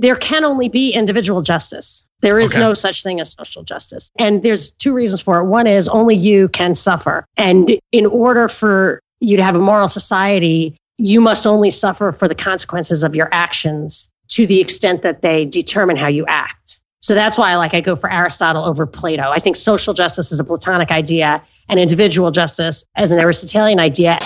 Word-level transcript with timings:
there 0.00 0.16
can 0.16 0.44
only 0.44 0.68
be 0.70 0.90
individual 0.92 1.42
justice. 1.42 2.06
There 2.22 2.38
is 2.38 2.52
Okay. 2.52 2.60
no 2.60 2.72
such 2.72 3.02
thing 3.02 3.20
as 3.20 3.32
social 3.32 3.62
justice. 3.62 4.10
And 4.18 4.42
there's 4.42 4.72
two 4.72 4.94
reasons 4.94 5.20
for 5.20 5.38
it. 5.40 5.44
One 5.44 5.66
is 5.66 5.88
only 5.90 6.16
you 6.16 6.48
can 6.48 6.74
suffer. 6.74 7.26
And 7.36 7.78
in 7.92 8.06
order 8.06 8.48
for 8.48 9.00
you 9.20 9.36
to 9.36 9.42
have 9.42 9.54
a 9.54 9.58
moral 9.58 9.88
society, 9.88 10.74
you 10.96 11.20
must 11.20 11.46
only 11.46 11.70
suffer 11.70 12.12
for 12.12 12.28
the 12.28 12.34
consequences 12.34 13.04
of 13.04 13.14
your 13.14 13.28
actions 13.30 14.08
to 14.28 14.46
the 14.46 14.58
extent 14.60 15.02
that 15.02 15.20
they 15.20 15.44
determine 15.44 15.96
how 15.96 16.06
you 16.08 16.24
act. 16.28 16.80
So 17.02 17.14
that's 17.14 17.36
why 17.36 17.54
like 17.56 17.74
I 17.74 17.80
go 17.82 17.94
for 17.94 18.10
Aristotle 18.10 18.64
over 18.64 18.86
Plato. 18.86 19.30
I 19.30 19.38
think 19.38 19.56
social 19.56 19.92
justice 19.92 20.32
is 20.32 20.40
a 20.40 20.44
Platonic 20.44 20.90
idea 20.90 21.42
and 21.68 21.78
individual 21.78 22.30
justice 22.30 22.84
as 22.96 23.10
an 23.12 23.18
Aristotelian 23.20 23.78
idea. 23.80 24.18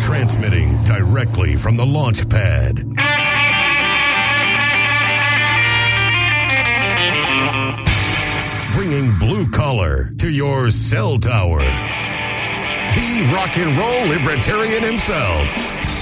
Transmitting 0.00 0.82
directly 0.84 1.54
from 1.56 1.76
the 1.76 1.84
launch 1.86 2.28
pad. 2.28 2.84
Bringing 8.88 9.12
blue 9.18 9.44
collar 9.50 10.08
to 10.16 10.30
your 10.32 10.70
cell 10.70 11.18
tower. 11.18 11.60
The 11.60 13.28
rock 13.28 13.52
and 13.60 13.76
roll 13.76 14.08
libertarian 14.08 14.82
himself. 14.82 15.44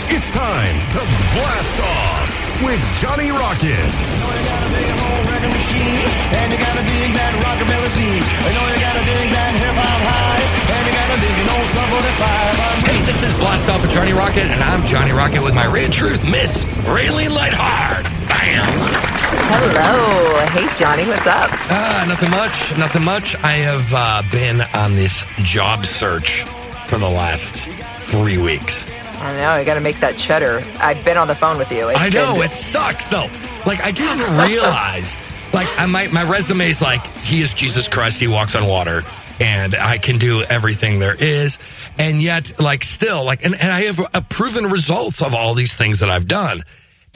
It's 0.06 0.30
time 0.30 0.76
to 0.94 1.02
blast 1.34 1.82
off 1.82 2.62
with 2.62 2.78
Johnny 3.02 3.34
Rocket. 3.34 3.90
And 6.30 6.46
you 6.46 6.58
gotta 6.62 6.84
dig 6.86 7.10
that 7.10 7.34
rockabilly 7.42 7.90
scene. 7.90 8.22
I 8.22 8.54
know 8.54 8.62
you 8.70 8.78
gotta 8.78 9.02
dig 9.02 9.34
that 9.34 9.50
hip 9.58 9.74
hop 9.82 10.02
high. 10.06 10.46
And 10.70 10.86
you 10.86 10.94
gotta 10.94 11.18
dig 11.26 11.36
an 11.42 11.48
old 11.58 11.66
Sum 11.74 11.90
45. 11.90 12.86
Hey, 12.86 13.02
this 13.02 13.18
is 13.20 13.34
Blast 13.42 13.68
Off 13.68 13.82
with 13.82 13.90
Johnny 13.90 14.12
Rocket, 14.12 14.46
and 14.46 14.62
I'm 14.62 14.86
Johnny 14.86 15.10
Rocket 15.10 15.42
with 15.42 15.56
my 15.56 15.66
Red 15.66 15.90
Truth, 15.90 16.22
Miss 16.30 16.62
Raylene 16.86 17.34
Lightheart. 17.34 18.15
Bam! 18.46 18.64
Hello. 19.50 20.46
Hey, 20.46 20.72
Johnny. 20.78 21.04
What's 21.08 21.26
up? 21.26 21.50
Ah, 21.52 22.04
nothing 22.06 22.30
much. 22.30 22.78
Nothing 22.78 23.02
much. 23.04 23.34
I 23.42 23.52
have 23.54 23.92
uh, 23.92 24.22
been 24.30 24.60
on 24.72 24.94
this 24.94 25.24
job 25.42 25.84
search 25.84 26.42
for 26.86 26.96
the 26.98 27.08
last 27.08 27.56
three 28.04 28.38
weeks. 28.38 28.86
I 29.18 29.34
know. 29.36 29.50
I 29.50 29.64
got 29.64 29.74
to 29.74 29.80
make 29.80 29.98
that 29.98 30.16
cheddar. 30.16 30.62
I've 30.78 31.04
been 31.04 31.16
on 31.16 31.26
the 31.26 31.34
phone 31.34 31.58
with 31.58 31.72
you. 31.72 31.88
It's 31.88 31.98
I 32.00 32.08
know 32.08 32.34
been- 32.34 32.44
it 32.44 32.52
sucks 32.52 33.06
though. 33.08 33.26
Like 33.66 33.80
I 33.82 33.90
didn't 33.90 34.36
realize. 34.38 35.18
Like 35.52 35.68
I 35.78 35.86
my 35.86 36.08
my 36.08 36.24
resume 36.24 36.68
is 36.68 36.82
like 36.82 37.00
he 37.22 37.40
is 37.40 37.54
Jesus 37.54 37.88
Christ. 37.88 38.20
He 38.20 38.26
walks 38.26 38.54
on 38.56 38.66
water, 38.66 39.04
and 39.40 39.74
I 39.74 39.96
can 39.96 40.18
do 40.18 40.42
everything 40.42 40.98
there 40.98 41.14
is. 41.14 41.58
And 41.98 42.20
yet, 42.20 42.60
like 42.60 42.82
still, 42.82 43.24
like 43.24 43.42
and, 43.44 43.54
and 43.54 43.70
I 43.72 43.82
have 43.84 44.28
proven 44.28 44.66
results 44.66 45.22
of 45.22 45.34
all 45.34 45.54
these 45.54 45.74
things 45.74 46.00
that 46.00 46.10
I've 46.10 46.26
done, 46.26 46.62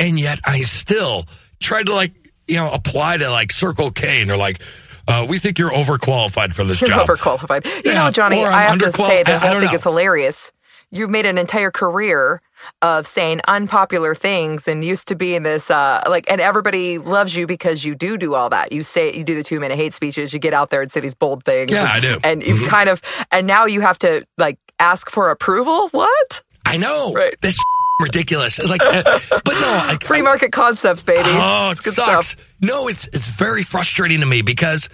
and 0.01 0.19
yet 0.19 0.41
I 0.45 0.63
still 0.63 1.25
tried 1.61 1.87
to 1.87 1.95
like 1.95 2.13
you 2.49 2.57
know 2.57 2.73
apply 2.73 3.19
to 3.19 3.31
like 3.31 3.53
Circle 3.53 3.91
K, 3.93 4.21
and 4.23 4.31
they're 4.31 4.37
like. 4.37 4.61
Uh, 5.09 5.27
we 5.29 5.41
think 5.41 5.59
you're 5.59 5.71
overqualified 5.73 6.55
for 6.55 6.63
this 6.63 6.81
You're 6.81 6.91
job. 6.91 7.09
overqualified. 7.09 7.65
You 7.65 7.91
Yeah, 7.93 8.05
know, 8.05 8.11
Johnny, 8.13 8.45
I 8.45 8.63
have 8.65 8.79
to 8.79 8.93
say 8.93 9.25
that 9.25 9.43
I- 9.43 9.49
I 9.49 9.53
don't 9.53 9.65
know. 9.65 9.73
is 9.73 9.83
hilarious. 9.83 10.53
You've 10.93 11.11
made 11.11 11.27
an 11.27 11.37
entire 11.37 11.73
career 11.73 12.41
of 12.81 13.09
saying 13.09 13.41
unpopular 13.49 14.15
things 14.15 14.69
and 14.69 14.85
used 14.85 15.09
to 15.09 15.17
be 15.17 15.35
in 15.35 15.43
this 15.43 15.69
uh 15.69 16.05
like 16.09 16.31
and 16.31 16.41
everybody 16.41 16.99
loves 16.99 17.35
you 17.35 17.49
because 17.49 17.85
you 17.85 17.97
do 17.97 18.19
do 18.19 18.35
all 18.35 18.51
that. 18.51 18.71
You 18.71 18.85
say 18.85 19.13
you 19.13 19.25
do 19.25 19.35
the 19.35 19.43
2 19.43 19.59
minute 19.59 19.77
hate 19.77 19.95
speeches, 19.95 20.33
you 20.33 20.39
get 20.39 20.55
out 20.55 20.71
there 20.71 20.83
and 20.83 20.93
say 20.93 21.01
these 21.01 21.15
bold 21.15 21.43
things. 21.45 21.73
Yeah, 21.73 21.89
I 21.91 21.99
do. 21.99 22.21
And 22.23 22.41
you 22.47 22.55
Mhm. 22.55 22.69
kind 22.69 22.89
of 22.89 23.01
and 23.33 23.49
now 23.49 23.65
you 23.65 23.81
have 23.81 23.99
to 24.01 24.25
like 24.39 24.59
ask 24.79 25.11
for 25.11 25.31
approval? 25.31 25.89
What? 25.89 26.43
I 26.67 26.77
know. 26.77 27.15
Right. 27.15 27.35
This 27.41 27.59
ridiculous. 28.03 28.59
Like, 28.69 28.83
uh, 28.83 29.03
but 29.31 29.55
no, 29.55 29.61
I, 29.61 29.97
Free 30.03 30.23
market 30.23 30.53
concepts, 30.53 31.03
baby. 31.03 31.23
Oh, 31.25 31.71
it 31.73 31.79
good 31.83 31.95
sucks. 31.95 32.29
stuff. 32.31 32.55
No, 32.61 32.89
it's 32.89 33.07
it's 33.09 33.29
very 33.29 33.63
frustrating 33.63 34.21
to 34.21 34.27
me 34.27 34.43
because 34.43 34.89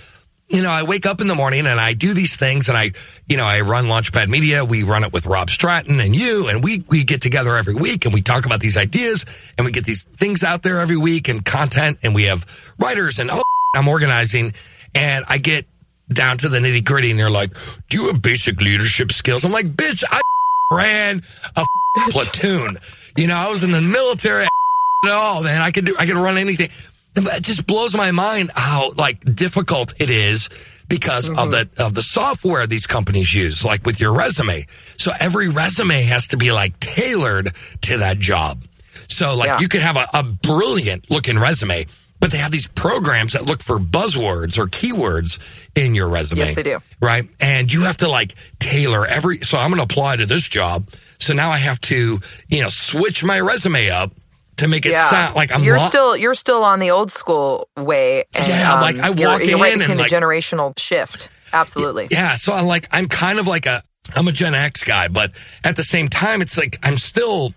you 0.49 0.63
know 0.63 0.71
I 0.71 0.85
wake 0.85 1.07
up 1.07 1.21
in 1.21 1.27
the 1.27 1.35
morning 1.35 1.67
and 1.67 1.81
I 1.81 1.93
do 1.95 2.15
these 2.15 2.37
things 2.37 2.69
and 2.69 2.79
I 2.79 2.93
you 3.29 3.37
know 3.37 3.45
I 3.45 3.61
run 3.63 3.87
Launchpad 3.87 4.29
Media. 4.29 4.65
We 4.65 4.83
run 4.83 5.05
it 5.05 5.13
with 5.13 5.27
Rob 5.27 5.51
Stratton 5.51 6.01
and 6.01 6.15
you, 6.15 6.49
and 6.49 6.63
we 6.63 6.85
we 6.89 7.05
get 7.05 7.21
together 7.23 7.57
every 7.57 7.75
week 7.75 8.05
and 8.05 8.15
we 8.15 8.23
talk 8.23 8.47
about 8.47 8.61
these 8.61 8.77
ideas 8.77 9.25
and 9.59 9.65
we 9.65 9.73
get 9.73 9.85
these 9.85 10.05
things 10.05 10.43
out 10.45 10.63
there 10.63 10.81
every 10.81 10.97
week 10.97 11.29
and 11.29 11.45
content 11.45 11.99
and 12.03 12.15
we 12.15 12.25
have 12.25 12.47
writers 12.79 13.19
and 13.19 13.31
oh, 13.31 13.43
I'm 13.75 13.89
organizing 13.89 14.55
and 14.95 15.25
I 15.29 15.39
get 15.39 15.67
down 16.13 16.37
to 16.39 16.49
the 16.49 16.59
nitty 16.61 16.85
gritty 16.85 17.11
and 17.11 17.19
they're 17.19 17.29
like, 17.31 17.51
"Do 17.89 18.01
you 18.01 18.07
have 18.09 18.23
basic 18.23 18.61
leadership 18.61 19.11
skills?" 19.13 19.45
I'm 19.45 19.53
like, 19.53 19.75
"Bitch, 19.75 20.05
I 20.09 20.21
ran 20.73 21.23
a 21.57 21.65
platoon. 22.11 22.79
You 23.17 23.27
know, 23.27 23.37
I 23.37 23.51
was 23.51 23.65
in 23.65 23.73
the 23.73 23.83
military 23.83 24.45
at 25.05 25.11
all, 25.11 25.43
man. 25.43 25.63
I 25.63 25.71
could 25.71 25.87
do, 25.87 25.97
I 25.99 26.07
could 26.07 26.17
run 26.17 26.39
anything. 26.39 26.71
It 27.17 27.43
just 27.43 27.67
blows 27.67 27.95
my 27.95 28.11
mind 28.11 28.51
how 28.55 28.93
like 28.97 29.21
difficult 29.35 29.95
it 30.01 30.11
is 30.11 30.51
because 30.89 31.31
of 31.31 31.37
mm-hmm. 31.37 31.51
the 31.51 31.85
of 31.85 31.95
the 31.95 32.03
software 32.03 32.67
these 32.67 32.87
companies 32.87 33.35
use, 33.35 33.65
like 33.65 33.87
with 33.87 34.01
your 34.01 34.13
resume. 34.13 34.67
So 34.99 35.13
every 35.19 35.49
resume 35.49 36.03
has 36.03 36.29
to 36.29 36.37
be 36.37 36.53
like 36.53 36.79
tailored 36.79 37.53
to 37.83 37.99
that 37.99 38.19
job. 38.19 38.63
So 39.09 39.35
like 39.35 39.49
Yeah. 39.49 39.61
you 39.61 39.69
could 39.69 39.81
have 39.81 39.97
a, 39.97 40.07
a 40.13 40.23
brilliant 40.23 41.11
looking 41.11 41.39
resume, 41.39 41.87
but 42.21 42.33
they 42.33 42.39
have 42.39 42.53
these 42.53 42.67
programs 42.67 43.33
that 43.33 43.47
look 43.47 43.63
for 43.63 43.79
buzzwords 43.79 44.59
or 44.59 44.67
keywords 44.67 45.39
in 45.75 45.95
your 45.95 46.09
resume. 46.09 46.41
Yes, 46.41 46.55
they 46.55 46.63
do. 46.63 46.79
Right. 47.01 47.29
And 47.41 47.73
you 47.73 47.83
have 47.83 47.99
to 47.99 48.09
like 48.09 48.35
tailor 48.59 49.07
every, 49.07 49.39
so 49.41 49.59
I'm 49.59 49.71
going 49.71 49.79
to 49.79 49.85
apply 49.85 50.17
to 50.17 50.27
this 50.27 50.49
job. 50.49 50.89
So 51.19 51.33
now 51.33 51.51
I 51.51 51.59
have 51.59 51.81
to, 51.83 52.21
you 52.49 52.61
know, 52.61 52.69
switch 52.69 53.25
my 53.25 53.41
resume 53.41 53.91
up 53.91 54.13
to 54.57 54.69
make 54.69 54.87
it 54.87 54.93
Yeah, 54.93 55.09
sound 55.11 55.35
like 55.37 55.55
I'm 55.55 55.63
you're 55.63 55.79
lo- 55.79 55.87
still 55.87 56.17
you're 56.17 56.35
still 56.35 56.65
on 56.65 56.79
the 56.81 56.91
old 56.91 57.13
school 57.13 57.69
way. 57.77 58.25
And, 58.35 58.49
Yeah, 58.49 58.75
um, 58.75 58.81
like, 58.81 58.97
I 58.99 59.09
you're, 59.11 59.29
walk 59.31 59.45
you're 59.45 59.59
right 59.59 59.69
in 59.75 59.81
and, 59.81 59.81
between 59.81 59.99
like- 59.99 60.11
the 60.11 60.17
generational 60.17 60.79
shift. 60.79 61.29
Absolutely. 61.53 62.09
Yeah, 62.11 62.37
so 62.37 62.53
I'm 62.53 62.67
like 62.67 62.89
I'm 62.91 63.07
kind 63.09 63.39
of 63.39 63.47
like 63.47 63.67
a 63.67 63.83
I'm 64.15 64.29
a 64.29 64.33
Gen 64.33 64.55
X 64.55 64.85
guy, 64.85 65.09
but 65.09 65.33
at 65.65 65.77
the 65.77 65.83
same 65.85 66.09
time 66.09 66.41
it's 66.43 66.57
like 66.57 66.79
I'm 66.83 66.97
still 66.97 67.53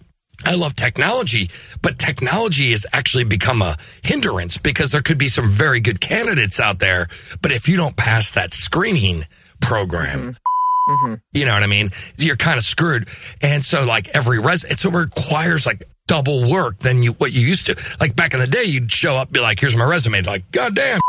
I 0.45 0.55
love 0.55 0.75
technology, 0.75 1.49
but 1.81 1.99
technology 1.99 2.71
has 2.71 2.85
actually 2.93 3.25
become 3.25 3.61
a 3.61 3.77
hindrance 4.03 4.57
because 4.57 4.91
there 4.91 5.01
could 5.01 5.17
be 5.17 5.27
some 5.27 5.49
very 5.49 5.79
good 5.81 5.99
candidates 5.99 6.59
out 6.61 6.79
there, 6.79 7.07
but 7.41 7.51
if 7.51 7.67
you 7.67 7.75
don't 7.75 7.97
pass 7.97 8.31
that 8.31 8.53
screening 8.53 9.25
program, 9.61 10.37
Mm-hmm. 10.89 11.13
you 11.33 11.45
know 11.45 11.53
what 11.53 11.63
I 11.63 11.67
mean? 11.67 11.91
You're 12.17 12.35
kind 12.35 12.57
of 12.57 12.65
screwed. 12.65 13.07
And 13.41 13.63
so 13.63 13.85
like 13.85 14.09
every 14.09 14.39
res 14.39 14.63
it 14.63 14.79
so 14.79 14.89
it 14.89 14.95
requires 14.95 15.65
like 15.65 15.83
double 16.07 16.49
work 16.51 16.79
than 16.79 17.03
you 17.03 17.11
what 17.13 17.31
you 17.31 17.41
used 17.41 17.67
to. 17.67 17.75
Like 18.01 18.15
back 18.15 18.33
in 18.33 18.39
the 18.39 18.47
day 18.47 18.63
you'd 18.63 18.91
show 18.91 19.15
up 19.15 19.31
be 19.31 19.39
like 19.39 19.59
here's 19.59 19.75
my 19.75 19.85
resume 19.85 20.21
like 20.23 20.51
god 20.51 20.75
damn 20.75 20.99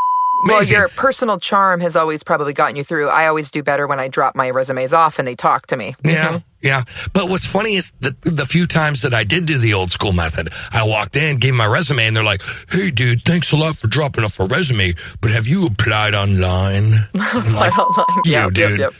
Well, 0.43 0.63
your 0.63 0.87
personal 0.87 1.39
charm 1.39 1.81
has 1.81 1.95
always 1.95 2.23
probably 2.23 2.53
gotten 2.53 2.75
you 2.75 2.83
through. 2.83 3.09
I 3.09 3.27
always 3.27 3.51
do 3.51 3.61
better 3.61 3.85
when 3.85 3.99
I 3.99 4.07
drop 4.07 4.35
my 4.35 4.49
resumes 4.49 4.91
off 4.93 5.19
and 5.19 5.27
they 5.27 5.35
talk 5.35 5.67
to 5.67 5.77
me. 5.77 5.93
Yeah, 6.03 6.27
mm-hmm. 6.27 6.37
yeah. 6.63 6.83
But 7.13 7.29
what's 7.29 7.45
funny 7.45 7.75
is 7.75 7.91
the 7.99 8.15
the 8.21 8.45
few 8.47 8.65
times 8.65 9.01
that 9.03 9.13
I 9.13 9.23
did 9.23 9.45
do 9.45 9.59
the 9.59 9.75
old 9.75 9.91
school 9.91 10.13
method, 10.13 10.49
I 10.71 10.83
walked 10.83 11.15
in, 11.15 11.37
gave 11.37 11.53
my 11.53 11.67
resume, 11.67 12.07
and 12.07 12.15
they're 12.15 12.23
like, 12.23 12.41
"Hey, 12.69 12.89
dude, 12.89 13.23
thanks 13.23 13.51
a 13.51 13.55
lot 13.55 13.75
for 13.75 13.87
dropping 13.87 14.23
off 14.23 14.39
a 14.39 14.45
resume, 14.45 14.95
but 15.21 15.29
have 15.29 15.45
you 15.45 15.67
applied 15.67 16.15
online?" 16.15 16.93
I'm 17.13 17.53
like, 17.53 17.77
like 17.77 18.07
you, 18.25 18.31
Yep, 18.31 18.51
yep, 18.51 18.53
dude, 18.53 18.79
yep. 18.79 18.93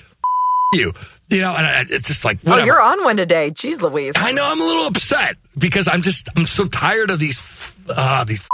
You, 0.73 0.93
you 1.29 1.41
know, 1.41 1.53
and 1.55 1.65
I, 1.65 1.85
it's 1.89 2.07
just 2.07 2.23
like, 2.23 2.39
Oh, 2.47 2.63
you're 2.63 2.81
on 2.81 3.03
one 3.03 3.17
today. 3.17 3.51
Jeez 3.51 3.81
Louise. 3.81 4.13
I 4.15 4.31
know 4.31 4.45
I'm 4.45 4.61
a 4.61 4.63
little 4.63 4.85
upset 4.87 5.35
because 5.57 5.87
I'm 5.87 6.01
just 6.01 6.29
I'm 6.37 6.45
so 6.45 6.65
tired 6.65 7.09
of 7.11 7.19
these 7.19 7.41
uh 7.89 8.23
these 8.23 8.47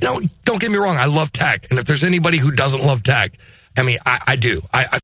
you 0.00 0.08
know 0.08 0.20
don't 0.44 0.60
get 0.60 0.70
me 0.70 0.78
wrong 0.78 0.96
I 0.96 1.04
love 1.06 1.32
tech 1.32 1.66
and 1.70 1.78
if 1.78 1.84
there's 1.84 2.02
anybody 2.04 2.38
who 2.38 2.50
doesn't 2.50 2.82
love 2.82 3.02
tech 3.02 3.32
I 3.76 3.82
mean 3.82 3.98
I, 4.06 4.20
I 4.28 4.36
do 4.36 4.62
I, 4.72 4.86
I 4.92 4.98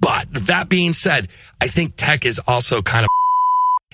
but 0.00 0.26
that 0.46 0.68
being 0.68 0.92
said 0.92 1.28
I 1.60 1.66
think 1.66 1.94
tech 1.96 2.24
is 2.24 2.40
also 2.46 2.80
kind 2.82 3.04
of 3.04 3.08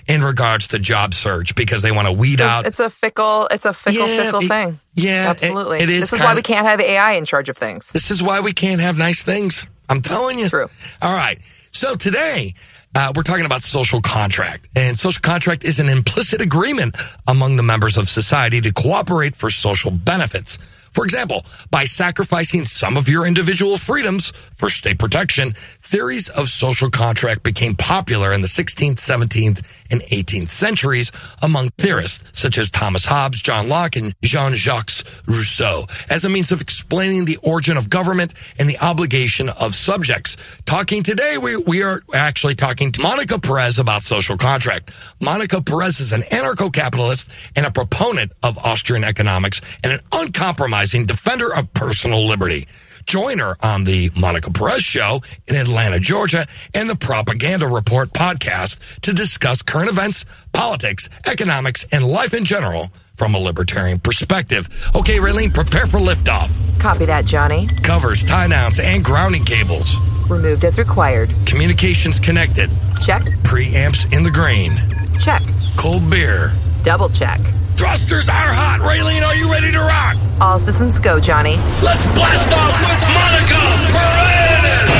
in 0.07 0.21
regards 0.21 0.67
to 0.69 0.77
job 0.79 1.15
search 1.15 1.55
because 1.55 1.81
they 1.81 1.91
want 1.91 2.07
to 2.07 2.11
weed 2.11 2.39
out 2.41 2.67
It's 2.67 2.79
a 2.79 2.91
fickle, 2.91 3.47
it's 3.49 3.65
a 3.65 3.73
fickle, 3.73 4.07
Yeah, 4.07 4.23
fickle 4.23 4.41
it- 4.41 4.47
thing. 4.47 4.79
yeah 4.95 5.25
it- 5.25 5.29
Absolutely. 5.29 5.77
it 5.79 5.89
is 5.89 6.01
This 6.01 6.13
is 6.13 6.19
why 6.19 6.35
we 6.35 6.43
can't 6.43 6.67
have 6.67 6.79
AI 6.79 7.13
in 7.13 7.25
charge 7.25 7.49
of 7.49 7.57
things. 7.57 7.89
This 7.91 8.11
is 8.11 8.21
why 8.21 8.39
we 8.41 8.53
can't 8.53 8.81
have 8.81 8.97
nice 8.99 9.23
things. 9.23 9.67
I'm 9.89 10.01
telling 10.01 10.39
you. 10.39 10.49
True. 10.49 10.69
All 11.01 11.13
right. 11.13 11.39
So 11.71 11.95
today, 11.95 12.53
uh, 12.95 13.11
we're 13.15 13.23
talking 13.23 13.45
about 13.45 13.61
social 13.61 14.01
contract. 14.01 14.69
And 14.75 14.97
social 14.97 15.21
contract 15.21 15.65
is 15.65 15.79
an 15.79 15.89
implicit 15.89 16.41
agreement 16.41 16.95
among 17.27 17.57
the 17.57 17.63
members 17.63 17.97
of 17.97 18.09
society 18.09 18.61
to 18.61 18.71
cooperate 18.71 19.35
for 19.35 19.49
social 19.49 19.91
benefits. 19.91 20.57
For 20.93 21.03
example, 21.03 21.45
by 21.69 21.83
sacrificing 21.83 22.63
some 22.63 22.95
of 22.95 23.09
your 23.09 23.27
individual 23.27 23.77
freedoms 23.77 24.31
for 24.55 24.69
state 24.69 24.97
protection, 24.97 25.51
theories 25.51 26.29
of 26.29 26.47
social 26.47 26.89
contract 26.89 27.43
became 27.43 27.75
popular 27.75 28.31
in 28.31 28.39
the 28.39 28.47
16th, 28.47 28.95
17th, 28.95 29.84
and 29.91 30.01
18th 30.01 30.49
centuries 30.49 31.11
among 31.41 31.69
theorists 31.77 32.23
such 32.39 32.57
as 32.57 32.69
Thomas 32.69 33.05
Hobbes, 33.05 33.41
John 33.41 33.69
Locke, 33.69 33.95
and 33.95 34.13
Jean-Jacques 34.23 34.91
Rousseau 35.27 35.85
as 36.09 36.25
a 36.25 36.29
means 36.29 36.51
of 36.51 36.61
explaining 36.61 37.25
the 37.25 37.37
origin 37.37 37.77
of 37.77 37.89
government 37.89 38.33
and 38.59 38.69
the 38.69 38.77
obligation 38.79 39.49
of 39.49 39.75
subjects. 39.75 40.37
Talking 40.65 41.03
today, 41.03 41.37
we, 41.37 41.57
we 41.57 41.83
are 41.83 42.01
actually 42.13 42.55
talking 42.55 42.91
to 42.93 43.01
Monica 43.01 43.39
Perez 43.39 43.79
about 43.79 44.03
social 44.03 44.37
contract. 44.37 44.91
Monica 45.21 45.61
Perez 45.61 45.99
is 45.99 46.11
an 46.11 46.21
anarcho-capitalist 46.21 47.29
and 47.55 47.65
a 47.65 47.71
proponent 47.71 48.31
of 48.43 48.57
Austrian 48.57 49.03
economics 49.03 49.61
and 49.83 49.93
an 49.93 49.99
uncompromising 50.11 51.05
defender 51.05 51.53
of 51.53 51.73
personal 51.73 52.25
liberty. 52.25 52.67
Join 53.05 53.37
her 53.39 53.55
on 53.61 53.83
the 53.83 54.09
Monica 54.17 54.51
Perez 54.51 54.83
Show 54.83 55.21
in 55.47 55.55
Atlanta, 55.55 55.99
Georgia, 55.99 56.47
and 56.73 56.89
the 56.89 56.95
Propaganda 56.95 57.67
Report 57.67 58.11
podcast 58.11 58.79
to 59.01 59.13
discuss 59.13 59.61
current 59.61 59.89
events, 59.89 60.25
politics, 60.53 61.07
economics, 61.27 61.85
and 61.91 62.05
life 62.07 62.33
in 62.33 62.45
general 62.45 62.89
from 63.15 63.35
a 63.35 63.37
libertarian 63.37 63.99
perspective. 63.99 64.67
Okay, 64.95 65.19
Raylene, 65.19 65.53
prepare 65.53 65.85
for 65.85 65.99
liftoff. 65.99 66.49
Copy 66.79 67.05
that, 67.05 67.25
Johnny. 67.25 67.67
Covers, 67.83 68.23
tie 68.23 68.47
downs, 68.47 68.79
and 68.79 69.03
grounding 69.03 69.45
cables. 69.45 69.95
Removed 70.27 70.65
as 70.65 70.77
required. 70.79 71.29
Communications 71.45 72.19
connected. 72.19 72.69
Check. 73.05 73.21
Preamps 73.43 74.11
in 74.11 74.23
the 74.23 74.31
green. 74.31 74.73
Check. 75.19 75.43
Cold 75.77 76.09
beer. 76.09 76.51
Double 76.83 77.09
check. 77.09 77.39
Thrusters 77.75 78.29
are 78.29 78.53
hot. 78.53 78.79
Raylene, 78.79 79.21
are 79.25 79.35
you 79.35 79.51
ready 79.51 79.71
to 79.71 79.79
rock? 79.79 80.15
All 80.39 80.59
systems 80.59 80.97
go, 80.99 81.19
Johnny. 81.19 81.57
Let's 81.83 82.05
blast 82.15 82.51
off 82.53 82.79
with 82.79 83.01
Monica 83.11 83.61
Perez! 83.91 84.95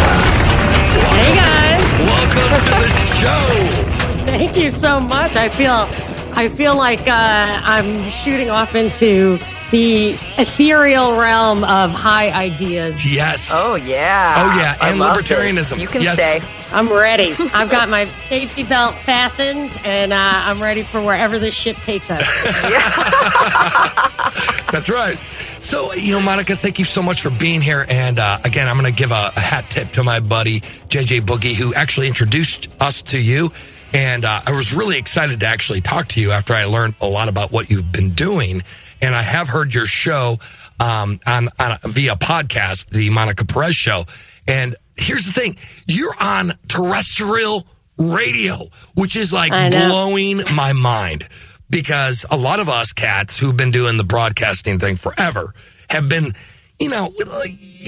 Hey 0.00 1.34
guys, 1.34 1.82
Welcome 2.06 2.50
to 2.64 2.74
the 2.82 2.88
show. 3.20 4.24
thank 4.26 4.56
you 4.56 4.70
so 4.70 5.00
much. 5.00 5.34
I 5.36 5.48
feel, 5.48 5.88
I 6.36 6.48
feel 6.48 6.76
like 6.76 7.00
uh, 7.08 7.60
I'm 7.64 8.08
shooting 8.10 8.50
off 8.50 8.74
into 8.76 9.38
the 9.70 10.10
ethereal 10.38 11.16
realm 11.16 11.62
of 11.64 11.90
high 11.90 12.30
ideas. 12.30 13.06
Yes. 13.06 13.50
Oh, 13.52 13.74
yeah. 13.74 14.34
Oh, 14.38 14.58
yeah, 14.58 14.76
and 14.90 14.98
love 14.98 15.16
this. 15.16 15.28
libertarianism. 15.28 15.78
You 15.78 15.88
can 15.88 16.02
Yes. 16.02 16.14
stay. 16.16 16.40
I'm 16.72 16.90
ready. 16.92 17.34
I've 17.54 17.70
got 17.70 17.88
my 17.88 18.06
safety 18.16 18.62
belt 18.62 18.94
fastened, 18.96 19.78
and 19.84 20.12
uh, 20.12 20.16
I'm 20.18 20.62
ready 20.62 20.82
for 20.82 21.02
wherever 21.02 21.38
this 21.38 21.54
ship 21.54 21.76
takes 21.78 22.10
us. 22.10 22.22
That's 24.72 24.88
right. 24.90 25.18
So, 25.60 25.92
you 25.94 26.12
know, 26.12 26.20
Monica, 26.20 26.56
thank 26.56 26.78
you 26.78 26.84
so 26.84 27.02
much 27.02 27.22
for 27.22 27.30
being 27.30 27.60
here. 27.60 27.84
And 27.88 28.18
uh, 28.18 28.38
again, 28.44 28.68
I'm 28.68 28.78
going 28.78 28.92
to 28.92 28.96
give 28.96 29.10
a, 29.12 29.32
a 29.36 29.40
hat 29.40 29.66
tip 29.70 29.90
to 29.92 30.04
my 30.04 30.20
buddy, 30.20 30.60
JJ 30.60 31.22
Boogie, 31.22 31.54
who 31.54 31.74
actually 31.74 32.06
introduced 32.06 32.68
us 32.80 33.02
to 33.02 33.20
you. 33.20 33.52
And 33.94 34.24
uh, 34.24 34.40
I 34.46 34.52
was 34.52 34.72
really 34.74 34.98
excited 34.98 35.40
to 35.40 35.46
actually 35.46 35.80
talk 35.80 36.08
to 36.08 36.20
you 36.20 36.30
after 36.30 36.52
I 36.52 36.66
learned 36.66 36.94
a 37.00 37.06
lot 37.06 37.28
about 37.28 37.50
what 37.50 37.70
you've 37.70 37.90
been 37.90 38.10
doing. 38.10 38.62
And 39.00 39.14
I 39.14 39.22
have 39.22 39.48
heard 39.48 39.74
your 39.74 39.86
show 39.86 40.38
um, 40.80 41.20
on, 41.26 41.48
on 41.58 41.78
via 41.84 42.16
podcast, 42.16 42.86
the 42.86 43.10
Monica 43.10 43.44
Perez 43.44 43.76
show. 43.76 44.04
And 44.46 44.76
here's 44.96 45.26
the 45.26 45.32
thing 45.32 45.56
you're 45.86 46.14
on 46.20 46.52
terrestrial 46.68 47.66
radio, 47.96 48.68
which 48.94 49.16
is 49.16 49.32
like 49.32 49.52
blowing 49.72 50.42
my 50.54 50.72
mind 50.72 51.28
because 51.70 52.24
a 52.30 52.36
lot 52.36 52.60
of 52.60 52.68
us 52.68 52.92
cats 52.92 53.38
who've 53.38 53.56
been 53.56 53.70
doing 53.70 53.96
the 53.96 54.04
broadcasting 54.04 54.78
thing 54.78 54.96
forever 54.96 55.54
have 55.90 56.08
been, 56.08 56.32
you 56.78 56.88
know, 56.88 57.12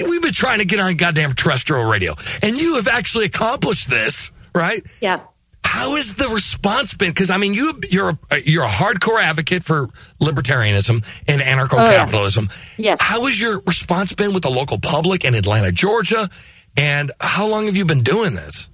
we've 0.08 0.22
been 0.22 0.32
trying 0.32 0.58
to 0.58 0.64
get 0.64 0.80
on 0.80 0.94
goddamn 0.96 1.34
terrestrial 1.34 1.84
radio. 1.84 2.14
And 2.42 2.60
you 2.60 2.76
have 2.76 2.88
actually 2.88 3.26
accomplished 3.26 3.88
this, 3.88 4.32
right? 4.54 4.82
Yeah. 5.00 5.20
How 5.64 5.94
has 5.96 6.14
the 6.14 6.28
response 6.28 6.94
been? 6.94 7.10
Because 7.10 7.30
I 7.30 7.36
mean, 7.36 7.54
you 7.54 7.80
you're 7.90 8.18
a, 8.30 8.40
you're 8.40 8.64
a 8.64 8.68
hardcore 8.68 9.20
advocate 9.20 9.62
for 9.64 9.88
libertarianism 10.20 11.04
and 11.28 11.40
anarcho-capitalism. 11.40 12.48
Oh, 12.50 12.54
yes. 12.76 12.98
How 13.00 13.24
has 13.26 13.40
your 13.40 13.60
response 13.66 14.12
been 14.12 14.34
with 14.34 14.42
the 14.42 14.50
local 14.50 14.78
public 14.78 15.24
in 15.24 15.34
Atlanta, 15.34 15.72
Georgia? 15.72 16.28
And 16.76 17.12
how 17.20 17.46
long 17.46 17.66
have 17.66 17.76
you 17.76 17.84
been 17.84 18.02
doing 18.02 18.34
this 18.34 18.68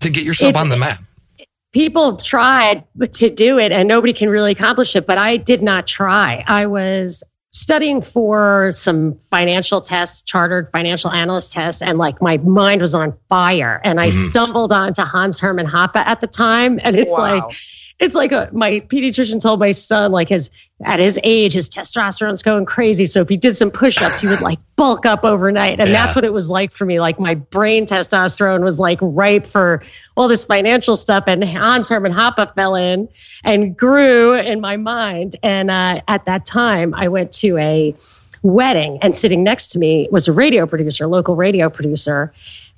to 0.00 0.10
get 0.10 0.24
yourself 0.24 0.50
It's- 0.50 0.62
on 0.62 0.68
the 0.68 0.76
map? 0.76 0.98
people 1.72 2.10
have 2.10 2.20
tried 2.24 2.82
to 3.12 3.30
do 3.30 3.56
it 3.56 3.70
and 3.70 3.86
nobody 3.86 4.12
can 4.12 4.28
really 4.28 4.50
accomplish 4.50 4.96
it, 4.96 5.06
but 5.06 5.18
I 5.18 5.36
did 5.36 5.62
not 5.62 5.86
try. 5.86 6.42
I 6.48 6.66
was 6.66 7.22
studying 7.52 8.00
for 8.00 8.70
some 8.72 9.18
financial 9.28 9.80
tests, 9.80 10.22
chartered 10.22 10.68
financial 10.70 11.10
analyst 11.10 11.52
tests, 11.52 11.82
and 11.82 11.98
like 11.98 12.22
my 12.22 12.36
mind 12.38 12.80
was 12.80 12.94
on 12.94 13.12
fire. 13.28 13.80
And 13.82 14.00
I 14.00 14.08
Mhm. 14.08 14.30
stumbled 14.30 14.72
onto 14.72 15.02
Hans 15.02 15.40
Hermann 15.40 15.66
Hoppe 15.66 15.96
at 15.96 16.20
the 16.20 16.26
time. 16.28 16.78
And 16.84 16.96
it's 16.96 17.12
Wow. 17.12 17.18
like, 17.48 17.56
it's 17.98 18.14
like 18.14 18.32
a, 18.32 18.48
my 18.52 18.80
pediatrician 18.80 19.40
told 19.40 19.58
my 19.60 19.72
son, 19.72 20.12
like 20.12 20.28
his 20.28 20.50
at 20.84 20.98
his 20.98 21.18
age, 21.24 21.52
his 21.52 21.68
testosterone's 21.68 22.42
going 22.42 22.64
crazy. 22.64 23.04
So 23.06 23.20
if 23.20 23.28
he 23.28 23.36
did 23.36 23.56
some 23.56 23.70
push-ups, 23.70 24.20
he 24.20 24.26
would 24.28 24.40
like 24.40 24.58
bulk 24.76 25.04
up 25.04 25.24
overnight. 25.24 25.78
And 25.78 25.88
Yeah. 25.88 25.94
that's 26.04 26.16
what 26.16 26.24
it 26.24 26.32
was 26.32 26.48
like 26.48 26.72
for 26.72 26.86
me. 26.86 27.00
Like 27.00 27.20
my 27.20 27.34
brain 27.34 27.84
testosterone 27.86 28.62
was 28.62 28.80
like 28.80 28.98
ripe 29.02 29.46
for 29.46 29.82
all 30.16 30.26
this 30.28 30.44
financial 30.44 30.96
stuff. 30.96 31.24
And 31.26 31.44
Hans 31.44 31.88
Hermann 31.88 32.12
Hoppe 32.12 32.54
fell 32.54 32.74
in 32.74 33.08
and 33.44 33.76
grew 33.76 34.34
in 34.34 34.60
my 34.60 34.76
mind. 34.76 35.36
And 35.42 35.70
uh, 35.70 36.00
at 36.08 36.24
that 36.24 36.46
time, 36.46 36.94
I 36.94 37.08
went 37.08 37.32
to 37.32 37.58
a 37.58 37.94
wedding, 38.42 38.98
and 39.02 39.14
sitting 39.14 39.44
next 39.44 39.68
to 39.68 39.78
me 39.78 40.08
was 40.10 40.26
a 40.26 40.32
radio 40.32 40.66
producer, 40.66 41.06
local 41.06 41.36
radio 41.36 41.68
producer, 41.68 42.32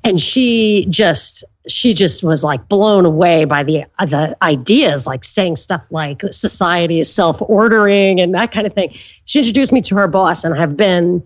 and 0.04 0.20
she 0.20 0.87
just 0.90 1.44
she 1.69 1.94
just 1.94 2.25
was 2.25 2.43
like 2.43 2.69
blown 2.69 3.04
away 3.06 3.44
by 3.44 3.62
the 3.62 3.84
uh, 3.99 4.06
the 4.06 4.37
ideas, 4.43 5.06
like 5.06 5.25
saying 5.25 5.56
stuff 5.56 5.82
like 5.90 6.22
society 6.31 6.99
is 6.99 7.12
self 7.12 7.40
ordering 7.43 8.20
and 8.20 8.34
that 8.34 8.52
kind 8.52 8.66
of 8.66 8.72
thing. 8.72 8.90
She 9.25 9.38
introduced 9.38 9.72
me 9.72 9.81
to 9.82 9.94
her 9.96 10.08
boss, 10.08 10.44
and 10.44 10.54
I 10.54 10.58
have 10.58 10.76
been 10.76 11.22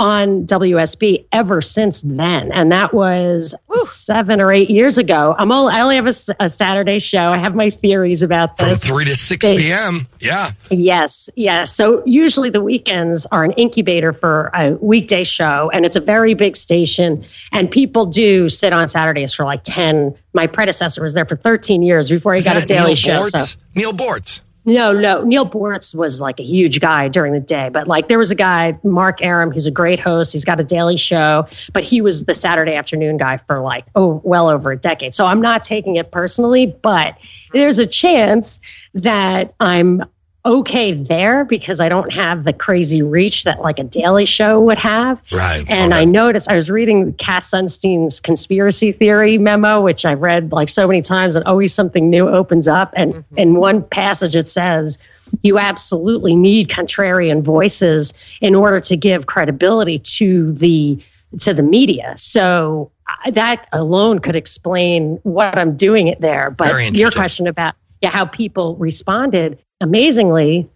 on 0.00 0.46
WSB 0.46 1.26
ever 1.30 1.60
since 1.60 2.00
then. 2.00 2.50
And 2.52 2.72
that 2.72 2.94
was 2.94 3.54
seven 3.76 4.40
or 4.40 4.50
eight 4.50 4.70
years 4.70 4.96
ago. 4.98 5.34
I'm 5.38 5.52
only, 5.52 5.74
I 5.74 5.80
only 5.82 5.96
have 5.96 6.06
a 6.40 6.48
Saturday 6.48 6.98
show. 6.98 7.30
I 7.30 7.36
have 7.38 7.54
my 7.54 7.68
theories 7.70 8.22
about 8.22 8.56
this. 8.56 8.84
From 8.84 8.96
3 8.96 9.04
to 9.04 9.14
6 9.14 9.46
They- 9.46 9.56
p.m. 9.58 10.06
Yeah. 10.18 10.52
Yes, 10.70 11.28
yes. 11.36 11.74
So 11.76 12.02
usually 12.06 12.48
the 12.50 12.62
weekends 12.62 13.26
are 13.26 13.44
an 13.44 13.52
incubator 13.52 14.12
for 14.14 14.50
a 14.54 14.72
weekday 14.80 15.22
show, 15.24 15.70
and 15.72 15.84
it's 15.84 15.96
a 15.96 16.00
very 16.00 16.32
big 16.34 16.56
station. 16.56 17.22
And 17.52 17.70
people 17.70 18.06
do 18.06 18.48
sit 18.48 18.72
on 18.72 18.88
Saturdays 18.88 19.34
for 19.34 19.44
like 19.44 19.60
10. 19.64 20.16
My 20.32 20.46
predecessor 20.46 21.02
was 21.02 21.12
there 21.12 21.26
for 21.26 21.36
13 21.36 21.82
years 21.82 22.08
before 22.08 22.32
he 22.32 22.38
Is 22.38 22.44
got 22.44 22.56
a 22.56 22.64
daily 22.64 22.88
Neal 22.88 22.96
show. 22.96 23.22
So. 23.24 23.38
Boortz? 23.38 23.56
Neal 23.74 23.92
Boortz. 23.92 24.40
No, 24.70 24.92
no. 24.92 25.24
Neal 25.24 25.48
Boortz 25.48 25.94
was 25.94 26.20
like 26.20 26.38
a 26.38 26.44
huge 26.44 26.80
guy 26.80 27.08
during 27.08 27.32
the 27.32 27.40
day, 27.40 27.70
but 27.70 27.88
like 27.88 28.06
there 28.06 28.18
was 28.18 28.30
a 28.30 28.36
guy, 28.36 28.78
Mark 28.84 29.20
Arum. 29.20 29.50
He's 29.50 29.66
a 29.66 29.70
great 29.70 29.98
host. 29.98 30.32
He's 30.32 30.44
got 30.44 30.60
a 30.60 30.64
daily 30.64 30.96
show, 30.96 31.46
but 31.72 31.82
he 31.82 32.00
was 32.00 32.24
the 32.26 32.34
Saturday 32.36 32.74
afternoon 32.74 33.16
guy 33.16 33.38
for 33.38 33.60
like 33.60 33.84
oh, 33.96 34.20
well 34.24 34.48
over 34.48 34.70
a 34.70 34.76
decade. 34.76 35.12
So 35.12 35.26
I'm 35.26 35.40
not 35.40 35.64
taking 35.64 35.96
it 35.96 36.12
personally, 36.12 36.66
but 36.82 37.18
there's 37.52 37.80
a 37.80 37.86
chance 37.86 38.60
that 38.94 39.54
I'm 39.58 40.04
okay 40.44 40.92
there 40.92 41.44
because 41.44 41.80
I 41.80 41.88
don't 41.88 42.12
have 42.12 42.44
the 42.44 42.52
crazy 42.52 43.02
reach 43.02 43.44
that 43.44 43.60
like 43.60 43.78
a 43.78 43.84
daily 43.84 44.24
show 44.24 44.60
would 44.60 44.78
have. 44.78 45.20
Right. 45.30 45.64
And 45.68 45.92
Okay. 45.92 46.02
I 46.02 46.04
noticed 46.04 46.50
I 46.50 46.56
was 46.56 46.70
reading 46.70 47.12
Cass 47.14 47.46
Sunstein's 47.50 48.20
conspiracy 48.20 48.92
theory 48.92 49.38
memo, 49.38 49.80
which 49.80 50.04
I've 50.06 50.20
read 50.20 50.52
like 50.52 50.68
so 50.68 50.86
many 50.86 51.02
times, 51.02 51.36
and 51.36 51.44
always 51.44 51.74
something 51.74 52.08
new 52.08 52.28
opens 52.28 52.68
up. 52.68 52.92
And 52.96 53.14
mm-hmm. 53.14 53.38
in 53.38 53.54
one 53.56 53.82
passage, 53.82 54.34
it 54.34 54.48
says, 54.48 54.98
you 55.42 55.58
absolutely 55.58 56.34
need 56.34 56.68
contrarian 56.68 57.42
voices 57.42 58.14
in 58.40 58.54
order 58.54 58.80
to 58.80 58.96
give 58.96 59.26
credibility 59.26 59.98
to 59.98 60.52
the 60.52 60.98
to 61.38 61.54
the 61.54 61.62
media. 61.62 62.14
So 62.16 62.90
that 63.32 63.68
alone 63.72 64.18
could 64.18 64.36
explain 64.36 65.20
what 65.22 65.56
I'm 65.56 65.76
doing 65.76 66.08
it 66.08 66.20
there. 66.20 66.50
But 66.50 66.92
your 66.92 67.10
question 67.10 67.46
about 67.46 67.74
yeah, 68.00 68.10
how 68.10 68.24
people 68.24 68.76
responded 68.76 69.58
amazingly 69.80 70.68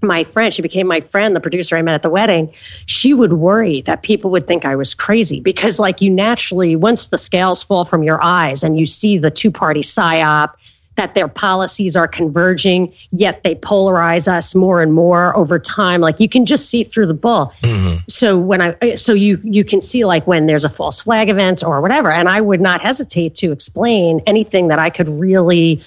my 0.00 0.24
friend, 0.24 0.54
she 0.54 0.62
became 0.62 0.86
my 0.86 1.00
friend, 1.00 1.36
the 1.36 1.40
producer 1.40 1.76
I 1.76 1.82
met 1.82 1.94
at 1.94 2.02
the 2.02 2.10
wedding. 2.10 2.52
She 2.86 3.12
would 3.12 3.34
worry 3.34 3.82
that 3.82 4.02
people 4.02 4.30
would 4.30 4.46
think 4.46 4.64
I 4.64 4.74
was 4.74 4.94
crazy 4.94 5.40
because, 5.40 5.78
like, 5.78 6.00
you 6.00 6.10
naturally, 6.10 6.76
once 6.76 7.08
the 7.08 7.18
scales 7.18 7.62
fall 7.62 7.84
from 7.84 8.02
your 8.02 8.22
eyes 8.22 8.62
and 8.62 8.78
you 8.78 8.86
see 8.86 9.18
the 9.18 9.30
two 9.30 9.50
party 9.50 9.80
psyop, 9.82 10.54
that 10.96 11.14
their 11.14 11.28
policies 11.28 11.96
are 11.96 12.06
converging, 12.06 12.92
yet 13.12 13.42
they 13.42 13.54
polarize 13.54 14.28
us 14.30 14.54
more 14.54 14.82
and 14.82 14.92
more 14.92 15.34
over 15.36 15.58
time. 15.58 16.02
Like 16.02 16.20
you 16.20 16.28
can 16.28 16.44
just 16.44 16.68
see 16.68 16.84
through 16.84 17.06
the 17.06 17.14
bull. 17.14 17.52
Mm-hmm. 17.62 17.96
So 18.08 18.38
when 18.38 18.60
I 18.60 18.94
so 18.96 19.14
you 19.14 19.40
you 19.42 19.64
can 19.64 19.80
see 19.80 20.04
like 20.04 20.26
when 20.26 20.44
there's 20.44 20.66
a 20.66 20.68
false 20.68 21.00
flag 21.00 21.30
event 21.30 21.64
or 21.64 21.80
whatever, 21.80 22.10
and 22.10 22.28
I 22.28 22.42
would 22.42 22.60
not 22.60 22.82
hesitate 22.82 23.34
to 23.36 23.52
explain 23.52 24.20
anything 24.26 24.68
that 24.68 24.78
I 24.78 24.90
could 24.90 25.08
really 25.08 25.82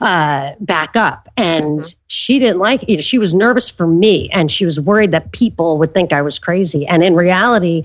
uh, 0.00 0.52
back 0.60 0.96
up. 0.96 1.28
And 1.36 1.94
she 2.08 2.38
didn't 2.38 2.58
like 2.58 2.84
it. 2.88 3.02
She 3.02 3.18
was 3.18 3.34
nervous 3.34 3.68
for 3.68 3.86
me, 3.86 4.28
and 4.30 4.50
she 4.50 4.64
was 4.64 4.80
worried 4.80 5.12
that 5.12 5.32
people 5.32 5.78
would 5.78 5.94
think 5.94 6.12
I 6.12 6.22
was 6.22 6.38
crazy. 6.38 6.86
And 6.86 7.02
in 7.02 7.14
reality, 7.14 7.84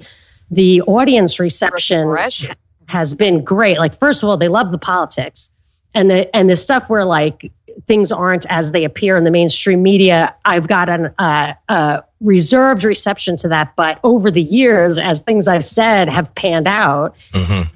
the 0.49 0.81
audience 0.83 1.39
reception 1.39 2.07
Refreshing. 2.07 2.55
has 2.87 3.13
been 3.13 3.43
great. 3.43 3.77
Like, 3.77 3.97
first 3.99 4.23
of 4.23 4.29
all, 4.29 4.37
they 4.37 4.49
love 4.49 4.71
the 4.71 4.77
politics, 4.77 5.49
and 5.93 6.09
the 6.09 6.33
and 6.35 6.49
the 6.49 6.55
stuff 6.55 6.89
where 6.89 7.05
like 7.05 7.51
things 7.87 8.11
aren't 8.11 8.45
as 8.47 8.73
they 8.73 8.83
appear 8.83 9.15
in 9.15 9.23
the 9.23 9.31
mainstream 9.31 9.81
media. 9.81 10.35
I've 10.43 10.67
got 10.67 10.89
an 10.89 11.13
uh, 11.17 11.53
uh, 11.69 12.01
reserved 12.19 12.83
reception 12.83 13.37
to 13.37 13.47
that, 13.47 13.75
but 13.77 13.99
over 14.03 14.29
the 14.29 14.41
years, 14.41 14.97
as 14.97 15.21
things 15.21 15.47
I've 15.47 15.63
said 15.63 16.09
have 16.09 16.33
panned 16.35 16.67
out, 16.67 17.15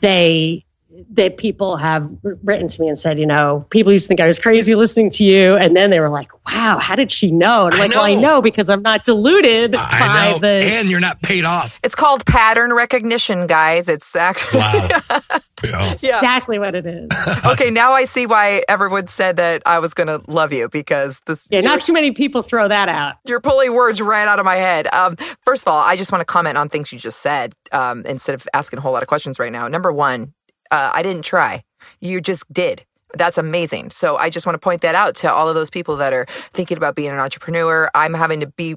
they 0.01 0.64
that 1.11 1.37
people 1.37 1.77
have 1.77 2.09
written 2.43 2.67
to 2.67 2.81
me 2.81 2.87
and 2.87 2.97
said, 2.97 3.19
you 3.19 3.25
know, 3.25 3.65
people 3.69 3.91
used 3.91 4.05
to 4.05 4.07
think 4.09 4.19
I 4.19 4.27
was 4.27 4.39
crazy 4.39 4.75
listening 4.75 5.09
to 5.11 5.23
you, 5.23 5.55
and 5.55 5.75
then 5.75 5.89
they 5.89 5.99
were 5.99 6.09
like, 6.09 6.29
"Wow, 6.47 6.77
how 6.79 6.95
did 6.95 7.11
she 7.11 7.31
know?" 7.31 7.65
And 7.65 7.75
I'm 7.75 7.81
I 7.81 7.85
like, 7.85 7.95
"Well, 7.95 8.05
I 8.05 8.13
know. 8.15 8.21
know 8.21 8.41
because 8.41 8.69
I'm 8.69 8.81
not 8.81 9.05
deluded 9.05 9.75
I 9.75 9.99
by 9.99 10.31
know. 10.31 10.39
the." 10.39 10.65
and 10.65 10.89
you're 10.89 10.99
not 10.99 11.21
paid 11.21 11.45
off. 11.45 11.77
It's 11.83 11.95
called 11.95 12.25
pattern 12.25 12.73
recognition, 12.73 13.47
guys. 13.47 13.87
It's 13.87 14.15
actually 14.15 14.59
Wow. 14.59 14.89
yeah. 15.63 15.95
Yeah. 16.01 16.15
Exactly 16.15 16.59
what 16.59 16.75
it 16.75 16.85
is. 16.85 17.09
okay. 17.45 17.69
Now 17.71 17.93
I 17.93 18.05
see 18.05 18.25
why 18.25 18.63
everyone 18.67 19.07
said 19.07 19.37
that 19.37 19.61
I 19.65 19.79
was 19.79 19.93
going 19.93 20.07
to 20.07 20.21
love 20.29 20.53
you 20.53 20.69
because 20.69 21.21
this. 21.25 21.47
Yeah, 21.49 21.61
not 21.61 21.81
too 21.83 21.93
many 21.93 22.11
people 22.11 22.41
throw 22.41 22.67
that 22.67 22.89
out. 22.89 23.15
You're 23.25 23.39
pulling 23.39 23.73
words 23.73 24.01
right 24.01 24.27
out 24.27 24.39
of 24.39 24.45
my 24.45 24.55
head. 24.55 24.87
Um, 24.93 25.17
first 25.43 25.63
of 25.63 25.67
all, 25.69 25.79
I 25.79 25.95
just 25.95 26.11
want 26.11 26.21
to 26.21 26.25
comment 26.25 26.57
on 26.57 26.69
things 26.69 26.91
you 26.91 26.99
just 26.99 27.21
said 27.21 27.53
um, 27.71 28.05
instead 28.05 28.35
of 28.35 28.47
asking 28.53 28.79
a 28.79 28.81
whole 28.81 28.91
lot 28.93 29.01
of 29.01 29.07
questions 29.07 29.39
right 29.39 29.51
now. 29.51 29.67
Number 29.67 29.91
one, 29.91 30.33
uh, 30.71 30.91
I 30.93 31.03
didn't 31.03 31.23
try. 31.23 31.63
You 31.99 32.21
just 32.21 32.51
did. 32.51 32.85
That's 33.15 33.37
amazing. 33.37 33.91
So 33.91 34.17
I 34.17 34.29
just 34.29 34.45
want 34.45 34.55
to 34.55 34.59
point 34.59 34.81
that 34.81 34.95
out 34.95 35.15
to 35.17 35.31
all 35.31 35.47
of 35.47 35.55
those 35.55 35.69
people 35.69 35.95
that 35.97 36.13
are 36.13 36.25
thinking 36.53 36.77
about 36.77 36.95
being 36.95 37.11
an 37.11 37.19
entrepreneur. 37.19 37.89
I'm 37.95 38.13
having 38.13 38.41
to 38.41 38.47
be 38.47 38.75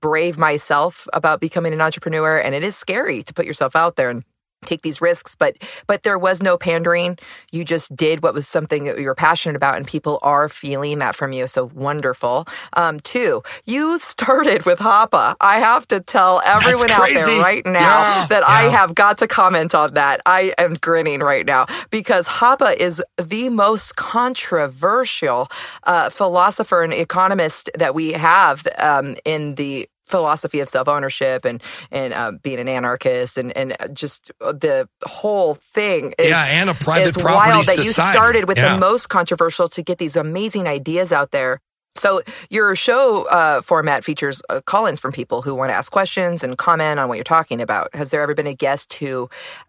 brave 0.00 0.38
myself 0.38 1.08
about 1.12 1.40
becoming 1.40 1.72
an 1.72 1.80
entrepreneur, 1.80 2.38
and 2.38 2.54
it 2.54 2.62
is 2.62 2.76
scary 2.76 3.22
to 3.24 3.34
put 3.34 3.46
yourself 3.46 3.74
out 3.74 3.96
there 3.96 4.10
and 4.10 4.24
take 4.64 4.82
these 4.82 5.00
risks 5.00 5.34
but 5.34 5.56
but 5.86 6.02
there 6.02 6.18
was 6.18 6.42
no 6.42 6.56
pandering. 6.56 7.18
You 7.52 7.64
just 7.64 7.94
did 7.96 8.22
what 8.22 8.34
was 8.34 8.46
something 8.46 8.84
that 8.84 8.98
you 8.98 9.06
were 9.06 9.14
passionate 9.14 9.56
about 9.56 9.76
and 9.76 9.86
people 9.86 10.18
are 10.22 10.48
feeling 10.48 10.98
that 10.98 11.14
from 11.16 11.32
you. 11.32 11.46
So 11.46 11.70
wonderful. 11.74 12.46
Um 12.74 13.00
two 13.00 13.42
you 13.64 13.98
started 13.98 14.64
with 14.66 14.78
Hoppe 14.78 15.36
i 15.40 15.58
have 15.58 15.86
to 15.88 16.00
tell 16.00 16.42
everyone 16.44 16.90
out 16.90 17.08
there 17.08 17.40
right 17.40 17.64
now 17.64 17.80
Yeah, 17.80 18.26
that 18.28 18.42
i 18.46 18.62
have 18.62 18.94
got 18.94 19.18
to 19.18 19.26
comment 19.26 19.74
on 19.74 19.94
that. 19.94 20.20
I 20.26 20.52
am 20.58 20.74
grinning 20.74 21.20
right 21.20 21.46
now 21.46 21.66
because 21.90 22.26
Hoppe 22.28 22.76
is 22.76 23.02
the 23.16 23.48
most 23.48 23.96
controversial 23.96 25.48
uh, 25.84 26.10
philosopher 26.10 26.82
and 26.82 26.92
economist 26.92 27.70
that 27.78 27.94
we 27.94 28.12
have 28.12 28.66
um, 28.78 29.16
in 29.24 29.54
the 29.56 29.88
philosophy 30.10 30.60
of 30.60 30.68
self-ownership 30.68 31.44
and 31.44 31.62
and 31.90 32.12
uh, 32.12 32.32
being 32.42 32.58
an 32.58 32.68
anarchist 32.68 33.38
and 33.38 33.56
and 33.56 33.76
just 33.92 34.30
the 34.40 34.88
whole 35.04 35.54
thing 35.54 36.14
is, 36.18 36.28
Yeah, 36.28 36.44
and 36.44 36.68
a 36.70 36.74
private 36.74 37.14
property 37.14 37.50
wild 37.52 37.66
that 37.66 37.84
you 37.84 37.92
started 37.92 38.46
with 38.48 38.58
Yeah. 38.58 38.74
the 38.74 38.80
most 38.80 39.08
controversial 39.08 39.68
to 39.70 39.82
get 39.82 39.98
these 39.98 40.16
amazing 40.16 40.66
ideas 40.66 41.12
out 41.12 41.30
there. 41.30 41.60
So 41.96 42.22
your 42.50 42.76
show 42.76 43.24
uh, 43.24 43.62
format 43.62 44.04
features 44.04 44.40
uh, 44.48 44.60
call-ins 44.64 45.00
from 45.00 45.12
people 45.12 45.42
who 45.42 45.54
want 45.54 45.70
to 45.70 45.74
ask 45.74 45.90
questions 45.90 46.44
and 46.44 46.56
comment 46.56 47.00
on 47.00 47.08
what 47.08 47.16
you're 47.16 47.24
talking 47.24 47.60
about. 47.60 47.94
Has 47.94 48.10
there 48.10 48.22
ever 48.22 48.34
been 48.34 48.46
a 48.46 48.54
guest 48.54 48.92
who 48.94 49.28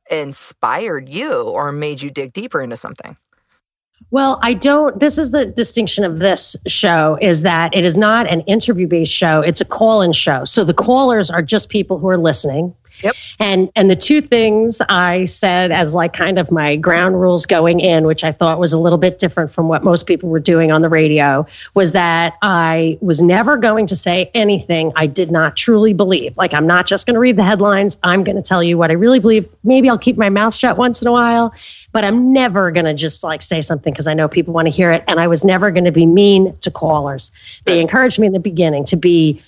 inspired 0.10 1.10
you 1.10 1.34
or 1.42 1.72
made 1.72 2.02
you 2.02 2.12
dig 2.12 2.32
deeper 2.34 2.62
into 2.62 2.78
something 2.78 3.18
Well, 4.10 4.40
I 4.42 4.54
don't. 4.56 5.00
This 5.00 5.18
is 5.18 5.32
the 5.32 5.46
distinction 5.46 6.04
of 6.04 6.20
this 6.20 6.56
show 6.68 7.18
is 7.22 7.44
that 7.44 7.76
it 7.76 7.86
is 7.86 7.98
not 7.98 8.28
an 8.28 8.42
interview 8.42 8.88
based 8.88 9.14
show. 9.14 9.42
It's 9.42 9.62
a 9.62 9.66
call 9.66 10.02
in 10.02 10.12
show. 10.12 10.44
So 10.44 10.64
the 10.64 10.74
callers 10.74 11.30
are 11.30 11.42
just 11.42 11.70
people 11.70 11.98
who 12.00 12.10
are 12.10 12.18
listening. 12.18 12.74
Yep. 13.04 13.16
And 13.40 13.72
and 13.76 13.90
the 13.90 13.96
two 13.96 14.22
things 14.22 14.82
I 14.90 15.26
said 15.26 15.72
as 15.72 15.96
like 15.96 16.14
kind 16.14 16.38
of 16.38 16.52
my 16.52 16.76
ground 16.76 17.20
rules 17.20 17.46
going 17.46 17.80
in, 17.80 18.06
which 18.06 18.24
I 18.24 18.32
thought 18.32 18.60
was 18.60 18.74
a 18.74 18.80
little 18.80 18.98
bit 18.98 19.20
different 19.20 19.52
from 19.52 19.68
what 19.68 19.84
most 19.84 20.06
people 20.06 20.30
were 20.30 20.40
doing 20.40 20.72
on 20.72 20.82
the 20.82 20.90
radio, 20.90 21.46
was 21.74 21.92
that 21.94 22.36
I 22.42 22.98
was 23.02 23.22
never 23.22 23.58
going 23.58 23.88
to 23.88 23.96
say 23.96 24.30
anything 24.34 24.92
I 24.96 25.08
did 25.08 25.32
not 25.32 25.56
truly 25.56 25.94
believe. 25.94 26.38
Like 26.38 26.54
I'm 26.54 26.68
not 26.68 26.86
just 26.86 27.06
going 27.06 27.16
to 27.16 27.20
read 27.20 27.36
the 27.36 27.44
headlines. 27.44 27.98
I'm 28.04 28.24
going 28.24 28.36
to 28.36 28.42
tell 28.42 28.64
you 28.64 28.78
what 28.78 28.92
I 28.92 28.94
really 28.94 29.20
believe. 29.20 29.48
Maybe 29.64 29.90
I'll 29.90 29.98
keep 29.98 30.18
my 30.18 30.30
mouth 30.30 30.54
shut 30.54 30.78
once 30.78 31.02
in 31.02 31.08
a 31.08 31.12
while, 31.12 31.54
but 31.92 32.04
I'm 32.04 32.32
never 32.34 32.72
going 32.72 32.86
to 32.86 32.94
just 32.94 33.24
like 33.24 33.42
say 33.42 33.62
something 33.62 33.94
because 33.94 34.08
I 34.08 34.14
know 34.14 34.28
people 34.28 34.54
want 34.54 34.68
to 34.68 34.72
hear 34.72 34.92
it. 34.92 35.04
And 35.08 35.20
I 35.20 35.28
was 35.28 35.44
never 35.44 35.72
going 35.72 35.86
to 35.86 35.92
be 35.92 36.06
mean 36.06 36.56
to 36.62 36.72
callers. 36.72 37.32
They 37.66 37.80
encouraged 37.80 38.20
me 38.20 38.28
in 38.28 38.34
the 38.34 38.40
beginning 38.40 38.86
to 38.86 38.96
be 38.96 39.42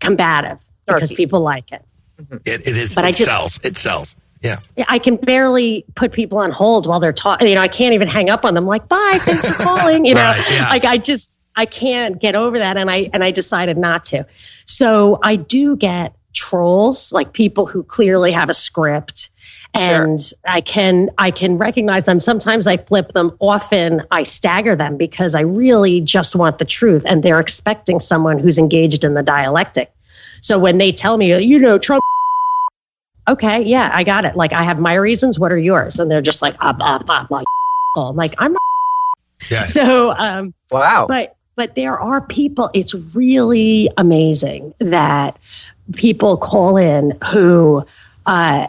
combative 0.00 0.58
because 0.86 1.12
people 1.12 1.40
like 1.40 1.70
it. 1.72 1.82
Mm-hmm. 2.20 2.36
It, 2.44 2.66
it 2.66 2.76
is. 2.76 2.94
But 2.94 3.04
it 3.04 3.08
I 3.08 3.12
just- 3.12 3.30
sells. 3.30 3.60
It 3.64 3.76
sells. 3.76 4.16
Yeah. 4.40 4.60
I 4.86 5.00
can 5.00 5.16
barely 5.16 5.84
put 5.96 6.12
people 6.12 6.38
on 6.38 6.52
hold 6.52 6.86
while 6.86 7.00
they're 7.00 7.12
talking. 7.12 7.48
You 7.48 7.56
know, 7.56 7.60
I 7.60 7.66
can't 7.66 7.92
even 7.94 8.06
hang 8.06 8.30
up 8.30 8.44
on 8.44 8.54
them. 8.54 8.66
Like, 8.66 8.86
bye, 8.86 9.18
thanks 9.22 9.44
for 9.48 9.60
calling. 9.64 10.04
You 10.04 10.14
know, 10.14 10.20
Right, 10.24 10.44
yeah. 10.50 10.68
like 10.68 10.84
I 10.84 10.96
just 10.96 11.40
I 11.56 11.66
can't 11.66 12.20
get 12.20 12.36
over 12.36 12.56
that, 12.56 12.76
and 12.76 12.88
I 12.88 13.10
and 13.12 13.24
I 13.24 13.32
decided 13.32 13.76
not 13.76 14.04
to. 14.06 14.24
So 14.66 15.18
I 15.24 15.34
do 15.34 15.74
get 15.74 16.14
trolls, 16.34 17.12
like 17.12 17.32
people 17.32 17.66
who 17.66 17.82
clearly 17.82 18.30
have 18.30 18.48
a 18.48 18.54
script, 18.54 19.28
and 19.74 20.20
I 20.46 20.60
can 20.60 21.10
I 21.18 21.32
can 21.32 21.58
recognize 21.58 22.04
them. 22.04 22.20
Sometimes 22.20 22.68
I 22.68 22.76
flip 22.76 23.14
them. 23.14 23.36
Often 23.40 24.02
I 24.12 24.22
stagger 24.22 24.76
them 24.76 24.96
because 24.96 25.34
I 25.34 25.40
really 25.40 26.00
just 26.00 26.36
want 26.36 26.58
the 26.58 26.64
truth, 26.64 27.02
and 27.06 27.24
they're 27.24 27.40
expecting 27.40 27.98
someone 27.98 28.38
who's 28.38 28.56
engaged 28.56 29.04
in 29.04 29.14
the 29.14 29.22
dialectic. 29.24 29.92
So 30.42 30.60
when 30.60 30.78
they 30.78 30.92
tell 30.92 31.16
me, 31.16 31.36
you 31.44 31.58
know, 31.58 31.76
Trump 31.76 32.04
okay, 33.28 33.62
yeah, 33.62 33.90
I 33.92 34.04
got 34.04 34.24
it. 34.24 34.36
Like, 34.36 34.52
I 34.52 34.62
have 34.62 34.78
my 34.78 34.94
reasons. 34.94 35.38
What 35.38 35.52
are 35.52 35.58
yours? 35.58 35.98
And 35.98 36.10
they're 36.10 36.22
just 36.22 36.42
like, 36.42 36.56
ah, 36.60 36.72
blah, 36.72 36.98
blah, 36.98 37.24
blah. 37.24 37.42
I'm 37.96 38.16
like, 38.16 38.34
I'm 38.38 38.52
not. 38.52 38.62
Yeah. 39.50 39.66
So, 39.66 40.12
um, 40.12 40.52
wow 40.70 41.06
but, 41.06 41.36
but 41.56 41.74
there 41.74 41.98
are 41.98 42.20
people, 42.20 42.70
it's 42.74 42.94
really 43.14 43.88
amazing 43.96 44.74
that 44.78 45.38
people 45.94 46.36
call 46.36 46.76
in 46.76 47.16
who, 47.32 47.84
uh, 48.26 48.68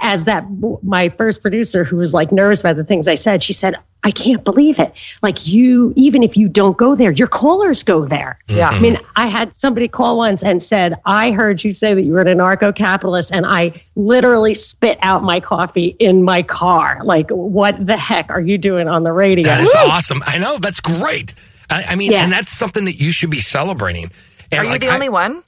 as 0.00 0.24
that 0.26 0.44
my 0.82 1.08
first 1.10 1.42
producer 1.42 1.84
who 1.84 1.96
was 1.96 2.12
like 2.14 2.32
nervous 2.32 2.60
about 2.60 2.76
the 2.76 2.84
things 2.84 3.08
I 3.08 3.14
said, 3.14 3.42
she 3.42 3.52
said, 3.52 3.76
I 4.02 4.10
can't 4.10 4.42
believe 4.44 4.78
it. 4.78 4.94
Like 5.22 5.46
you, 5.46 5.92
even 5.94 6.22
if 6.22 6.34
you 6.36 6.48
don't 6.48 6.76
go 6.76 6.94
there, 6.94 7.10
your 7.10 7.26
callers 7.28 7.82
go 7.82 8.06
there. 8.06 8.38
yeah 8.48 8.70
I 8.70 8.80
mean, 8.80 8.96
I 9.16 9.26
had 9.26 9.54
somebody 9.54 9.88
call 9.88 10.16
once 10.16 10.42
and 10.42 10.62
said, 10.62 10.98
I 11.04 11.32
heard 11.32 11.62
you 11.62 11.72
say 11.72 11.92
that 11.92 12.02
you 12.02 12.12
were 12.12 12.22
an 12.22 12.38
anarcho 12.38 12.74
capitalist, 12.74 13.30
and 13.30 13.44
I 13.44 13.82
literally 13.96 14.54
spit 14.54 14.98
out 15.02 15.22
my 15.22 15.38
coffee 15.40 15.96
in 15.98 16.22
my 16.22 16.42
car. 16.42 17.00
Like, 17.04 17.30
what 17.30 17.84
the 17.86 17.96
heck 17.98 18.30
are 18.30 18.40
you 18.40 18.56
doing 18.56 18.88
on 18.88 19.02
the 19.02 19.12
radio? 19.12 19.44
That 19.44 19.60
is 19.60 19.74
awesome. 19.76 20.22
I 20.26 20.38
know. 20.38 20.56
That's 20.56 20.80
great. 20.80 21.34
I, 21.68 21.84
I 21.90 21.94
mean, 21.96 22.10
Yeah. 22.12 22.22
and 22.24 22.32
that's 22.32 22.50
something 22.50 22.86
that 22.86 22.94
you 22.98 23.12
should 23.12 23.30
be 23.30 23.40
celebrating. 23.40 24.10
And 24.50 24.60
are 24.60 24.64
you 24.64 24.70
like, 24.70 24.80
the 24.80 24.88
I- 24.88 24.94
only 24.94 25.10
one 25.10 25.42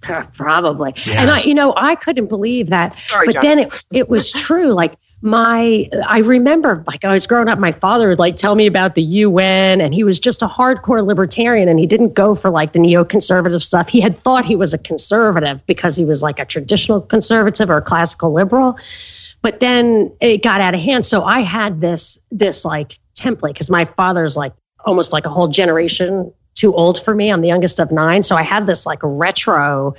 Probably. 0.32 0.92
Yeah. 1.06 1.22
And 1.22 1.30
I, 1.30 1.42
you 1.42 1.54
know, 1.54 1.74
I 1.76 1.94
couldn't 1.94 2.28
believe 2.28 2.70
that. 2.70 2.98
Sorry, 2.98 3.26
but 3.26 3.34
John. 3.34 3.42
then 3.42 3.58
it, 3.58 3.84
it 3.92 4.08
was 4.08 4.30
true. 4.32 4.70
Like 4.70 4.94
my, 5.22 5.88
I 6.06 6.18
remember 6.18 6.84
like 6.86 7.04
I 7.04 7.12
was 7.12 7.26
growing 7.26 7.48
up, 7.48 7.58
my 7.58 7.72
father 7.72 8.08
would 8.08 8.18
like 8.18 8.36
tell 8.36 8.54
me 8.54 8.66
about 8.66 8.94
the 8.94 9.02
UN 9.02 9.80
and 9.80 9.92
he 9.92 10.04
was 10.04 10.20
just 10.20 10.42
a 10.42 10.46
hardcore 10.46 11.04
libertarian 11.04 11.68
and 11.68 11.78
he 11.78 11.86
didn't 11.86 12.14
go 12.14 12.34
for 12.34 12.50
like 12.50 12.72
the 12.72 12.78
neoconservative 12.78 13.62
stuff. 13.62 13.88
He 13.88 14.00
had 14.00 14.16
thought 14.16 14.44
he 14.44 14.54
was 14.54 14.72
a 14.72 14.78
conservative 14.78 15.64
because 15.66 15.96
he 15.96 16.04
was 16.04 16.22
like 16.22 16.38
a 16.38 16.44
traditional 16.44 17.00
conservative 17.00 17.70
or 17.70 17.78
a 17.78 17.82
classical 17.82 18.32
liberal. 18.32 18.78
But 19.42 19.60
then 19.60 20.12
it 20.20 20.42
got 20.42 20.60
out 20.60 20.74
of 20.74 20.80
hand. 20.80 21.06
So 21.06 21.24
I 21.24 21.40
had 21.40 21.80
this, 21.80 22.20
this 22.30 22.64
like 22.64 22.98
template 23.14 23.54
because 23.54 23.70
my 23.70 23.84
father's 23.84 24.36
like 24.36 24.52
almost 24.84 25.12
like 25.12 25.26
a 25.26 25.30
whole 25.30 25.48
generation 25.48 26.32
too 26.58 26.74
old 26.74 27.00
for 27.00 27.14
me. 27.14 27.30
I'm 27.30 27.40
the 27.40 27.48
youngest 27.48 27.80
of 27.80 27.90
nine. 27.90 28.22
So 28.22 28.36
I 28.36 28.42
had 28.42 28.66
this 28.66 28.84
like 28.84 28.98
retro 29.02 29.94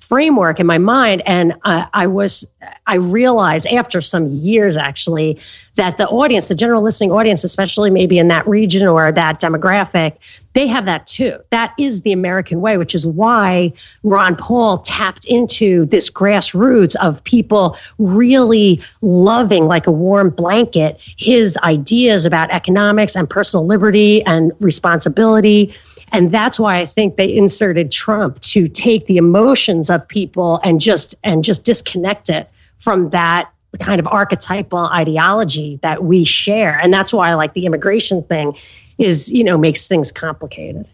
framework 0.00 0.60
in 0.60 0.66
my 0.66 0.76
mind 0.76 1.22
and 1.24 1.54
uh, 1.64 1.86
i 1.94 2.06
was 2.06 2.44
i 2.86 2.94
realized 2.94 3.66
after 3.68 4.00
some 4.00 4.26
years 4.28 4.76
actually 4.76 5.38
that 5.76 5.96
the 5.96 6.08
audience 6.08 6.48
the 6.48 6.54
general 6.54 6.82
listening 6.82 7.12
audience 7.12 7.44
especially 7.44 7.90
maybe 7.90 8.18
in 8.18 8.28
that 8.28 8.46
region 8.46 8.86
or 8.86 9.12
that 9.12 9.40
demographic 9.40 10.16
they 10.54 10.66
have 10.66 10.84
that 10.84 11.06
too. 11.06 11.38
That 11.48 11.72
is 11.78 12.02
the 12.02 12.12
american 12.12 12.60
way 12.60 12.76
which 12.76 12.94
is 12.94 13.06
why 13.06 13.72
ron 14.02 14.36
paul 14.36 14.78
tapped 14.78 15.24
into 15.24 15.86
this 15.86 16.10
grassroots 16.10 16.94
of 16.96 17.22
people 17.24 17.76
really 17.98 18.80
loving 19.00 19.66
like 19.66 19.86
a 19.86 19.92
warm 19.92 20.30
blanket 20.30 21.00
his 21.16 21.56
ideas 21.58 22.26
about 22.26 22.50
economics 22.50 23.16
and 23.16 23.28
personal 23.28 23.66
liberty 23.66 24.24
and 24.24 24.52
responsibility. 24.60 25.74
And 26.12 26.32
that's 26.32 26.60
why 26.60 26.78
I 26.78 26.86
think 26.86 27.16
they 27.16 27.34
inserted 27.34 27.90
Trump 27.90 28.40
to 28.40 28.68
take 28.68 29.06
the 29.06 29.16
emotions 29.16 29.90
of 29.90 30.06
people 30.06 30.60
and 30.62 30.80
just 30.80 31.14
and 31.24 31.44
just 31.44 31.64
disconnect 31.64 32.28
it 32.28 32.48
from 32.82 33.10
that 33.10 33.48
kind 33.78 34.00
of 34.00 34.08
archetypal 34.08 34.86
ideology 34.86 35.78
that 35.82 36.02
we 36.02 36.24
share. 36.24 36.78
And 36.80 36.92
that's 36.92 37.12
why 37.12 37.30
I 37.30 37.34
like 37.34 37.54
the 37.54 37.64
immigration 37.64 38.24
thing 38.24 38.56
is, 38.98 39.30
you 39.30 39.44
know, 39.44 39.56
makes 39.56 39.86
things 39.86 40.10
complicated. 40.10 40.90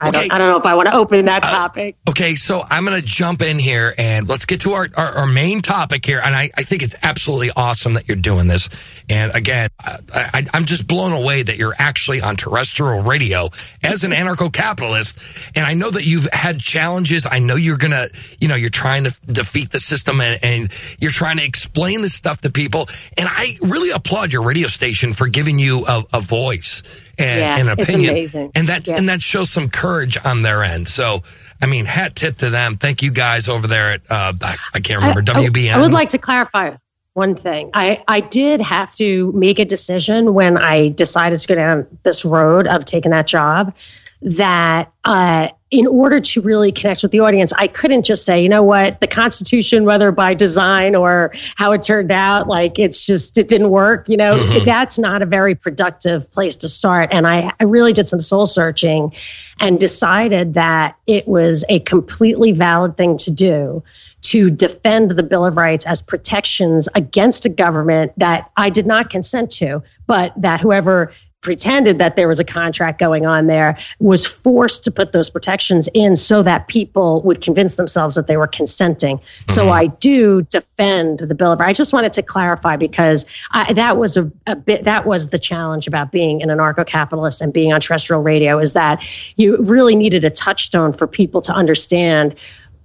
I, 0.00 0.08
Okay. 0.08 0.20
don't, 0.28 0.32
I 0.32 0.38
don't 0.38 0.50
know 0.50 0.58
if 0.58 0.66
I 0.66 0.74
want 0.74 0.88
to 0.88 0.94
open 0.94 1.24
that 1.24 1.44
uh, 1.44 1.50
topic. 1.50 1.96
Okay, 2.08 2.34
so 2.34 2.62
I'm 2.68 2.84
going 2.84 3.00
to 3.00 3.06
jump 3.06 3.40
in 3.40 3.58
here 3.58 3.94
and 3.96 4.28
let's 4.28 4.44
get 4.44 4.60
to 4.62 4.72
our, 4.72 4.88
our, 4.96 5.06
our 5.18 5.26
main 5.26 5.62
topic 5.62 6.04
here. 6.04 6.20
And 6.22 6.34
I, 6.34 6.50
I 6.56 6.64
think 6.64 6.82
it's 6.82 6.94
absolutely 7.02 7.50
awesome 7.56 7.94
that 7.94 8.06
you're 8.06 8.16
doing 8.18 8.46
this. 8.46 8.68
And 9.08 9.34
again, 9.34 9.70
I, 9.82 9.98
I, 10.14 10.46
I'm 10.52 10.66
just 10.66 10.86
blown 10.86 11.12
away 11.12 11.42
that 11.42 11.56
you're 11.56 11.74
actually 11.78 12.20
on 12.20 12.36
terrestrial 12.36 13.02
radio 13.02 13.48
as 13.82 14.04
an 14.04 14.10
anarcho 14.10 14.52
capitalist. 14.52 15.18
And 15.56 15.64
I 15.64 15.72
know 15.72 15.90
that 15.90 16.04
you've 16.04 16.28
had 16.30 16.60
challenges. 16.60 17.26
I 17.30 17.38
know 17.38 17.56
you're 17.56 17.78
going 17.78 17.92
to, 17.92 18.10
you 18.38 18.48
know, 18.48 18.54
you're 18.54 18.68
trying 18.68 19.04
to 19.04 19.16
defeat 19.26 19.70
the 19.70 19.80
system 19.80 20.20
and, 20.20 20.38
and 20.42 20.72
you're 20.98 21.10
trying 21.10 21.38
to 21.38 21.44
explain 21.44 22.02
this 22.02 22.12
stuff 22.14 22.42
to 22.42 22.50
people. 22.50 22.88
And 23.16 23.28
I 23.30 23.56
really 23.62 23.92
applaud 23.92 24.30
your 24.32 24.42
radio 24.42 24.68
station 24.68 25.14
for 25.14 25.26
giving 25.26 25.58
you 25.58 25.86
a, 25.86 26.04
a 26.12 26.20
voice 26.20 26.82
and, 27.18 27.40
Yeah, 27.40 27.58
and 27.58 27.80
opinion. 27.80 28.50
And 28.54 28.68
that, 28.68 28.86
Yeah. 28.86 28.96
and 28.96 29.08
that 29.08 29.22
shows 29.22 29.50
some 29.50 29.68
courage 29.68 30.16
on 30.24 30.42
their 30.42 30.62
end. 30.62 30.88
So, 30.88 31.22
I 31.62 31.66
mean, 31.66 31.84
hat 31.86 32.14
tip 32.14 32.36
to 32.38 32.50
them. 32.50 32.76
Thank 32.76 33.02
you 33.02 33.10
guys 33.10 33.48
over 33.48 33.66
there 33.66 33.92
at, 33.92 34.00
uh, 34.10 34.32
I, 34.42 34.56
I 34.74 34.80
can't 34.80 35.00
remember, 35.00 35.20
I- 35.20 35.44
WBN. 35.48 35.74
I 35.74 35.80
would 35.80 35.92
like 35.92 36.10
to 36.10 36.18
clarify 36.18 36.76
one 37.14 37.34
thing. 37.34 37.70
I, 37.72 38.02
I 38.08 38.20
did 38.20 38.60
have 38.60 38.92
to 38.96 39.32
make 39.32 39.58
a 39.58 39.64
decision 39.64 40.34
when 40.34 40.58
I 40.58 40.88
decided 40.90 41.38
to 41.40 41.48
go 41.48 41.54
down 41.54 41.86
this 42.02 42.24
road 42.26 42.66
of 42.66 42.84
taking 42.84 43.10
that 43.12 43.26
job 43.26 43.74
that 44.22 44.92
uh, 45.04 45.48
in 45.70 45.86
order 45.86 46.20
to 46.20 46.40
really 46.40 46.70
connect 46.70 47.02
with 47.02 47.10
the 47.10 47.20
audience, 47.20 47.52
I 47.54 47.66
couldn't 47.66 48.04
just 48.04 48.24
say, 48.24 48.40
you 48.40 48.48
know 48.48 48.62
what, 48.62 49.00
the 49.00 49.06
Constitution, 49.06 49.84
whether 49.84 50.12
by 50.12 50.32
design 50.32 50.94
or 50.94 51.32
how 51.56 51.72
it 51.72 51.82
turned 51.82 52.12
out, 52.12 52.46
like 52.46 52.78
it's 52.78 53.04
just, 53.04 53.36
it 53.36 53.48
didn't 53.48 53.70
work. 53.70 54.08
You 54.08 54.16
know, 54.16 54.36
that's 54.64 54.98
not 54.98 55.22
a 55.22 55.26
very 55.26 55.54
productive 55.54 56.30
place 56.30 56.54
to 56.56 56.68
start. 56.68 57.08
And 57.12 57.26
I, 57.26 57.52
I 57.58 57.64
really 57.64 57.92
did 57.92 58.06
some 58.08 58.20
soul 58.20 58.46
searching 58.46 59.12
and 59.58 59.80
decided 59.80 60.54
that 60.54 60.96
it 61.06 61.26
was 61.26 61.64
a 61.68 61.80
completely 61.80 62.52
valid 62.52 62.96
thing 62.96 63.16
to 63.18 63.30
do 63.30 63.82
to 64.22 64.50
defend 64.50 65.12
the 65.12 65.22
Bill 65.22 65.44
of 65.44 65.56
Rights 65.56 65.86
as 65.86 66.00
protections 66.00 66.88
against 66.94 67.44
a 67.44 67.48
government 67.48 68.12
that 68.16 68.50
I 68.56 68.70
did 68.70 68.86
not 68.86 69.10
consent 69.10 69.50
to, 69.52 69.82
but 70.06 70.32
that 70.36 70.60
whoever 70.60 71.12
pretended 71.46 72.00
that 72.00 72.16
there 72.16 72.26
was 72.26 72.40
a 72.40 72.44
contract 72.44 72.98
going 72.98 73.24
on 73.24 73.46
there 73.46 73.78
was 74.00 74.26
forced 74.26 74.82
to 74.82 74.90
put 74.90 75.12
those 75.12 75.30
protections 75.30 75.88
in 75.94 76.16
so 76.16 76.42
that 76.42 76.66
people 76.66 77.22
would 77.22 77.40
convince 77.40 77.76
themselves 77.76 78.16
that 78.16 78.26
they 78.26 78.36
were 78.36 78.48
consenting. 78.48 79.20
So 79.50 79.62
mm-hmm. 79.62 79.70
I 79.70 79.86
do 79.86 80.42
defend 80.42 81.20
the 81.20 81.36
Bill 81.36 81.52
of 81.52 81.60
Rights. 81.60 81.78
I 81.78 81.82
just 81.82 81.92
wanted 81.92 82.12
to 82.14 82.22
clarify 82.22 82.74
because 82.74 83.26
I, 83.52 83.72
that 83.74 83.96
was 83.96 84.16
a, 84.16 84.28
a 84.48 84.56
bit 84.56 84.82
that 84.82 85.06
was 85.06 85.28
the 85.28 85.38
challenge 85.38 85.86
about 85.86 86.10
being 86.10 86.42
an 86.42 86.48
anarcho-capitalist 86.48 87.40
and 87.40 87.52
being 87.52 87.72
on 87.72 87.80
terrestrial 87.80 88.22
radio 88.22 88.58
is 88.58 88.72
that 88.72 89.06
you 89.36 89.56
really 89.58 89.94
needed 89.94 90.24
a 90.24 90.30
touchstone 90.30 90.92
for 90.92 91.06
people 91.06 91.40
to 91.42 91.52
understand 91.52 92.34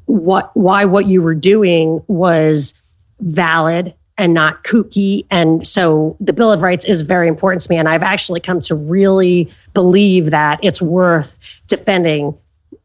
what 0.05 0.55
why 0.55 0.85
what 0.85 1.07
you 1.07 1.19
were 1.23 1.33
doing 1.33 1.99
was 2.07 2.75
valid 3.21 3.91
and 4.21 4.33
not 4.35 4.63
kooky. 4.63 5.25
And 5.31 5.65
so 5.67 6.15
the 6.19 6.31
Bill 6.31 6.51
of 6.51 6.61
Rights 6.61 6.85
is 6.85 7.01
very 7.01 7.27
important 7.27 7.61
to 7.63 7.69
me. 7.71 7.77
And 7.77 7.89
I've 7.89 8.03
actually 8.03 8.39
come 8.39 8.59
to 8.61 8.75
really 8.75 9.49
believe 9.73 10.29
that 10.29 10.59
it's 10.61 10.81
worth 10.81 11.39
defending 11.67 12.37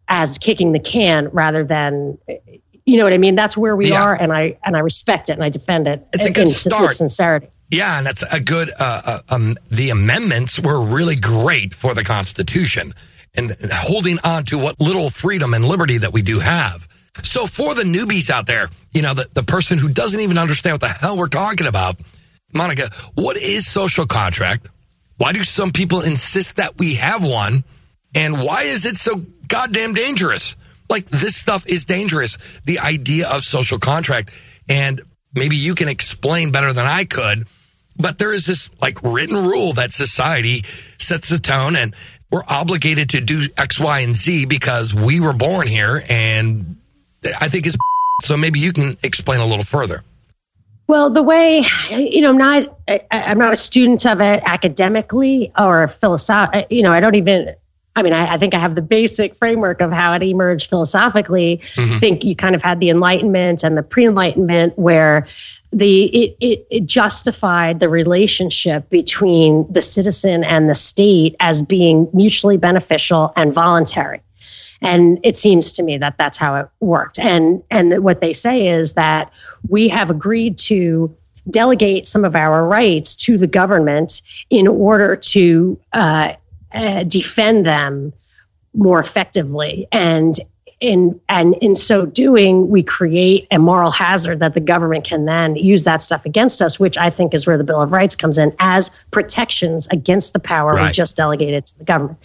as 0.08 0.38
kicking 0.38 0.72
the 0.72 0.78
can 0.80 1.28
rather 1.28 1.62
than 1.62 2.16
you 2.86 2.96
know 2.96 3.02
what 3.04 3.12
I 3.12 3.18
mean? 3.18 3.34
That's 3.34 3.56
where 3.56 3.74
we 3.76 3.90
Yeah. 3.90 4.00
are 4.02 4.14
and 4.14 4.32
I 4.32 4.56
and 4.64 4.76
I 4.76 4.78
respect 4.80 5.28
it 5.28 5.32
and 5.32 5.42
I 5.44 5.48
defend 5.50 5.88
it 5.88 6.06
It's 6.14 6.24
a 6.24 6.30
good 6.30 6.46
in- 6.46 6.52
start. 6.54 6.82
with 6.82 6.96
sincerity. 6.96 7.48
Yeah, 7.68 7.98
and 7.98 8.06
that's 8.06 8.22
a 8.30 8.38
good. 8.40 8.70
Uh, 8.78 9.02
uh, 9.04 9.18
um, 9.28 9.56
the 9.70 9.90
amendments 9.90 10.60
were 10.60 10.80
really 10.80 11.16
great 11.16 11.74
for 11.74 11.94
the 11.94 12.04
Constitution 12.04 12.92
and 13.36 13.56
holding 13.72 14.20
on 14.22 14.44
to 14.44 14.56
what 14.56 14.80
little 14.80 15.10
freedom 15.10 15.52
and 15.52 15.64
liberty 15.64 15.98
that 15.98 16.12
we 16.12 16.22
do 16.22 16.38
have. 16.38 16.86
So 17.22 17.46
for 17.46 17.74
the 17.74 17.82
newbies 17.82 18.30
out 18.30 18.46
there, 18.46 18.68
you 18.92 19.02
know, 19.02 19.14
the, 19.14 19.28
the 19.32 19.42
person 19.42 19.78
who 19.78 19.88
doesn't 19.88 20.20
even 20.20 20.38
understand 20.38 20.74
what 20.74 20.80
the 20.80 20.88
hell 20.88 21.16
we're 21.16 21.28
talking 21.28 21.66
about, 21.66 21.96
Monica, 22.52 22.90
what 23.14 23.36
is 23.36 23.66
social 23.66 24.06
contract? 24.06 24.68
Why 25.16 25.32
do 25.32 25.44
some 25.44 25.70
people 25.70 26.02
insist 26.02 26.56
that 26.56 26.78
we 26.78 26.94
have 26.94 27.24
one? 27.24 27.64
And 28.14 28.42
why 28.42 28.62
is 28.62 28.86
it 28.86 28.96
so 28.96 29.22
goddamn 29.48 29.94
dangerous? 29.94 30.56
Like 30.88 31.06
this 31.06 31.36
stuff 31.36 31.66
is 31.66 31.84
dangerous. 31.84 32.38
The 32.64 32.78
idea 32.78 33.28
of 33.28 33.42
social 33.42 33.78
contract. 33.78 34.30
And 34.68 35.02
maybe 35.34 35.56
you 35.56 35.74
can 35.74 35.88
explain 35.88 36.52
better 36.52 36.72
than 36.72 36.86
I 36.86 37.04
could, 37.04 37.46
but 37.96 38.18
there 38.18 38.32
is 38.32 38.46
this 38.46 38.70
like 38.80 39.02
written 39.02 39.36
rule 39.36 39.72
that 39.74 39.92
society 39.92 40.64
sets 40.98 41.28
the 41.28 41.38
tone 41.38 41.76
and 41.76 41.94
we're 42.30 42.44
obligated 42.48 43.10
to 43.10 43.20
do 43.20 43.42
X, 43.56 43.78
Y, 43.78 44.00
and 44.00 44.16
Z 44.16 44.46
because 44.46 44.92
we 44.92 45.20
were 45.20 45.32
born 45.32 45.66
here. 45.66 46.02
And 46.08 46.75
I 47.40 47.48
think 47.48 47.66
it's 47.66 47.76
so 48.22 48.36
maybe 48.36 48.60
you 48.60 48.72
can 48.72 48.96
explain 49.02 49.40
a 49.40 49.46
little 49.46 49.64
further. 49.64 50.02
Well, 50.88 51.10
the 51.10 51.22
way 51.22 51.64
you 51.90 52.20
know, 52.20 52.30
I'm 52.30 52.38
not 52.38 52.78
I, 52.88 53.00
I'm 53.10 53.38
not 53.38 53.52
a 53.52 53.56
student 53.56 54.06
of 54.06 54.20
it 54.20 54.42
academically 54.44 55.52
or 55.58 55.88
philosoph. 55.88 56.50
Uh, 56.52 56.62
you 56.70 56.82
know, 56.82 56.92
I 56.92 57.00
don't 57.00 57.16
even. 57.16 57.54
I 57.98 58.02
mean, 58.02 58.12
I, 58.12 58.34
I 58.34 58.36
think 58.36 58.52
I 58.52 58.58
have 58.58 58.74
the 58.74 58.82
basic 58.82 59.34
framework 59.36 59.80
of 59.80 59.90
how 59.90 60.12
it 60.12 60.22
emerged 60.22 60.68
philosophically. 60.68 61.62
I 61.78 61.98
think 61.98 62.24
you 62.24 62.36
kind 62.36 62.54
of 62.54 62.60
had 62.60 62.78
the 62.78 62.90
Enlightenment 62.90 63.64
and 63.64 63.74
the 63.74 63.82
pre-Enlightenment, 63.82 64.78
where 64.78 65.26
the 65.72 66.04
it, 66.04 66.36
it, 66.40 66.66
it 66.70 66.84
justified 66.84 67.80
the 67.80 67.88
relationship 67.88 68.90
between 68.90 69.66
the 69.72 69.80
citizen 69.80 70.44
and 70.44 70.68
the 70.68 70.74
state 70.74 71.36
as 71.40 71.62
being 71.62 72.06
mutually 72.12 72.58
beneficial 72.58 73.32
and 73.34 73.54
voluntary 73.54 74.20
and 74.82 75.18
it 75.22 75.36
seems 75.36 75.72
to 75.74 75.82
me 75.82 75.98
that 75.98 76.18
that's 76.18 76.38
how 76.38 76.56
it 76.56 76.68
worked. 76.80 77.18
And 77.18 77.62
and 77.70 78.02
what 78.02 78.20
they 78.20 78.32
say 78.32 78.68
is 78.68 78.94
that 78.94 79.32
we 79.68 79.88
have 79.88 80.10
agreed 80.10 80.58
to 80.58 81.14
delegate 81.50 82.08
some 82.08 82.24
of 82.24 82.34
our 82.34 82.66
rights 82.66 83.14
to 83.14 83.38
the 83.38 83.46
government 83.46 84.20
in 84.50 84.66
order 84.66 85.16
to 85.16 85.78
uh, 85.92 86.32
uh, 86.72 87.04
defend 87.04 87.64
them 87.64 88.12
more 88.74 89.00
effectively. 89.00 89.86
And 89.92 90.38
in 90.80 91.18
and 91.30 91.54
in 91.62 91.74
so 91.74 92.04
doing 92.04 92.68
we 92.68 92.82
create 92.82 93.46
a 93.50 93.58
moral 93.58 93.90
hazard 93.90 94.40
that 94.40 94.52
the 94.52 94.60
government 94.60 95.04
can 95.04 95.24
then 95.24 95.56
use 95.56 95.84
that 95.84 96.02
stuff 96.02 96.26
against 96.26 96.60
us 96.60 96.78
which 96.78 96.98
i 96.98 97.08
think 97.08 97.32
is 97.32 97.46
where 97.46 97.56
the 97.56 97.64
bill 97.64 97.80
of 97.80 97.92
rights 97.92 98.14
comes 98.14 98.36
in 98.36 98.54
as 98.58 98.90
protections 99.10 99.86
against 99.86 100.34
the 100.34 100.38
power 100.38 100.74
we 100.74 100.90
just 100.90 101.16
delegated 101.16 101.64
to 101.64 101.78
the 101.78 101.84
government 101.84 102.18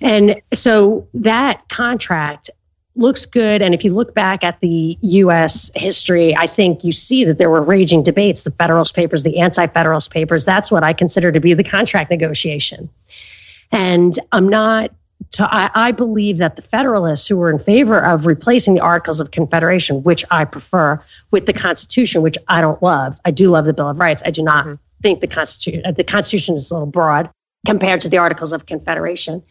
and 0.00 0.40
so 0.54 1.06
that 1.14 1.68
contract 1.68 2.50
looks 2.98 3.26
good. 3.26 3.62
And 3.62 3.74
if 3.74 3.84
you 3.84 3.94
look 3.94 4.12
back 4.14 4.44
at 4.44 4.60
the 4.60 4.98
US 5.00 5.70
history, 5.74 6.36
I 6.36 6.46
think 6.46 6.84
you 6.84 6.92
see 6.92 7.24
that 7.24 7.38
there 7.38 7.48
were 7.48 7.62
raging 7.62 8.02
debates, 8.02 8.42
the 8.42 8.50
Federalist 8.50 8.94
Papers, 8.94 9.22
the 9.22 9.38
Anti 9.38 9.66
Federalist 9.68 10.10
Papers. 10.10 10.44
That's 10.44 10.70
what 10.70 10.82
I 10.82 10.92
consider 10.92 11.32
to 11.32 11.40
be 11.40 11.54
the 11.54 11.64
contract 11.64 12.10
negotiation. 12.10 12.88
And 13.72 14.18
I'm 14.32 14.48
not. 14.48 14.90
To, 15.32 15.52
I, 15.52 15.68
I 15.74 15.92
believe 15.92 16.38
that 16.38 16.54
the 16.54 16.62
Federalists 16.62 17.26
who 17.26 17.36
were 17.36 17.50
in 17.50 17.58
favor 17.58 17.98
of 17.98 18.24
replacing 18.24 18.74
the 18.74 18.80
Articles 18.80 19.20
of 19.20 19.32
Confederation, 19.32 20.02
which 20.04 20.24
I 20.30 20.44
prefer, 20.44 21.02
with 21.32 21.46
the 21.46 21.52
Constitution, 21.52 22.22
which 22.22 22.38
I 22.46 22.60
don't 22.60 22.80
love. 22.82 23.18
I 23.24 23.32
do 23.32 23.50
love 23.50 23.66
the 23.66 23.72
Bill 23.72 23.90
of 23.90 23.98
Rights. 23.98 24.22
I 24.24 24.30
do 24.30 24.42
not 24.42 24.64
mm-hmm. 24.64 24.74
think 25.02 25.20
the 25.20 25.26
Constitution. 25.26 25.82
The 25.92 26.04
Constitution 26.04 26.54
is 26.54 26.70
a 26.70 26.74
little 26.74 26.86
broad 26.86 27.30
compared 27.66 28.00
to 28.02 28.08
the 28.08 28.18
Articles 28.18 28.52
of 28.52 28.66
Confederation. 28.66 29.42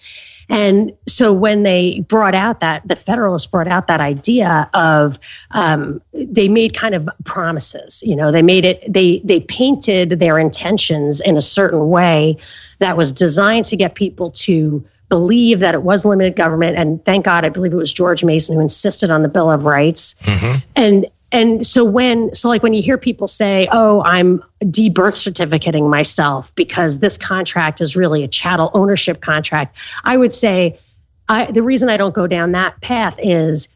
And 0.50 0.94
so 1.08 1.34
when 1.34 1.64
they 1.64 2.00
brought 2.02 2.36
out 2.36 2.60
that, 2.62 2.88
the 2.88 2.96
Federalists 2.96 3.48
brought 3.48 3.68
out 3.68 3.88
that 3.88 4.00
idea 4.00 4.70
of, 4.74 5.20
um, 5.52 6.02
they 6.14 6.48
made 6.48 6.74
kind 6.74 6.96
of 6.96 7.10
promises. 7.26 8.02
You 8.06 8.16
know, 8.16 8.32
they 8.32 8.42
made 8.42 8.66
it, 8.66 8.82
they 8.92 9.22
they 9.24 9.42
painted 9.42 10.12
their 10.12 10.40
intentions 10.40 11.20
in 11.22 11.38
a 11.38 11.42
certain 11.42 11.90
way 11.90 12.38
that 12.80 12.96
was 12.96 13.12
designed 13.12 13.66
to 13.66 13.76
get 13.76 13.96
people 13.96 14.32
to 14.32 14.86
believe 15.10 15.60
that 15.60 15.74
it 15.74 15.84
was 15.84 16.06
limited 16.06 16.36
government. 16.36 16.78
And 16.78 17.04
thank 17.06 17.26
God, 17.26 17.46
I 17.46 17.50
believe 17.50 17.72
it 17.72 17.78
was 17.78 17.94
George 17.94 18.24
Mason 18.24 18.56
who 18.56 18.62
insisted 18.62 19.10
on 19.10 19.24
the 19.24 19.30
Bill 19.30 19.50
of 19.50 19.66
Rights. 19.66 20.16
And 20.76 21.08
and 21.32 21.68
so 21.68 21.84
when 21.84 22.34
so 22.34 22.48
like 22.48 22.64
when 22.64 22.74
you 22.74 22.82
hear 22.82 22.98
people 22.98 23.28
say, 23.28 23.68
"Oh, 23.72 24.02
I'm 24.04 24.44
de-birth 24.70 25.16
certificating 25.16 25.90
myself 25.90 26.56
because 26.56 27.00
this 27.00 27.18
contract 27.18 27.82
is 27.82 27.96
really 27.96 28.24
a 28.24 28.28
chattel 28.28 28.72
ownership 28.74 29.22
contract," 29.22 29.78
I 30.04 30.16
would 30.16 30.34
say, 30.34 30.80
I, 31.30 31.52
the 31.52 31.64
reason 31.64 31.90
I 31.90 31.98
don't 31.98 32.16
go 32.16 32.28
down 32.28 32.54
that 32.54 32.80
path 32.82 33.16
is 33.22 33.68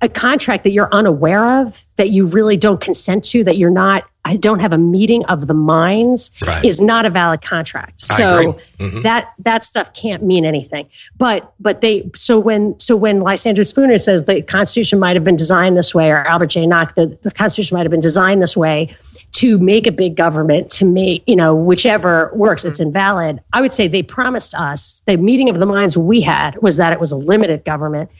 a 0.00 0.08
contract 0.08 0.64
that 0.64 0.70
you're 0.70 0.92
unaware 0.92 1.60
of, 1.60 1.84
that 1.96 2.10
you 2.10 2.26
really 2.26 2.56
don't 2.56 2.80
consent 2.80 3.24
to, 3.26 3.44
that 3.44 3.56
you're 3.56 3.70
not, 3.70 4.04
I 4.24 4.36
don't 4.36 4.60
have 4.60 4.72
a 4.72 4.78
meeting 4.78 5.24
of 5.24 5.48
the 5.48 5.54
minds, 5.54 6.30
Right. 6.46 6.64
is 6.64 6.80
not 6.80 7.04
a 7.04 7.10
valid 7.10 7.42
contract. 7.42 8.00
So. 8.02 8.56
Mhm. 8.78 9.02
that 9.04 9.28
that 9.44 9.64
stuff 9.64 9.92
can't 9.94 10.24
mean 10.24 10.44
anything. 10.44 10.86
But 11.16 11.52
but 11.60 11.80
they 11.82 12.10
so 12.16 12.38
when 12.38 12.74
so 12.80 12.96
when 12.96 13.20
Lysander 13.20 13.62
Spooner 13.64 13.96
says 13.98 14.24
the 14.24 14.42
Constitution 14.42 14.98
might 14.98 15.14
have 15.14 15.22
been 15.24 15.36
designed 15.36 15.76
this 15.76 15.94
way, 15.94 16.10
or 16.10 16.24
Albert 16.26 16.46
J. 16.46 16.66
Nock, 16.66 16.94
the, 16.96 17.16
the 17.22 17.30
Constitution 17.30 17.76
might 17.76 17.82
have 17.84 17.90
been 17.92 18.00
designed 18.00 18.42
this 18.42 18.56
way 18.56 18.94
to 19.32 19.58
make 19.58 19.86
a 19.86 19.92
big 19.92 20.16
government, 20.16 20.68
to 20.72 20.84
make, 20.84 21.22
you 21.26 21.36
know, 21.36 21.54
whichever 21.54 22.30
works, 22.34 22.64
it's 22.64 22.80
invalid. 22.80 23.40
I 23.52 23.60
would 23.60 23.72
say 23.72 23.86
they 23.88 24.02
promised 24.02 24.54
us, 24.54 25.00
the 25.06 25.16
meeting 25.16 25.48
of 25.48 25.58
the 25.58 25.66
minds 25.66 25.96
we 25.96 26.20
had 26.20 26.60
was 26.60 26.76
that 26.76 26.92
it 26.92 27.00
was 27.00 27.12
a 27.12 27.16
limited 27.16 27.64
government 27.64 28.10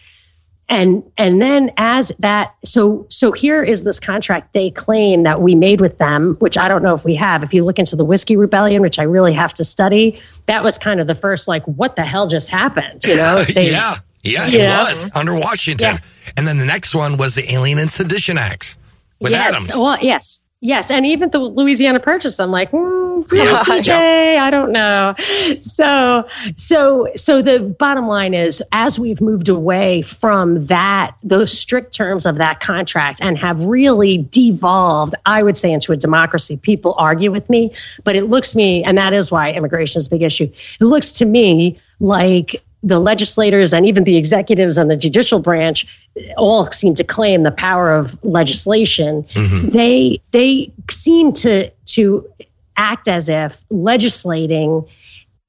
and 0.69 1.03
and 1.19 1.43
then 1.43 1.71
as 1.77 2.13
that 2.21 2.55
so 2.65 3.05
so 3.11 3.33
here 3.33 3.63
is 3.63 3.83
this 3.85 3.99
contract 3.99 4.53
they 4.55 4.71
claim 4.71 5.25
that 5.25 5.41
we 5.41 5.55
made 5.55 5.81
with 5.81 5.99
them 5.99 6.37
which 6.39 6.57
i 6.57 6.69
don't 6.69 6.83
know 6.83 6.95
if 6.95 7.05
we 7.05 7.15
have 7.15 7.43
if 7.43 7.53
you 7.53 7.65
look 7.65 7.79
into 7.79 7.97
the 7.97 8.05
whiskey 8.05 8.37
rebellion 8.37 8.81
which 8.81 8.99
i 8.99 9.03
really 9.03 9.33
have 9.33 9.53
to 9.53 9.65
study 9.65 10.21
that 10.47 10.63
was 10.63 10.79
kind 10.79 11.01
of 11.01 11.07
the 11.09 11.15
first 11.15 11.49
like 11.49 11.65
what 11.65 11.97
the 11.97 12.05
hell 12.05 12.27
just 12.29 12.49
happened 12.49 13.05
you 13.05 13.17
know 13.17 13.43
They- 13.55 13.71
yeah, 13.73 13.97
yeah, 14.23 14.47
it 14.47 14.53
Yeah. 14.53 14.85
was 14.85 15.11
under 15.17 15.35
Washington. 15.35 15.99
And 16.37 16.47
then 16.47 16.59
the 16.59 16.65
next 16.65 16.95
one 16.95 17.17
was 17.17 17.35
the 17.35 17.53
Alien 17.53 17.81
and 17.81 17.91
Sedition 17.91 18.39
Acts 18.39 18.77
with 19.19 19.33
yes 19.33 19.49
Adams. 19.55 19.69
well 19.77 19.99
yes 20.01 20.42
yes 20.63 20.91
and 20.91 21.05
even 21.05 21.29
the 21.31 21.39
louisiana 21.39 22.01
purchase 22.01 22.41
i'm 22.41 22.51
like 22.51 22.71
mm, 22.71 23.33
Yeah. 23.33 23.61
TJ, 23.65 24.39
i 24.39 24.49
don't 24.49 24.73
know 24.73 25.15
so 25.61 26.27
so 26.57 27.09
so 27.17 27.43
the 27.43 27.61
bottom 27.79 28.07
line 28.07 28.33
is 28.33 28.63
as 28.73 28.99
we've 28.99 29.21
moved 29.21 29.49
away 29.49 30.03
from 30.03 30.65
that 30.67 31.15
those 31.23 31.57
strict 31.57 31.93
terms 31.93 32.25
of 32.25 32.37
that 32.37 32.61
contract 32.61 33.21
and 33.21 33.37
have 33.37 33.65
really 33.65 34.19
devolved 34.31 35.15
i 35.27 35.43
would 35.43 35.57
say 35.57 35.71
into 35.71 35.93
a 35.93 35.97
democracy 35.97 36.57
people 36.57 36.95
argue 36.97 37.31
with 37.31 37.51
me 37.51 37.73
but 38.05 38.17
it 38.17 38.31
looks 38.31 38.53
to 38.53 38.57
me 38.57 38.83
and 38.85 38.97
that 38.97 39.13
is 39.13 39.31
why 39.31 39.53
immigration 39.53 39.99
is 39.99 40.07
a 40.07 40.11
big 40.11 40.23
issue 40.23 40.45
it 40.81 40.85
looks 40.85 41.13
to 41.13 41.27
me 41.27 41.77
like 42.01 42.63
the 42.83 42.99
legislators 42.99 43.73
and 43.73 43.87
even 43.87 44.05
the 44.05 44.17
executives 44.17 44.77
and 44.77 44.91
the 44.91 44.97
judicial 44.97 45.39
branch 45.39 46.01
all 46.37 46.67
seem 46.67 46.95
to 46.95 47.05
claim 47.05 47.43
the 47.43 47.53
power 47.53 47.95
of 47.95 48.23
legislation. 48.25 49.25
They 49.63 50.21
they 50.33 50.73
seem 50.91 51.33
to 51.35 51.71
to 51.71 52.29
act 52.77 53.09
as 53.09 53.29
if 53.29 53.63
legislating 53.71 54.85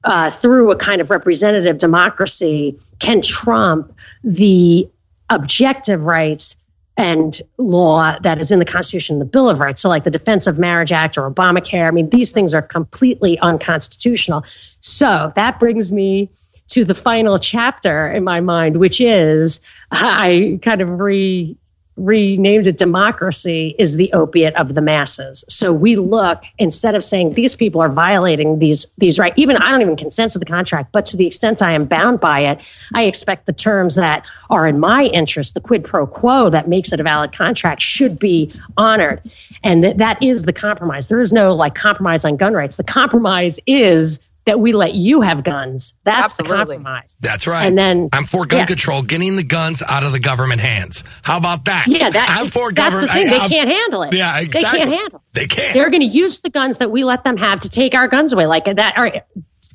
uh, 0.03 0.29
through 0.29 0.71
a 0.71 0.75
kind 0.75 1.01
of 1.01 1.09
representative 1.09 1.77
democracy 1.77 2.77
can 2.99 3.21
trump 3.21 3.97
the 4.23 4.87
objective 5.29 6.03
rights 6.03 6.57
and 6.95 7.41
law 7.57 8.17
that 8.19 8.37
is 8.37 8.51
in 8.51 8.59
the 8.59 8.65
Constitution 8.65 9.17
the 9.17 9.25
Bill 9.25 9.49
of 9.49 9.59
Rights. 9.59 9.81
So, 9.81 9.89
like 9.89 10.03
the 10.03 10.11
Defense 10.11 10.45
of 10.45 10.59
Marriage 10.59 10.91
Act 10.91 11.17
or 11.17 11.29
Obamacare, 11.29 11.87
I 11.87 11.91
mean, 11.91 12.09
these 12.09 12.31
things 12.31 12.53
are 12.53 12.61
completely 12.61 13.39
unconstitutional. 13.39 14.45
So, 14.81 15.33
that 15.35 15.59
brings 15.59 15.91
me 15.91 16.29
to 16.67 16.83
the 16.83 16.95
final 16.95 17.37
chapter 17.39 18.11
in 18.11 18.23
my 18.23 18.39
mind, 18.39 18.77
which 18.77 19.01
is 19.01 19.59
I 19.91 20.59
kind 20.61 20.81
of 20.81 20.99
re 20.99 21.57
renamed 21.95 22.65
it 22.65 22.77
democracy 22.77 23.75
is 23.77 23.97
the 23.97 24.11
opiate 24.13 24.55
of 24.55 24.73
the 24.73 24.81
masses. 24.81 25.45
So 25.47 25.71
we 25.71 25.95
look 25.95 26.43
instead 26.57 26.95
of 26.95 27.03
saying 27.03 27.33
these 27.33 27.55
people 27.55 27.81
are 27.81 27.89
violating 27.89 28.59
these 28.59 28.85
these 28.97 29.19
rights. 29.19 29.35
Even 29.37 29.57
I 29.57 29.69
don't 29.69 29.81
even 29.81 29.95
consent 29.95 30.31
to 30.33 30.39
the 30.39 30.45
contract, 30.45 30.91
but 30.91 31.05
to 31.07 31.17
the 31.17 31.27
extent 31.27 31.61
I 31.61 31.73
am 31.73 31.85
bound 31.85 32.19
by 32.19 32.39
it, 32.39 32.61
I 32.95 33.03
expect 33.03 33.45
the 33.45 33.53
terms 33.53 33.95
that 33.95 34.25
are 34.49 34.67
in 34.67 34.79
my 34.79 35.05
interest, 35.05 35.53
the 35.53 35.61
quid 35.61 35.83
pro 35.83 36.07
quo 36.07 36.49
that 36.49 36.67
makes 36.67 36.91
it 36.91 36.99
a 36.99 37.03
valid 37.03 37.31
contract, 37.31 37.81
should 37.81 38.17
be 38.17 38.51
honored. 38.77 39.21
And 39.63 39.83
that 39.83 39.97
that 39.97 40.23
is 40.23 40.43
the 40.43 40.53
compromise. 40.53 41.09
There 41.09 41.21
is 41.21 41.31
no 41.31 41.53
like 41.53 41.75
compromise 41.75 42.25
on 42.25 42.37
gun 42.37 42.53
rights. 42.53 42.77
The 42.77 42.83
compromise 42.83 43.59
is 43.67 44.19
that 44.45 44.59
we 44.59 44.73
let 44.73 44.93
you 44.95 45.21
have 45.21 45.43
guns. 45.43 45.93
That's 46.03 46.35
the 46.37 46.43
Absolutely. 46.43 46.75
compromise. 46.77 47.15
That's 47.21 47.47
right. 47.47 47.65
And 47.65 47.77
then- 47.77 48.09
I'm 48.11 48.25
for 48.25 48.45
gun 48.45 48.59
yeah. 48.59 48.65
control, 48.65 49.01
getting 49.01 49.35
the 49.35 49.43
guns 49.43 49.81
out 49.81 50.03
of 50.03 50.11
the 50.11 50.19
government 50.19 50.59
hands. 50.61 51.03
How 51.21 51.37
about 51.37 51.65
that? 51.65 51.85
Yeah, 51.87 52.09
that, 52.09 52.35
I'm 52.37 52.47
for 52.47 52.71
government. 52.71 53.07
the 53.09 53.13
thing. 53.13 53.27
They 53.29 53.37
I'm- 53.37 53.49
can't 53.49 53.69
handle 53.69 54.01
it. 54.03 54.13
Yeah, 54.13 54.39
exactly. 54.39 54.79
They 54.79 54.85
can't 54.85 54.99
handle 54.99 55.19
it. 55.19 55.33
They 55.33 55.47
can't. 55.47 55.73
They're 55.73 55.89
going 55.89 56.01
to 56.01 56.07
use 56.07 56.41
the 56.41 56.49
guns 56.49 56.79
that 56.79 56.91
we 56.91 57.03
let 57.03 57.23
them 57.23 57.37
have 57.37 57.59
to 57.61 57.69
take 57.69 57.95
our 57.95 58.07
guns 58.07 58.33
away. 58.33 58.45
Like 58.47 58.65
that, 58.65 58.97
or 58.97 59.11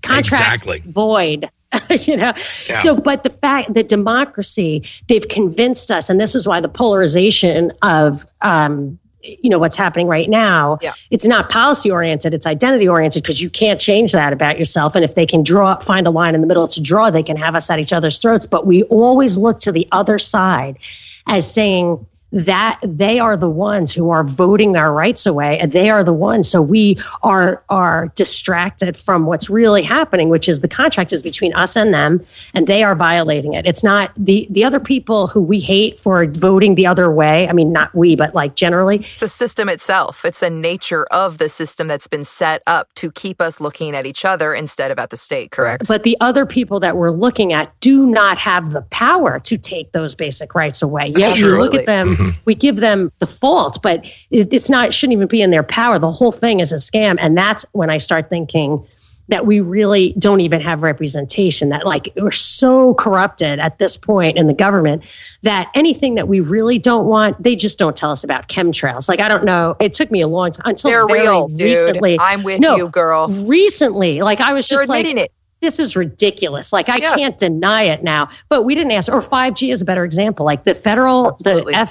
contract 0.02 0.62
Exactly. 0.64 0.82
void. 0.86 1.50
you 2.00 2.16
know, 2.16 2.32
Yeah. 2.68 2.76
so 2.78 2.96
but 2.96 3.24
the 3.24 3.30
fact 3.30 3.74
that 3.74 3.88
democracy, 3.88 4.84
they've 5.06 5.26
convinced 5.28 5.90
us, 5.90 6.08
and 6.08 6.18
this 6.20 6.34
is 6.34 6.48
why 6.48 6.60
the 6.60 6.68
polarization 6.68 7.72
of 7.82 8.26
um, 8.40 8.98
you 9.42 9.50
know 9.50 9.58
what's 9.58 9.76
happening 9.76 10.06
right 10.06 10.28
now 10.28 10.78
Yeah. 10.80 10.92
it's 11.10 11.26
not 11.26 11.50
policy 11.50 11.90
oriented 11.90 12.34
it's 12.34 12.46
identity 12.46 12.88
oriented 12.88 13.22
because 13.22 13.40
you 13.40 13.50
can't 13.50 13.78
change 13.80 14.12
that 14.12 14.32
about 14.32 14.58
yourself 14.58 14.94
and 14.94 15.04
if 15.04 15.14
they 15.14 15.26
can 15.26 15.42
draw 15.42 15.78
find 15.80 16.06
a 16.06 16.10
line 16.10 16.34
in 16.34 16.40
the 16.40 16.46
middle 16.46 16.66
to 16.68 16.80
draw 16.80 17.10
they 17.10 17.22
can 17.22 17.36
have 17.36 17.54
us 17.54 17.68
at 17.70 17.78
each 17.78 17.92
other's 17.92 18.18
throats 18.18 18.46
but 18.46 18.66
we 18.66 18.82
always 18.84 19.36
look 19.38 19.60
to 19.60 19.72
the 19.72 19.86
other 19.92 20.18
side 20.18 20.78
as 21.26 21.50
saying 21.52 22.04
that 22.32 22.78
they 22.82 23.18
are 23.18 23.36
the 23.36 23.48
ones 23.48 23.94
who 23.94 24.10
are 24.10 24.22
voting 24.24 24.76
our 24.76 24.92
rights 24.92 25.24
away 25.24 25.58
and 25.58 25.72
they 25.72 25.88
are 25.88 26.04
the 26.04 26.12
ones 26.12 26.48
so 26.48 26.60
we 26.60 26.98
are 27.22 27.62
are 27.68 28.08
distracted 28.14 28.96
from 28.96 29.24
what's 29.26 29.48
really 29.48 29.82
happening 29.82 30.28
which 30.28 30.48
is 30.48 30.60
the 30.60 30.68
contract 30.68 31.12
is 31.12 31.22
between 31.22 31.54
us 31.54 31.76
and 31.76 31.94
them 31.94 32.24
and 32.54 32.66
they 32.66 32.82
are 32.82 32.94
violating 32.94 33.54
it 33.54 33.66
it's 33.66 33.82
not 33.82 34.12
the 34.16 34.46
the 34.50 34.62
other 34.62 34.80
people 34.80 35.26
who 35.26 35.40
we 35.40 35.58
hate 35.58 35.98
for 35.98 36.26
voting 36.26 36.74
the 36.74 36.86
other 36.86 37.10
way 37.10 37.48
i 37.48 37.52
mean 37.52 37.72
not 37.72 37.94
we 37.94 38.14
but 38.14 38.34
like 38.34 38.54
generally 38.54 38.96
It's 38.96 39.20
the 39.20 39.28
system 39.28 39.68
itself. 39.68 40.24
It's 40.24 40.40
the 40.40 40.50
nature 40.50 41.06
of 41.06 41.38
the 41.38 41.48
system 41.48 41.88
that's 41.88 42.06
been 42.06 42.24
set 42.24 42.62
up 42.66 42.92
to 42.94 43.10
keep 43.12 43.40
us 43.40 43.60
looking 43.60 43.94
at 43.94 44.04
each 44.04 44.24
other 44.24 44.52
instead 44.52 44.90
of 44.90 44.98
at 44.98 45.10
the 45.10 45.16
state, 45.16 45.50
correct? 45.50 45.86
but 45.86 46.02
the 46.02 46.16
other 46.20 46.44
people 46.44 46.80
that 46.80 46.96
we're 46.96 47.10
looking 47.10 47.52
at 47.52 47.78
do 47.80 48.06
not 48.06 48.36
have 48.38 48.72
the 48.72 48.82
power 48.90 49.38
to 49.40 49.56
take 49.56 49.92
those 49.92 50.14
basic 50.14 50.54
rights 50.54 50.82
away. 50.82 51.12
Yet 51.16 51.38
you 51.38 51.56
look 51.56 51.74
at 51.74 51.86
them, 51.86 52.16
Mm-hmm. 52.18 52.38
we 52.44 52.54
give 52.54 52.76
them 52.76 53.12
the 53.20 53.26
fault, 53.26 53.78
but 53.82 54.04
it, 54.30 54.52
it's 54.52 54.68
not, 54.68 54.88
it 54.88 54.94
shouldn't 54.94 55.14
even 55.14 55.28
be 55.28 55.40
in 55.42 55.50
their 55.50 55.62
power. 55.62 55.98
The 55.98 56.10
whole 56.12 56.32
thing 56.32 56.60
is 56.60 56.72
a 56.72 56.76
scam. 56.76 57.16
And 57.20 57.36
that's 57.36 57.64
when 57.72 57.90
I 57.90 57.98
start 57.98 58.28
thinking 58.28 58.84
that 59.30 59.44
we 59.46 59.60
really 59.60 60.14
don't 60.18 60.40
even 60.40 60.58
have 60.62 60.82
representation, 60.82 61.68
that 61.68 61.84
like 61.86 62.08
we're 62.16 62.30
so 62.30 62.94
corrupted 62.94 63.58
at 63.58 63.78
this 63.78 63.94
point 63.96 64.38
in 64.38 64.46
the 64.46 64.54
government 64.54 65.04
that 65.42 65.68
anything 65.74 66.14
that 66.14 66.28
we 66.28 66.40
really 66.40 66.78
don't 66.78 67.04
want, 67.06 67.40
they 67.42 67.54
just 67.54 67.78
don't 67.78 67.94
tell 67.94 68.10
us 68.10 68.24
about 68.24 68.48
chemtrails. 68.48 69.06
Like, 69.06 69.20
I 69.20 69.28
don't 69.28 69.44
know. 69.44 69.76
It 69.80 69.92
took 69.92 70.10
me 70.10 70.22
a 70.22 70.26
long 70.28 70.52
time 70.52 70.70
until 70.70 70.90
They're 70.90 71.06
very 71.06 71.20
real, 71.20 71.48
dude. 71.48 71.60
recently. 71.60 72.18
I'm 72.18 72.42
with 72.42 72.58
No, 72.60 72.76
you, 72.76 72.88
girl. 72.88 73.28
Recently, 73.46 74.22
like 74.22 74.40
I 74.40 74.54
was 74.54 74.70
You're 74.70 74.80
just 74.80 74.88
like, 74.88 75.00
admitting 75.00 75.24
it. 75.24 75.32
this 75.60 75.78
is 75.78 75.94
ridiculous. 75.94 76.72
Like 76.72 76.88
I 76.88 76.96
Yes. 76.96 77.16
can't 77.18 77.38
deny 77.38 77.82
it 77.82 78.02
now. 78.02 78.30
But 78.48 78.62
we 78.62 78.74
didn't 78.74 78.92
ask. 78.92 79.12
Or 79.12 79.20
5G 79.20 79.72
is 79.74 79.82
a 79.82 79.84
better 79.84 80.04
example. 80.04 80.46
Like 80.46 80.64
the 80.64 80.74
federal, 80.74 81.32
Absolutely. 81.32 81.74
the 81.74 81.90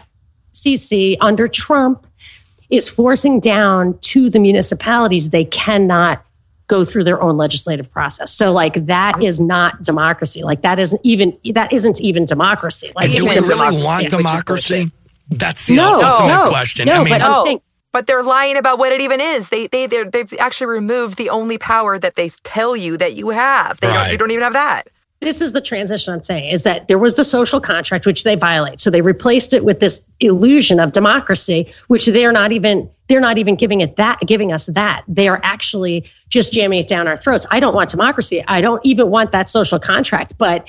FCC 0.58 1.18
under 1.22 1.48
Trump 1.48 2.06
is 2.70 2.88
forcing 2.90 3.40
down 3.40 3.98
to 4.00 4.30
the 4.30 4.40
municipalities. 4.40 5.30
They 5.30 5.46
cannot 5.46 6.24
go 6.68 6.84
through 6.84 7.06
their 7.06 7.22
own 7.22 7.38
legislative 7.38 7.90
process. 7.90 8.34
So 8.34 8.52
like 8.52 8.86
that 8.88 9.24
is 9.24 9.40
not 9.40 9.82
democracy. 9.84 10.44
Like 10.44 10.62
that 10.64 10.80
isn't 10.80 11.00
even 11.04 11.38
that 11.54 11.72
isn't 11.72 12.02
even 12.02 12.26
democracy. 12.26 12.92
Like 12.96 13.06
And 13.06 13.16
do 13.16 13.24
we 13.26 13.30
really 13.36 13.50
democracy, 13.50 13.84
want 13.84 14.10
democracy? 14.10 14.92
That's 15.30 15.66
the 15.66 15.76
no, 15.78 16.02
ultimate 16.02 16.44
no, 16.44 16.50
question. 16.50 16.88
No, 16.88 16.94
I 16.94 17.04
mean, 17.04 17.10
but 17.10 17.22
I'm 17.22 17.36
oh, 17.36 17.44
saying 17.44 17.62
But 17.94 18.08
they're 18.08 18.24
lying 18.24 18.58
about 18.58 18.80
what 18.80 18.92
it 18.92 19.00
even 19.00 19.22
is. 19.22 19.48
They 19.50 19.68
they 19.68 19.88
they're, 19.88 20.06
they've 20.10 20.34
actually 20.40 20.68
removed 20.68 21.18
the 21.18 21.30
only 21.30 21.58
power 21.58 21.98
that 22.00 22.16
they 22.18 22.30
tell 22.44 22.76
you 22.76 22.98
that 22.98 23.14
you 23.14 23.30
have. 23.30 23.80
They 23.80 23.88
don't, 23.88 23.96
Right. 23.96 24.12
you 24.12 24.18
don't 24.18 24.32
even 24.32 24.44
have 24.44 24.54
that. 24.54 24.90
This 25.20 25.42
is 25.42 25.54
the 25.54 25.62
transition 25.62 26.14
I'm 26.14 26.22
saying 26.22 26.52
is 26.52 26.64
that 26.64 26.88
there 26.88 27.00
was 27.00 27.16
the 27.16 27.26
social 27.26 27.60
contract, 27.60 28.06
which 28.06 28.24
they 28.24 28.36
violate. 28.36 28.80
So 28.80 28.90
they 28.90 29.02
replaced 29.02 29.54
it 29.54 29.66
with 29.66 29.80
this 29.80 30.02
illusion 30.20 30.80
of 30.80 30.92
democracy, 30.92 31.72
which 31.88 32.06
they're 32.06 32.32
not 32.32 32.52
even 32.52 32.90
they're 33.08 33.22
not 33.22 33.38
even 33.38 33.56
giving 33.56 33.82
it 33.82 33.96
that 33.96 34.20
giving 34.28 34.52
us 34.52 34.68
that. 34.68 35.04
They 35.08 35.28
are 35.28 35.40
actually 35.44 36.06
just 36.30 36.54
jamming 36.54 36.80
it 36.80 36.88
down 36.88 37.08
our 37.08 37.18
throats. 37.18 37.46
I 37.50 37.60
don't 37.60 37.74
want 37.74 37.90
democracy. 37.90 38.44
I 38.48 38.62
don't 38.62 38.86
even 38.86 39.10
want 39.10 39.32
that 39.32 39.50
social 39.50 39.80
contract. 39.80 40.38
But 40.38 40.68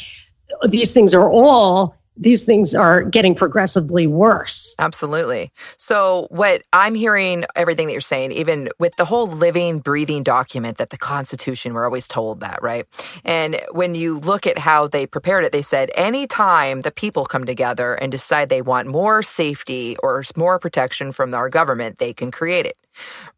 these 0.67 0.95
things 0.95 1.15
are 1.15 1.29
all 1.29 1.95
these 2.19 2.45
things 2.45 2.75
are 2.75 3.03
getting 3.03 3.35
progressively 3.35 4.07
worse. 4.07 4.75
Absolutely. 4.79 5.53
So, 5.77 6.27
what 6.31 6.63
I'm 6.73 6.95
hearing, 6.95 7.45
everything 7.57 7.87
that 7.87 7.93
you're 7.93 8.01
saying, 8.01 8.33
even 8.33 8.69
with 8.79 8.97
the 8.97 9.05
whole 9.05 9.27
living, 9.27 9.79
breathing 9.79 10.23
document 10.23 10.79
that 10.79 10.91
the 10.91 10.99
Constitution, 10.99 11.75
we're 11.75 11.85
always 11.85 12.09
told 12.09 12.41
that, 12.41 12.63
right? 12.63 12.87
And 13.25 13.61
when 13.71 13.95
you 13.95 14.19
look 14.19 14.47
at 14.47 14.59
how 14.59 14.89
they 14.89 15.07
prepared 15.07 15.45
it, 15.45 15.53
they 15.53 15.63
said 15.63 15.91
anytime 15.95 16.83
the 16.83 16.91
people 16.91 17.25
come 17.25 17.45
together 17.45 17.95
and 17.95 18.11
decide 18.11 18.49
they 18.49 18.63
want 18.63 18.89
more 18.89 19.23
safety 19.23 19.97
or 20.03 20.25
more 20.37 20.59
protection 20.59 21.13
from 21.13 21.35
our 21.35 21.49
government, 21.49 21.99
they 21.99 22.13
can 22.13 22.31
create 22.31 22.67
it. 22.67 22.77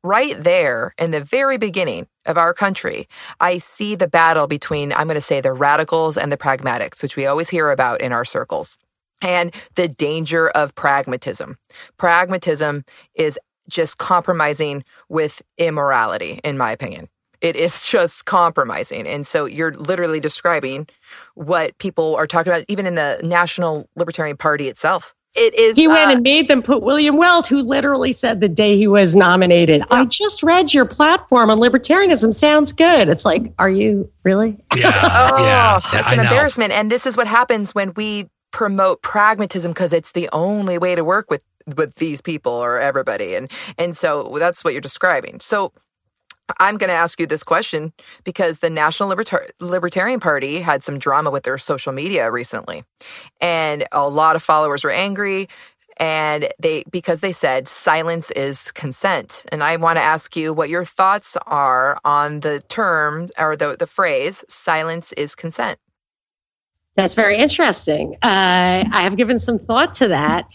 Right 0.03 0.42
there 0.42 0.94
in 0.99 1.11
the 1.11 1.23
very 1.23 1.59
beginning 1.59 2.07
of 2.27 2.38
our 2.38 2.55
country, 2.55 3.09
I 3.40 3.59
see 3.59 3.94
the 3.94 4.09
battle 4.09 4.46
between, 4.46 4.92
I'm 4.92 5.07
going 5.07 5.14
to 5.14 5.20
say, 5.20 5.40
the 5.40 5.53
radicals 5.53 6.16
and 6.16 6.33
the 6.33 6.37
pragmatics, 6.37 7.03
which 7.03 7.16
we 7.16 7.27
always 7.27 7.49
hear 7.49 7.70
about 7.70 8.01
in 8.01 8.12
our 8.12 8.25
circles, 8.25 8.79
and 9.20 9.55
the 9.75 9.88
danger 9.88 10.49
of 10.51 10.75
pragmatism. 10.75 11.59
Pragmatism 11.99 12.85
is 13.14 13.38
just 13.68 13.99
compromising 13.99 14.85
with 15.09 15.42
immorality, 15.59 16.40
in 16.44 16.59
my 16.59 16.73
opinion. 16.73 17.09
It 17.40 17.57
is 17.57 17.83
just 17.87 18.25
compromising. 18.25 19.07
And 19.07 19.27
so 19.27 19.44
you're 19.44 19.75
literally 19.75 20.20
describing 20.20 20.88
what 21.35 21.77
people 21.79 22.16
are 22.16 22.27
talking 22.27 22.53
about, 22.53 22.64
even 22.68 22.87
in 22.87 22.94
the 22.94 23.20
National 23.23 23.88
Libertarian 23.96 24.37
Party 24.37 24.68
itself 24.68 25.14
it 25.35 25.55
is. 25.55 25.77
He 25.77 25.87
went 25.87 26.11
uh, 26.11 26.14
and 26.14 26.23
made 26.23 26.49
them 26.49 26.62
put 26.62 26.83
William 26.83 27.16
Weld, 27.16 27.47
who 27.47 27.61
literally 27.61 28.12
said 28.12 28.40
the 28.40 28.49
day 28.49 28.77
he 28.77 28.88
was 28.88 29.14
nominated, 29.14 29.81
yeah. 29.81 29.87
I 29.90 30.05
just 30.07 30.43
read 30.43 30.75
your 30.75 30.85
platform 30.85 31.51
on 31.51 31.59
libertarianism. 31.59 32.35
Sounds 32.35 32.73
good. 32.73 33.09
It's 33.09 33.25
like, 33.25 33.53
are 33.59 33.71
you 33.71 34.11
really? 34.25 34.59
Yeah. 34.77 34.90
oh, 35.03 35.45
yeah. 35.45 35.77
It's 36.01 36.12
an 36.12 36.21
embarrassment. 36.21 36.73
And 36.73 36.90
this 36.90 37.07
is 37.07 37.16
what 37.16 37.29
happens 37.29 37.75
when 37.75 37.93
we 37.95 38.29
promote 38.51 39.03
pragmatism 39.03 39.71
because 39.71 39.93
it's 39.93 40.12
the 40.12 40.29
only 40.33 40.79
way 40.79 40.95
to 40.95 41.05
work 41.05 41.31
with 41.31 41.43
with 41.77 41.95
these 41.97 42.21
people 42.21 42.53
or 42.53 42.81
everybody 42.81 43.35
and 43.37 43.49
and 43.79 43.97
so 43.97 44.35
that's 44.40 44.64
what 44.64 44.73
you're 44.73 44.81
describing 44.81 45.38
so 45.38 45.73
I'm 46.58 46.76
going 46.78 46.88
to 46.88 46.94
ask 46.94 47.20
you 47.20 47.26
this 47.26 47.42
question 47.42 47.92
because 48.24 48.58
the 48.58 48.70
National 48.70 49.08
Libertar- 49.08 49.50
Libertarian 49.60 50.20
Party 50.20 50.60
had 50.60 50.82
some 50.82 50.98
drama 50.98 51.30
with 51.30 51.44
their 51.44 51.58
social 51.58 51.92
media 51.92 52.30
recently. 52.30 52.84
And 53.40 53.86
a 53.92 54.08
lot 54.08 54.36
of 54.36 54.42
followers 54.42 54.84
were 54.84 54.90
angry 54.90 55.48
and 56.00 56.48
they 56.58 56.82
because 56.90 57.20
they 57.20 57.32
said 57.32 57.68
silence 57.68 58.30
is 58.32 58.72
consent. 58.72 59.44
And 59.52 59.62
I 59.62 59.76
want 59.76 59.98
to 59.98 60.02
ask 60.02 60.34
you 60.34 60.52
what 60.54 60.70
your 60.70 60.84
thoughts 60.84 61.36
are 61.46 62.00
on 62.04 62.40
the 62.40 62.62
term 62.68 63.28
or 63.38 63.54
the 63.54 63.76
the 63.78 63.86
phrase 63.86 64.42
silence 64.48 65.12
is 65.12 65.34
consent. 65.34 65.78
That's 66.96 67.14
very 67.14 67.36
interesting. 67.36 68.16
Uh, 68.22 68.84
I 68.90 69.02
have 69.02 69.16
given 69.16 69.38
some 69.38 69.58
thought 69.58 69.94
to 69.94 70.08
that. 70.08 70.46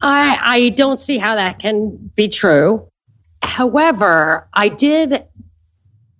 I 0.00 0.38
I 0.40 0.68
don't 0.70 1.00
see 1.00 1.18
how 1.18 1.36
that 1.36 1.60
can 1.60 2.10
be 2.16 2.28
true. 2.28 2.88
However, 3.42 4.46
I 4.52 4.68
did. 4.68 5.24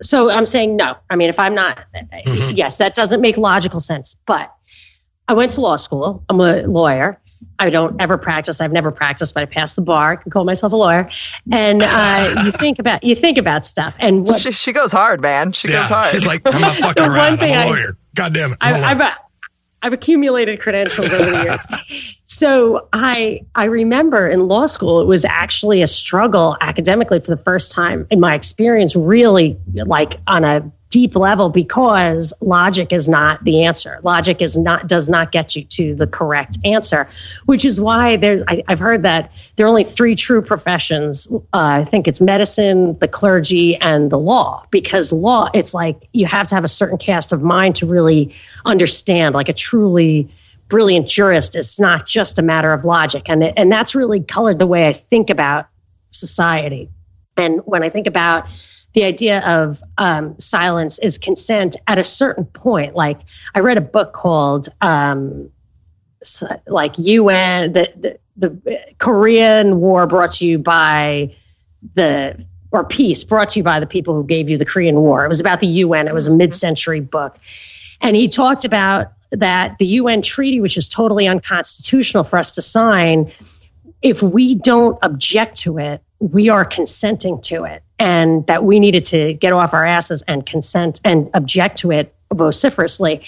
So 0.03 0.31
I'm 0.31 0.45
saying 0.45 0.77
no. 0.77 0.97
I 1.11 1.17
mean, 1.17 1.29
if 1.29 1.39
I'm 1.39 1.55
not, 1.55 1.79
mm-hmm. 1.95 2.57
yes, 2.57 2.79
that 2.79 2.95
doesn't 2.95 3.21
make 3.21 3.37
logical 3.37 3.81
sense. 3.81 4.17
But 4.27 4.53
I 5.27 5.33
went 5.33 5.53
to 5.53 5.61
law 5.61 5.77
school. 5.77 6.25
I'm 6.29 6.41
a 6.41 6.63
lawyer. 6.63 7.21
I 7.61 7.71
don't 7.71 8.01
ever 8.01 8.19
practice. 8.19 8.61
I've 8.61 8.73
never 8.73 8.91
practiced, 8.91 9.35
but 9.35 9.43
I 9.43 9.47
passed 9.47 9.77
the 9.77 9.83
bar. 9.83 10.13
I 10.13 10.17
can 10.17 10.31
call 10.31 10.45
myself 10.45 10.73
a 10.73 10.77
lawyer. 10.77 11.09
And 11.51 11.83
uh, 11.85 12.43
you 12.45 12.53
think 12.53 12.79
about 12.79 13.03
you 13.03 13.15
think 13.15 13.39
about 13.39 13.67
stuff. 13.67 13.95
And 13.99 14.27
what, 14.27 14.41
she, 14.41 14.53
she 14.53 14.73
goes 14.73 14.93
hard, 14.93 15.21
man. 15.21 15.53
She 15.53 15.69
yeah, 15.69 15.83
goes 15.83 15.89
hard. 15.89 16.13
She's 16.13 16.27
like, 16.27 16.43
I'm 16.45 16.61
not 16.61 16.77
fucking 16.77 17.03
around. 17.05 17.41
I'm 17.41 17.51
a 17.51 17.71
lawyer. 17.71 17.91
I, 17.91 18.15
God 18.15 18.35
damn 18.35 18.53
it. 18.53 18.59
I, 18.61 18.83
I've, 18.83 19.19
I've 19.83 19.93
accumulated 19.93 20.61
credentials 20.61 21.11
over 21.11 21.31
the 21.31 21.43
years. 21.45 22.05
So 22.31 22.87
I 22.93 23.41
I 23.55 23.65
remember 23.65 24.29
in 24.29 24.49
law 24.49 24.67
school 24.67 25.01
it 25.01 25.07
was 25.07 25.25
actually 25.25 25.81
a 25.81 25.87
struggle 25.87 26.59
academically 26.61 27.21
for 27.21 27.35
the 27.35 27.43
first 27.43 27.73
time 27.73 28.07
in 28.11 28.21
my 28.21 28.35
experience 28.35 28.95
really 28.95 29.57
like 29.73 30.21
on 30.27 30.45
a 30.45 30.71
deep 30.91 31.15
level 31.15 31.51
because 31.51 32.33
logic 32.41 32.93
is 32.93 33.09
not 33.09 33.43
the 33.45 33.63
answer. 33.65 34.01
Logic 34.03 34.41
is 34.41 34.57
not 34.57 34.87
does 34.87 35.09
not 35.09 35.33
get 35.33 35.55
you 35.55 35.65
to 35.65 35.95
the 35.95 36.07
correct 36.07 36.57
answer, 36.65 37.09
which 37.47 37.65
is 37.65 37.81
why 37.81 38.17
there. 38.17 38.43
I, 38.49 38.63
have 38.69 38.79
heard 38.79 39.03
that 39.03 39.31
there 39.57 39.67
are 39.67 39.69
only 39.69 39.85
three 39.85 40.15
true 40.15 40.41
professions. 40.41 41.29
Uh, 41.31 41.41
I 41.53 41.85
think 41.85 42.09
it's 42.09 42.21
medicine, 42.21 42.99
the 42.99 43.09
clergy, 43.09 43.77
and 43.77 44.11
the 44.11 44.19
law. 44.19 44.65
Because 44.71 45.13
law, 45.13 45.51
it's 45.53 45.75
like 45.75 46.09
you 46.13 46.27
have 46.27 46.47
to 46.49 46.55
have 46.55 46.65
a 46.65 46.69
certain 46.69 46.99
cast 46.99 47.33
of 47.33 47.43
mind 47.43 47.75
to 47.77 47.87
really 47.87 48.35
understand. 48.65 49.35
Like 49.35 49.49
a 49.49 49.55
truly 49.55 50.29
brilliant 50.69 51.09
jurist, 51.09 51.57
it's 51.57 51.81
not 51.81 52.07
just 52.07 52.39
a 52.39 52.43
matter 52.43 52.73
of 52.73 52.85
logic, 52.85 53.25
and 53.27 53.45
and 53.45 53.71
that's 53.71 53.95
really 53.95 54.21
colored 54.23 54.59
the 54.59 54.67
way 54.67 54.89
I 54.89 54.95
think 54.95 55.29
about 55.29 55.67
society. 56.11 56.89
And 57.37 57.61
when 57.67 57.83
I 57.83 57.89
think 57.89 58.07
about 58.07 58.51
the 58.95 59.05
idea 59.05 59.41
of 59.47 59.83
um, 59.99 60.39
silence 60.39 60.99
is 61.01 61.19
consent 61.19 61.77
at 61.87 61.99
a 61.99 62.05
certain 62.05 62.45
point. 62.47 62.95
Like 62.95 63.21
I 63.55 63.61
read 63.61 63.77
a 63.77 63.83
book 63.83 64.13
called 64.13 64.69
um, 64.81 65.51
like 66.67 66.99
UN, 66.99 67.73
the, 67.73 67.93
the, 67.97 68.19
the 68.37 68.81
Korean 68.99 69.81
War 69.81 70.07
brought 70.07 70.33
to 70.33 70.47
you 70.47 70.59
by 70.59 71.35
the 71.95 72.45
or 72.71 72.85
peace 72.85 73.25
brought 73.25 73.51
to 73.51 73.61
you 73.61 73.63
by 73.63 73.81
the 73.81 73.87
people 73.87 74.15
who 74.15 74.25
gave 74.25 74.51
you 74.51 74.59
the 74.59 74.65
Korean 74.65 74.97
War. 74.97 75.25
It 75.25 75.29
was 75.29 75.41
about 75.41 75.61
the 75.61 75.67
UN. 75.67 76.07
It 76.07 76.15
was 76.15 76.29
a 76.29 76.33
mid-century 76.33 77.01
book, 77.01 77.39
and 78.01 78.17
he 78.17 78.29
talked 78.29 78.65
about 78.65 79.13
that 79.31 79.79
the 79.79 79.87
UN 79.87 80.23
treaty, 80.23 80.61
which 80.61 80.77
is 80.77 80.89
totally 80.89 81.27
unconstitutional 81.27 82.25
for 82.25 82.39
us 82.39 82.51
to 82.53 82.63
sign, 82.63 83.31
if 84.03 84.23
we 84.23 84.55
don't 84.55 84.99
object 85.03 85.57
to 85.59 85.79
it, 85.79 86.03
we 86.21 86.49
are 86.49 86.65
consenting 86.65 87.41
to 87.43 87.65
it 87.65 87.83
and 87.99 88.47
that 88.47 88.65
we 88.65 88.81
needed 88.81 89.05
to 89.05 89.35
get 89.35 89.53
off 89.53 89.73
our 89.73 89.85
asses 89.85 90.23
and 90.23 90.47
consent 90.47 91.01
and 91.05 91.31
object 91.35 91.79
to 91.79 91.91
it 91.91 92.15
vociferously. 92.33 93.23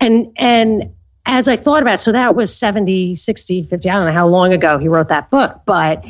And 0.00 0.32
and 0.36 0.92
as 1.26 1.46
I 1.46 1.56
thought 1.56 1.82
about 1.82 1.94
it, 1.94 1.98
so 1.98 2.12
that 2.12 2.34
was 2.34 2.56
70, 2.56 3.14
60, 3.14 3.62
50, 3.64 3.90
I 3.90 3.92
don't 3.92 4.06
know 4.06 4.12
how 4.12 4.26
long 4.26 4.52
ago 4.52 4.78
he 4.78 4.88
wrote 4.88 5.08
that 5.08 5.30
book, 5.30 5.60
but 5.66 6.04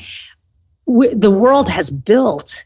w- 0.86 1.14
the 1.14 1.30
world 1.30 1.68
has 1.68 1.90
built 1.90 2.64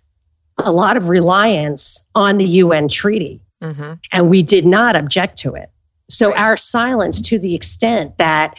a 0.58 0.70
lot 0.70 0.96
of 0.96 1.08
reliance 1.08 2.02
on 2.14 2.38
the 2.38 2.44
UN 2.44 2.88
treaty. 2.88 3.40
Mm-hmm. 3.62 3.94
And 4.12 4.30
we 4.30 4.42
did 4.42 4.64
not 4.64 4.96
object 4.96 5.38
to 5.38 5.54
it. 5.54 5.70
So 6.08 6.32
our 6.34 6.56
silence 6.56 7.20
to 7.22 7.38
the 7.38 7.54
extent 7.54 8.16
that, 8.18 8.56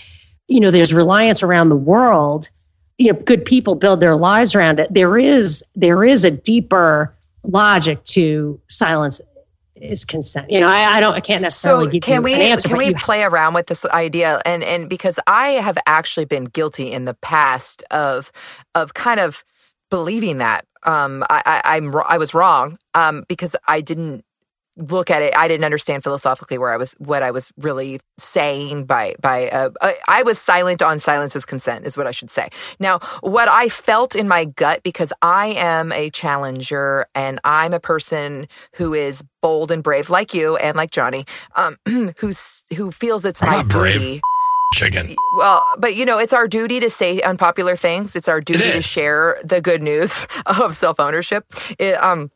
you 0.47 0.59
know, 0.59 0.69
there's 0.69 0.93
reliance 0.93 1.41
around 1.41 1.69
the 1.69 1.75
world 1.75 2.49
you 2.97 3.11
know 3.11 3.19
good 3.21 3.45
people 3.45 3.75
build 3.75 3.99
their 3.99 4.15
lives 4.15 4.55
around 4.55 4.79
it 4.79 4.93
there 4.93 5.17
is 5.17 5.63
there 5.75 6.03
is 6.03 6.23
a 6.23 6.31
deeper 6.31 7.13
logic 7.43 8.03
to 8.03 8.59
silence 8.67 9.21
is 9.75 10.03
consent. 10.05 10.49
You 10.49 10.59
know 10.59 10.67
i, 10.67 10.97
I 10.97 10.99
don't 10.99 11.13
i 11.13 11.19
can't 11.19 11.41
necessarily 11.41 11.85
so 11.85 11.91
give 11.91 12.03
can 12.03 12.15
you 12.15 12.21
we 12.23 12.33
an 12.33 12.41
answer, 12.41 12.69
can 12.69 12.77
we 12.77 12.93
play 12.95 13.23
around 13.23 13.53
with 13.53 13.67
this 13.67 13.85
idea? 13.85 14.41
And 14.45 14.63
and 14.63 14.89
because 14.89 15.19
i 15.27 15.49
have 15.49 15.77
actually 15.85 16.25
been 16.25 16.45
guilty 16.45 16.91
in 16.91 17.05
the 17.05 17.13
past 17.13 17.83
of 17.91 18.31
of 18.75 18.93
kind 18.93 19.19
of 19.19 19.43
believing 19.89 20.39
that 20.39 20.65
um 20.83 21.23
i, 21.29 21.41
I 21.45 21.75
i'm 21.77 21.95
i 22.07 22.17
was 22.17 22.33
wrong 22.33 22.77
um 22.93 23.23
because 23.27 23.55
i 23.67 23.81
didn't 23.81 24.25
look 24.77 25.09
at 25.09 25.21
it 25.21 25.35
i 25.35 25.47
didn't 25.47 25.65
understand 25.65 26.03
philosophically 26.03 26.57
where 26.57 26.71
i 26.71 26.77
was 26.77 26.93
what 26.93 27.23
i 27.23 27.31
was 27.31 27.51
really 27.57 27.99
saying 28.17 28.85
by 28.85 29.15
by 29.19 29.49
uh, 29.49 29.69
i 30.07 30.21
was 30.23 30.39
silent 30.39 30.81
on 30.81 30.99
silence's 30.99 31.45
consent 31.45 31.85
is 31.85 31.97
what 31.97 32.07
i 32.07 32.11
should 32.11 32.29
say 32.29 32.49
now 32.79 32.99
what 33.21 33.47
i 33.47 33.67
felt 33.67 34.15
in 34.15 34.27
my 34.27 34.45
gut 34.45 34.81
because 34.83 35.11
i 35.21 35.47
am 35.47 35.91
a 35.91 36.09
challenger 36.11 37.07
and 37.15 37.39
i'm 37.43 37.73
a 37.73 37.79
person 37.79 38.47
who 38.73 38.93
is 38.93 39.23
bold 39.41 39.71
and 39.71 39.83
brave 39.83 40.09
like 40.09 40.33
you 40.33 40.55
and 40.57 40.77
like 40.77 40.91
johnny 40.91 41.25
um 41.55 41.77
who's 42.19 42.63
who 42.75 42.91
feels 42.91 43.25
it's 43.25 43.41
my 43.41 43.63
duty 43.63 44.21
chicken. 44.73 45.15
Well, 45.35 45.65
but 45.77 45.95
you 45.95 46.05
know, 46.05 46.17
it's 46.17 46.33
our 46.33 46.47
duty 46.47 46.79
to 46.79 46.89
say 46.89 47.21
unpopular 47.21 47.75
things. 47.75 48.15
It's 48.15 48.27
our 48.27 48.41
duty 48.41 48.71
to 48.71 48.81
share 48.81 49.39
the 49.43 49.61
good 49.61 49.81
news 49.81 50.27
of 50.45 50.75
self 50.75 50.99
ownership. 50.99 51.45
Um, 51.99 52.31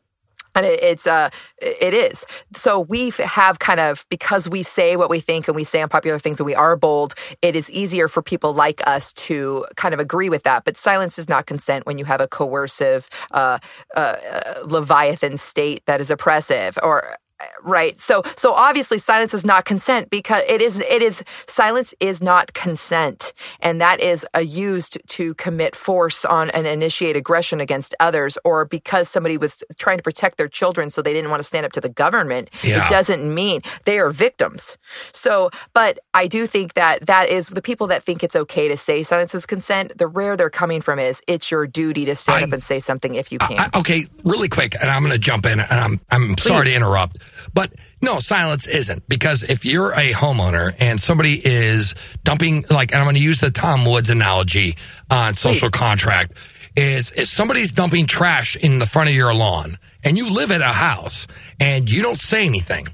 and 0.54 0.66
it, 0.66 0.82
it's 0.82 1.06
uh 1.06 1.30
it 1.58 1.94
is. 1.94 2.24
So 2.54 2.80
we 2.80 3.10
have 3.18 3.58
kind 3.58 3.80
of 3.80 4.04
because 4.08 4.48
we 4.48 4.62
say 4.62 4.96
what 4.96 5.10
we 5.10 5.20
think 5.20 5.48
and 5.48 5.54
we 5.54 5.64
say 5.64 5.82
unpopular 5.82 6.18
things 6.18 6.40
and 6.40 6.46
we 6.46 6.54
are 6.54 6.76
bold 6.76 7.14
it 7.40 7.56
is 7.56 7.70
easier 7.70 8.08
for 8.08 8.22
people 8.22 8.52
like 8.52 8.80
us 8.86 9.12
to 9.14 9.64
kind 9.76 9.94
of 9.94 10.00
agree 10.00 10.28
with 10.28 10.42
that. 10.44 10.64
But 10.64 10.76
silence 10.76 11.18
is 11.18 11.28
not 11.28 11.46
consent 11.46 11.86
when 11.86 11.98
you 11.98 12.04
have 12.04 12.20
a 12.20 12.28
coercive 12.28 13.08
uh, 13.32 13.58
uh, 13.96 13.98
uh 13.98 14.54
leviathan 14.64 15.36
state 15.36 15.82
that 15.86 16.00
is 16.00 16.10
oppressive 16.10 16.78
or 16.82 17.16
right? 17.62 17.98
So 18.00 18.22
so 18.36 18.54
obviously 18.54 18.98
silence 18.98 19.34
is 19.34 19.44
not 19.44 19.64
consent 19.64 20.10
because 20.10 20.42
it 20.48 20.60
is 20.60 20.78
it 20.78 21.02
is 21.02 21.22
silence 21.46 21.94
is 22.00 22.20
not 22.22 22.52
consent. 22.54 23.32
And 23.60 23.80
that 23.80 24.00
is 24.00 24.26
used 24.40 24.98
to 25.08 25.34
commit 25.34 25.74
force 25.76 26.24
on 26.24 26.50
and 26.50 26.66
initiate 26.66 27.16
aggression 27.16 27.60
against 27.60 27.94
others 28.00 28.38
or 28.44 28.64
because 28.64 29.08
somebody 29.08 29.36
was 29.38 29.62
trying 29.76 29.96
to 29.98 30.02
protect 30.02 30.38
their 30.38 30.48
children 30.48 30.90
so 30.90 31.02
they 31.02 31.12
didn't 31.12 31.30
want 31.30 31.40
to 31.40 31.44
stand 31.44 31.66
up 31.66 31.72
to 31.72 31.80
the 31.80 31.88
government 31.88 32.50
Yeah. 32.62 32.86
it 32.86 32.90
doesn't 32.90 33.22
mean 33.32 33.62
they 33.84 33.98
are 33.98 34.10
victims. 34.10 34.76
So 35.12 35.50
but 35.74 35.98
i 36.14 36.26
do 36.26 36.46
think 36.46 36.74
that 36.74 37.06
that 37.06 37.28
is 37.28 37.48
the 37.48 37.62
people 37.62 37.86
that 37.88 38.04
think 38.04 38.22
it's 38.22 38.36
okay 38.36 38.68
to 38.68 38.76
say 38.76 39.02
silence 39.02 39.34
is 39.34 39.46
consent 39.46 39.96
the 39.98 40.06
rare 40.06 40.36
they're 40.36 40.50
coming 40.50 40.80
from 40.80 40.98
is 40.98 41.20
it's 41.26 41.50
your 41.50 41.66
duty 41.66 42.04
to 42.04 42.14
stand 42.14 42.42
I- 42.42 42.46
up 42.46 42.52
and 42.52 42.62
say 42.62 42.80
something 42.80 43.14
if 43.14 43.30
you 43.32 43.38
can. 43.38 43.58
I- 43.60 43.78
okay, 43.78 44.06
really 44.24 44.48
quick, 44.48 44.74
and 44.80 44.90
I'm 44.90 45.02
going 45.02 45.12
to 45.12 45.18
jump 45.18 45.46
in, 45.46 45.60
and 45.60 45.80
I'm 45.80 46.00
I'm 46.10 46.36
sorry 46.38 46.66
to 46.66 46.74
interrupt, 46.74 47.18
but 47.54 47.72
no, 48.00 48.18
silence 48.18 48.66
isn't 48.66 49.08
because 49.08 49.42
if 49.42 49.64
you're 49.64 49.92
a 49.92 50.10
homeowner 50.12 50.74
and 50.80 51.00
somebody 51.00 51.40
is 51.44 51.94
dumping, 52.24 52.64
like, 52.70 52.92
and 52.92 52.98
I'm 52.98 53.04
going 53.04 53.16
to 53.16 53.22
use 53.22 53.40
the 53.40 53.50
Tom 53.50 53.84
Woods 53.84 54.10
analogy 54.10 54.76
on 55.10 55.34
social 55.34 55.70
contract, 55.70 56.34
is 56.76 57.12
if 57.12 57.28
somebody's 57.28 57.72
dumping 57.72 58.06
trash 58.06 58.56
in 58.56 58.78
the 58.78 58.86
front 58.86 59.08
of 59.08 59.14
your 59.14 59.34
lawn 59.34 59.78
and 60.04 60.16
you 60.16 60.30
live 60.30 60.50
at 60.50 60.60
a 60.60 60.64
house 60.64 61.26
and 61.60 61.90
you 61.90 62.02
don't 62.02 62.20
say 62.20 62.46
anything, 62.46 62.86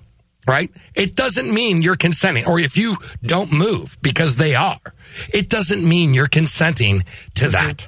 right? 0.47 0.71
It 0.95 1.15
doesn't 1.15 1.53
mean 1.53 1.83
you're 1.83 1.97
consenting, 1.97 2.47
or 2.47 2.59
if 2.59 2.77
you 2.77 2.97
don't 3.23 3.53
move 3.53 3.97
because 4.03 4.37
they 4.37 4.55
are, 4.55 4.81
it 5.33 5.49
doesn't 5.49 5.87
mean 5.87 6.15
you're 6.15 6.29
consenting 6.29 7.05
to 7.35 7.49
that. 7.51 7.87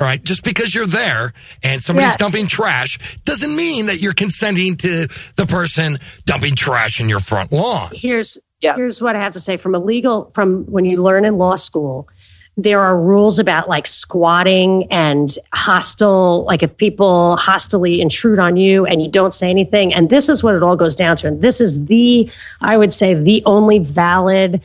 All 0.00 0.06
right. 0.06 0.22
Just 0.22 0.42
because 0.42 0.74
you're 0.74 0.86
there 0.86 1.32
and 1.62 1.82
somebody's 1.82 2.12
Yeah. 2.12 2.16
dumping 2.16 2.46
trash 2.46 2.98
doesn't 3.24 3.54
mean 3.54 3.86
that 3.86 4.00
you're 4.00 4.14
consenting 4.14 4.76
to 4.78 5.06
the 5.36 5.46
person 5.46 5.98
dumping 6.24 6.56
trash 6.56 7.00
in 7.00 7.08
your 7.08 7.20
front 7.20 7.52
lawn. 7.52 7.90
here's 7.94 8.38
Yeah. 8.60 8.74
here's 8.76 9.00
what 9.02 9.16
I 9.16 9.20
have 9.20 9.32
to 9.32 9.40
say 9.40 9.56
from 9.56 9.74
a 9.74 9.78
legal 9.78 10.30
from 10.34 10.64
when 10.64 10.84
you 10.84 11.02
learn 11.02 11.24
in 11.24 11.36
law 11.38 11.56
school. 11.56 12.08
There 12.56 12.80
are 12.80 12.98
rules 13.00 13.38
about 13.38 13.68
like 13.68 13.86
squatting 13.86 14.86
and 14.90 15.30
hostile, 15.54 16.44
like 16.44 16.62
if 16.62 16.76
people 16.76 17.38
hostily 17.40 18.00
intrude 18.00 18.38
on 18.38 18.56
you 18.56 18.84
and 18.86 19.00
you 19.02 19.10
don't 19.10 19.32
say 19.32 19.48
anything. 19.48 19.94
And 19.94 20.10
this 20.10 20.28
is 20.28 20.42
what 20.44 20.54
it 20.54 20.62
all 20.62 20.76
goes 20.76 20.94
down 20.94 21.16
to. 21.16 21.28
And 21.28 21.40
this 21.40 21.60
is 21.62 21.84
the, 21.86 22.30
I 22.60 22.76
would 22.76 22.92
say, 22.92 23.14
the 23.14 23.42
only 23.46 23.78
valid 23.78 24.60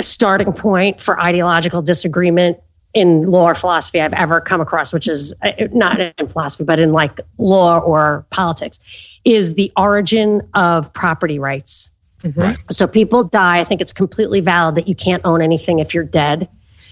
starting 0.00 0.52
point 0.52 1.00
for 1.00 1.20
ideological 1.20 1.82
disagreement 1.82 2.58
in 2.94 3.22
law 3.22 3.44
or 3.44 3.54
philosophy 3.54 4.00
I've 4.00 4.12
ever 4.12 4.40
come 4.40 4.60
across, 4.60 4.92
which 4.92 5.08
is 5.08 5.34
uh, 5.42 5.52
not 5.72 6.00
in 6.00 6.28
philosophy, 6.28 6.64
but 6.64 6.78
in 6.78 6.92
like 6.92 7.20
law 7.38 7.78
or 7.78 8.26
politics, 8.30 8.78
is 9.24 9.54
the 9.54 9.72
origin 9.76 10.46
of 10.54 10.92
property 10.92 11.38
rights. 11.38 11.90
Right. 12.34 12.56
So 12.70 12.86
people 12.86 13.24
die. 13.24 13.58
I 13.60 13.64
think 13.64 13.80
it's 13.80 13.92
completely 13.92 14.40
valid 14.40 14.74
that 14.76 14.86
you 14.86 14.94
can't 14.94 15.24
own 15.24 15.42
anything 15.42 15.78
if 15.78 15.92
you're 15.94 16.04
dead. 16.04 16.48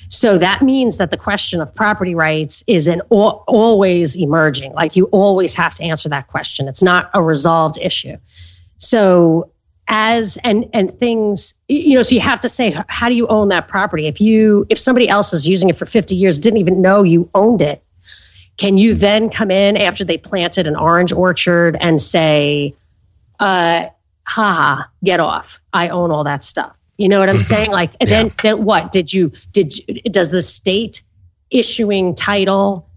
So 0.09 0.39
that 0.39 0.63
means 0.63 0.99
that 0.99 1.13
the 1.13 1.17
question 1.17 1.61
of 1.61 1.73
property 1.73 2.17
rights 2.17 2.65
is 2.67 2.89
an 2.89 3.01
al- 3.13 3.45
always 3.47 4.17
emerging. 4.17 4.73
Like 4.73 4.97
you 4.97 5.05
always 5.07 5.55
have 5.55 5.75
to 5.75 5.85
answer 5.85 6.09
that 6.09 6.27
question. 6.27 6.67
It's 6.67 6.83
not 6.83 7.11
a 7.15 7.23
resolved 7.23 7.79
issue. 7.81 8.17
So 8.79 9.51
as 9.91 10.39
and 10.45 10.65
and 10.73 10.91
things 10.99 11.53
you 11.69 11.97
know 11.97 12.03
so 12.03 12.15
you 12.15 12.21
have 12.21 12.41
to 12.41 12.49
say 12.49 12.75
how 12.89 13.09
do 13.09 13.15
you 13.15 13.27
own 13.27 13.49
that 13.49 13.69
property? 13.69 14.07
If 14.07 14.21
you 14.21 14.67
if 14.71 14.79
somebody 14.79 15.09
else 15.09 15.33
was 15.33 15.47
using 15.47 15.69
it 15.69 15.77
for 15.77 15.85
50 15.85 16.15
years 16.15 16.39
didn't 16.39 16.59
even 16.59 16.81
know 16.81 17.03
you 17.03 17.29
owned 17.35 17.61
it 17.61 17.83
can 18.57 18.79
you 18.79 18.95
then 18.95 19.29
come 19.29 19.51
in 19.51 19.77
after 19.77 20.05
they 20.05 20.17
planted 20.17 20.67
an 20.67 20.77
orange 20.77 21.13
orchard 21.13 21.77
and 21.81 22.01
say 22.01 22.75
uh 23.41 23.87
haha 24.25 24.85
get 25.03 25.19
off. 25.19 25.61
I 25.73 25.89
own 25.89 26.13
all 26.13 26.23
that 26.25 26.45
stuff. 26.45 26.75
You 26.97 27.09
know 27.09 27.19
what 27.19 27.29
i'm 27.29 27.39
saying? 27.39 27.71
Like 27.73 27.91
and 28.01 28.09
then 28.09 28.31
then 28.43 28.63
what? 28.63 28.93
Did 28.93 29.13
you 29.13 29.33
did 29.51 29.77
you, 29.77 30.03
does 30.03 30.31
the 30.31 30.43
state 30.43 31.03
issuing 31.51 32.15
title 32.15 32.89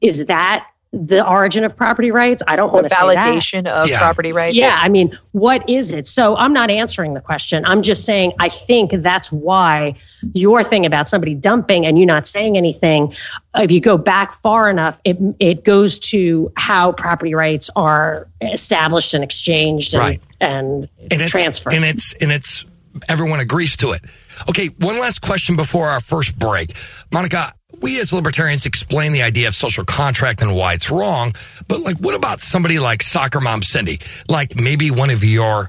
is 0.00 0.26
that 0.26 0.66
the 0.94 1.26
origin 1.26 1.64
of 1.64 1.74
property 1.74 2.10
rights 2.10 2.42
i 2.46 2.54
don't 2.54 2.70
want 2.72 2.86
to 2.86 2.94
say 2.94 3.14
that 3.14 3.16
validation 3.16 3.66
of 3.66 3.88
Yeah. 3.88 3.98
property 3.98 4.32
rights 4.32 4.54
yeah, 4.56 4.78
I 4.78 4.88
mean, 4.90 5.18
what 5.32 5.66
is 5.68 5.92
it? 5.94 6.06
So 6.06 6.36
I'm 6.36 6.52
not 6.52 6.70
answering 6.70 7.14
the 7.14 7.20
question. 7.22 7.64
I'm 7.64 7.80
just 7.80 8.04
saying 8.04 8.32
I 8.38 8.50
think 8.50 8.90
that's 9.02 9.32
why 9.32 9.94
your 10.34 10.62
thing 10.62 10.84
about 10.84 11.08
somebody 11.08 11.34
dumping 11.34 11.86
and 11.86 11.98
you 11.98 12.04
not 12.04 12.26
saying 12.26 12.58
anything, 12.58 13.14
if 13.56 13.70
you 13.70 13.80
go 13.80 13.96
back 13.96 14.34
far 14.42 14.68
enough, 14.68 14.98
it 15.04 15.16
it 15.40 15.64
goes 15.64 15.98
to 16.10 16.52
how 16.56 16.92
property 16.92 17.34
rights 17.34 17.70
are 17.74 18.28
established 18.42 19.14
and 19.14 19.24
exchanged 19.24 19.94
and, 19.94 20.02
Right. 20.02 20.20
and, 20.40 20.88
and 21.10 21.22
it's, 21.22 21.30
transferred. 21.30 21.72
And 21.72 21.84
it's 21.86 22.12
and 22.20 22.30
it's 22.30 22.66
everyone 23.08 23.40
agrees 23.40 23.76
to 23.78 23.92
it. 23.92 24.02
Okay, 24.50 24.66
one 24.78 25.00
last 25.00 25.20
question 25.22 25.56
before 25.56 25.88
our 25.88 26.00
first 26.00 26.38
break, 26.38 26.76
Monica. 27.10 27.54
We 27.80 28.00
as 28.00 28.12
libertarians 28.12 28.66
explain 28.66 29.12
the 29.12 29.22
idea 29.22 29.48
of 29.48 29.54
social 29.54 29.84
contract 29.84 30.42
and 30.42 30.54
why 30.54 30.74
it's 30.74 30.90
wrong, 30.90 31.34
but 31.68 31.80
like, 31.80 31.98
what 31.98 32.14
about 32.14 32.40
somebody 32.40 32.78
like 32.78 33.02
soccer 33.02 33.40
mom 33.40 33.62
Cindy, 33.62 33.98
like 34.28 34.60
maybe 34.60 34.90
one 34.90 35.10
of 35.10 35.24
your 35.24 35.68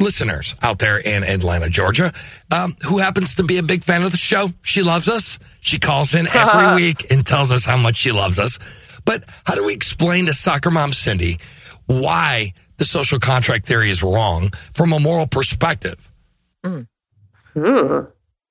listeners 0.00 0.54
out 0.62 0.78
there 0.78 0.98
in 0.98 1.24
Atlanta, 1.24 1.68
Georgia, 1.68 2.12
um, 2.52 2.76
who 2.84 2.98
happens 2.98 3.34
to 3.36 3.42
be 3.42 3.58
a 3.58 3.62
big 3.62 3.82
fan 3.82 4.02
of 4.02 4.12
the 4.12 4.18
show. 4.18 4.48
She 4.62 4.82
loves 4.82 5.08
us. 5.08 5.38
She 5.60 5.78
calls 5.78 6.14
in 6.14 6.28
every 6.28 6.74
week 6.82 7.10
and 7.10 7.26
tells 7.26 7.50
us 7.50 7.64
how 7.64 7.76
much 7.76 7.96
she 7.96 8.12
loves 8.12 8.38
us. 8.38 8.58
But 9.04 9.24
how 9.44 9.54
do 9.54 9.64
we 9.64 9.74
explain 9.74 10.26
to 10.26 10.34
soccer 10.34 10.70
mom 10.70 10.92
Cindy 10.92 11.38
why 11.86 12.52
the 12.76 12.84
social 12.84 13.18
contract 13.18 13.66
theory 13.66 13.90
is 13.90 14.02
wrong 14.02 14.50
from 14.72 14.92
a 14.92 15.00
moral 15.00 15.26
perspective? 15.26 16.12
Hmm. 16.64 16.82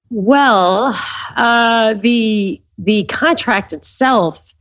Well, 0.10 0.99
uh, 1.36 1.93
the 1.95 2.62
the 2.77 3.03
contract 3.05 3.73
itself 3.73 4.53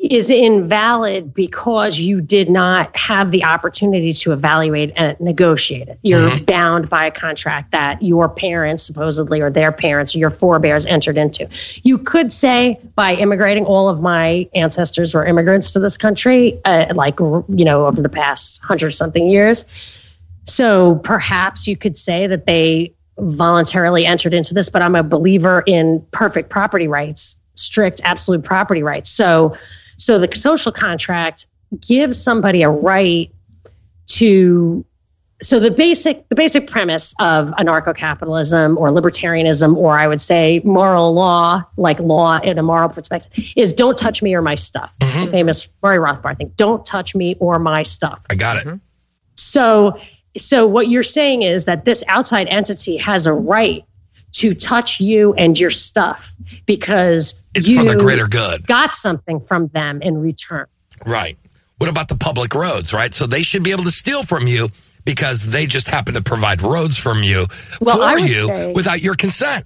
is 0.00 0.30
invalid 0.30 1.34
because 1.34 1.98
you 1.98 2.20
did 2.20 2.48
not 2.48 2.94
have 2.96 3.30
the 3.32 3.42
opportunity 3.42 4.12
to 4.12 4.32
evaluate 4.32 4.92
and 4.96 5.18
negotiate 5.18 5.88
it. 5.88 5.98
You're 6.02 6.38
bound 6.44 6.88
by 6.88 7.06
a 7.06 7.10
contract 7.10 7.72
that 7.72 8.00
your 8.00 8.28
parents, 8.28 8.84
supposedly, 8.84 9.40
or 9.40 9.50
their 9.50 9.72
parents, 9.72 10.14
or 10.14 10.18
your 10.18 10.30
forebears 10.30 10.86
entered 10.86 11.18
into. 11.18 11.48
You 11.82 11.98
could 11.98 12.32
say 12.32 12.78
by 12.94 13.14
immigrating, 13.14 13.64
all 13.64 13.88
of 13.88 14.00
my 14.00 14.48
ancestors 14.54 15.14
were 15.14 15.26
immigrants 15.26 15.72
to 15.72 15.80
this 15.80 15.96
country, 15.96 16.60
uh, 16.64 16.94
like 16.94 17.18
you 17.18 17.64
know, 17.64 17.86
over 17.86 18.00
the 18.00 18.08
past 18.08 18.60
hundred 18.62 18.90
something 18.90 19.28
years. 19.28 19.66
So 20.44 20.96
perhaps 20.96 21.66
you 21.66 21.76
could 21.76 21.96
say 21.96 22.26
that 22.26 22.46
they 22.46 22.94
voluntarily 23.18 24.06
entered 24.06 24.32
into 24.32 24.54
this, 24.54 24.68
but 24.68 24.80
I'm 24.80 24.94
a 24.94 25.02
believer 25.02 25.64
in 25.66 26.06
perfect 26.12 26.50
property 26.50 26.86
rights, 26.86 27.36
strict 27.58 28.00
absolute 28.04 28.44
property 28.44 28.82
rights. 28.82 29.10
So 29.10 29.56
so 29.96 30.18
the 30.18 30.34
social 30.34 30.72
contract 30.72 31.46
gives 31.80 32.20
somebody 32.20 32.62
a 32.62 32.70
right 32.70 33.30
to 34.06 34.84
so 35.40 35.60
the 35.60 35.70
basic 35.70 36.28
the 36.28 36.34
basic 36.34 36.68
premise 36.68 37.14
of 37.20 37.50
anarcho-capitalism 37.52 38.76
or 38.76 38.88
libertarianism 38.88 39.76
or 39.76 39.96
I 39.96 40.08
would 40.08 40.20
say 40.20 40.60
moral 40.64 41.12
law, 41.14 41.62
like 41.76 42.00
law 42.00 42.38
in 42.38 42.58
a 42.58 42.62
moral 42.62 42.88
perspective, 42.88 43.32
is 43.54 43.72
don't 43.72 43.96
touch 43.96 44.22
me 44.22 44.34
or 44.34 44.42
my 44.42 44.56
stuff. 44.56 44.90
The 44.98 45.06
mm-hmm. 45.06 45.30
famous 45.30 45.68
Murray 45.82 45.98
Rothbard 45.98 46.38
thing, 46.38 46.52
don't 46.56 46.84
touch 46.84 47.14
me 47.14 47.36
or 47.38 47.58
my 47.58 47.82
stuff. 47.84 48.20
I 48.30 48.34
got 48.34 48.66
it. 48.66 48.80
So, 49.36 50.00
so 50.36 50.66
what 50.66 50.88
you're 50.88 51.04
saying 51.04 51.42
is 51.42 51.66
that 51.66 51.84
this 51.84 52.02
outside 52.08 52.48
entity 52.48 52.96
has 52.96 53.26
a 53.26 53.32
right 53.32 53.84
to 54.32 54.54
touch 54.54 55.00
you 55.00 55.34
and 55.34 55.58
your 55.58 55.70
stuff 55.70 56.32
because 56.66 57.34
It's 57.54 57.68
you 57.68 57.80
for 57.80 57.86
the 57.86 57.96
greater 57.96 58.26
good. 58.28 58.66
got 58.66 58.94
something 58.94 59.40
from 59.40 59.68
them 59.68 60.02
in 60.02 60.18
return. 60.18 60.66
Right. 61.06 61.38
What 61.78 61.88
about 61.88 62.08
the 62.08 62.16
public 62.16 62.54
roads, 62.54 62.92
right? 62.92 63.14
So 63.14 63.26
they 63.26 63.42
should 63.42 63.62
be 63.62 63.70
able 63.72 63.84
to 63.84 63.90
steal 63.90 64.22
from 64.24 64.46
you 64.46 64.70
because 65.04 65.46
they 65.46 65.66
just 65.66 65.86
happen 65.88 66.14
to 66.14 66.20
provide 66.22 66.60
roads 66.60 66.98
from 66.98 67.22
you 67.22 67.46
Well, 67.80 67.96
for 67.98 68.18
you 68.18 68.72
without 68.74 69.00
your 69.00 69.14
consent. 69.14 69.64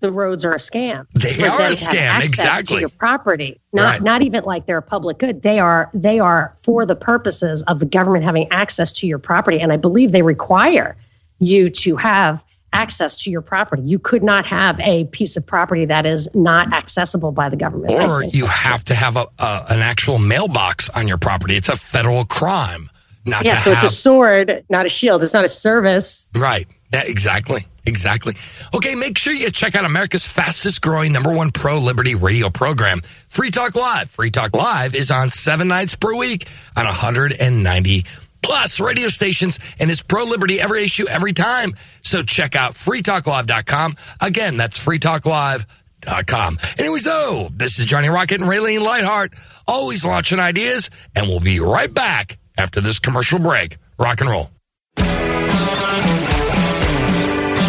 The 0.00 0.10
roads 0.10 0.44
are 0.44 0.52
a 0.52 0.56
scam. 0.58 1.06
They 1.14 1.46
are 1.46 1.60
a 1.60 1.70
scam, 1.70 2.22
exactly. 2.24 2.76
To 2.76 2.80
your 2.80 2.88
property, 2.88 3.60
not 3.72 3.82
Right. 3.84 4.02
not 4.02 4.22
even 4.22 4.42
like 4.44 4.66
they're 4.66 4.78
a 4.78 4.82
public 4.82 5.18
good. 5.18 5.42
They 5.42 5.60
are 5.60 5.90
they 5.94 6.18
are 6.18 6.56
for 6.64 6.84
the 6.86 6.96
purposes 6.96 7.62
of 7.64 7.78
the 7.78 7.86
government 7.86 8.24
having 8.24 8.48
access 8.50 8.90
to 8.94 9.06
your 9.06 9.18
property, 9.20 9.60
and 9.60 9.72
I 9.72 9.76
believe 9.76 10.10
they 10.10 10.22
require 10.22 10.96
you 11.38 11.70
to 11.70 11.94
have 11.96 12.44
access 12.72 13.22
to 13.22 13.30
your 13.30 13.42
property. 13.42 13.82
You 13.82 13.98
could 13.98 14.22
not 14.22 14.46
have 14.46 14.78
a 14.80 15.04
piece 15.06 15.36
of 15.36 15.46
property 15.46 15.84
that 15.86 16.06
is 16.06 16.28
not 16.34 16.72
accessible 16.72 17.32
by 17.32 17.48
the 17.48 17.56
government. 17.56 17.92
Or 17.92 18.24
you 18.24 18.46
have 18.46 18.84
to 18.86 18.94
have 18.94 19.16
a, 19.16 19.26
a 19.38 19.66
an 19.70 19.80
actual 19.80 20.18
mailbox 20.18 20.88
on 20.90 21.08
your 21.08 21.18
property. 21.18 21.56
It's 21.56 21.68
a 21.68 21.76
federal 21.76 22.24
crime 22.24 22.88
not 23.24 23.44
Yeah, 23.44 23.54
so 23.56 23.72
have. 23.72 23.84
it's 23.84 23.92
a 23.92 23.96
sword, 23.96 24.64
not 24.68 24.86
a 24.86 24.88
shield. 24.88 25.22
It's 25.22 25.34
not 25.34 25.44
a 25.44 25.48
service. 25.48 26.28
Right. 26.34 26.66
Exactly. 26.92 27.66
Exactly. 27.86 28.36
Okay, 28.74 28.94
make 28.94 29.18
sure 29.18 29.32
you 29.32 29.50
check 29.50 29.74
out 29.74 29.84
America's 29.84 30.26
fastest 30.26 30.82
growing 30.82 31.12
number 31.12 31.34
one 31.34 31.50
pro 31.50 31.78
liberty 31.78 32.14
radio 32.14 32.48
program, 32.50 33.00
Free 33.28 33.50
Talk 33.50 33.74
Live. 33.74 34.10
Free 34.10 34.30
Talk 34.30 34.54
Live 34.54 34.94
is 34.94 35.10
on 35.10 35.30
seven 35.30 35.68
nights 35.68 35.96
per 35.96 36.14
week 36.14 36.46
on 36.76 36.84
190 36.84 38.04
plus 38.42 38.80
radio 38.80 39.08
stations, 39.08 39.58
and 39.78 39.90
is 39.90 40.02
pro 40.02 40.24
liberty 40.24 40.60
every 40.60 40.84
issue, 40.84 41.06
every 41.08 41.32
time. 41.32 41.74
So 42.02 42.22
check 42.22 42.56
out 42.56 42.74
freetalklive.com. 42.74 43.96
Again, 44.20 44.56
that's 44.56 44.78
freetalklive.com. 44.78 46.58
Anyways, 46.78 47.06
oh, 47.08 47.48
this 47.54 47.78
is 47.78 47.86
Johnny 47.86 48.08
Rocket 48.08 48.40
and 48.40 48.50
Raylene 48.50 48.82
Lightheart, 48.82 49.32
always 49.66 50.04
launching 50.04 50.40
ideas, 50.40 50.90
and 51.16 51.28
we'll 51.28 51.40
be 51.40 51.60
right 51.60 51.92
back 51.92 52.38
after 52.58 52.80
this 52.80 52.98
commercial 52.98 53.38
break. 53.38 53.78
Rock 53.98 54.20
and 54.20 54.30
roll. 54.30 54.50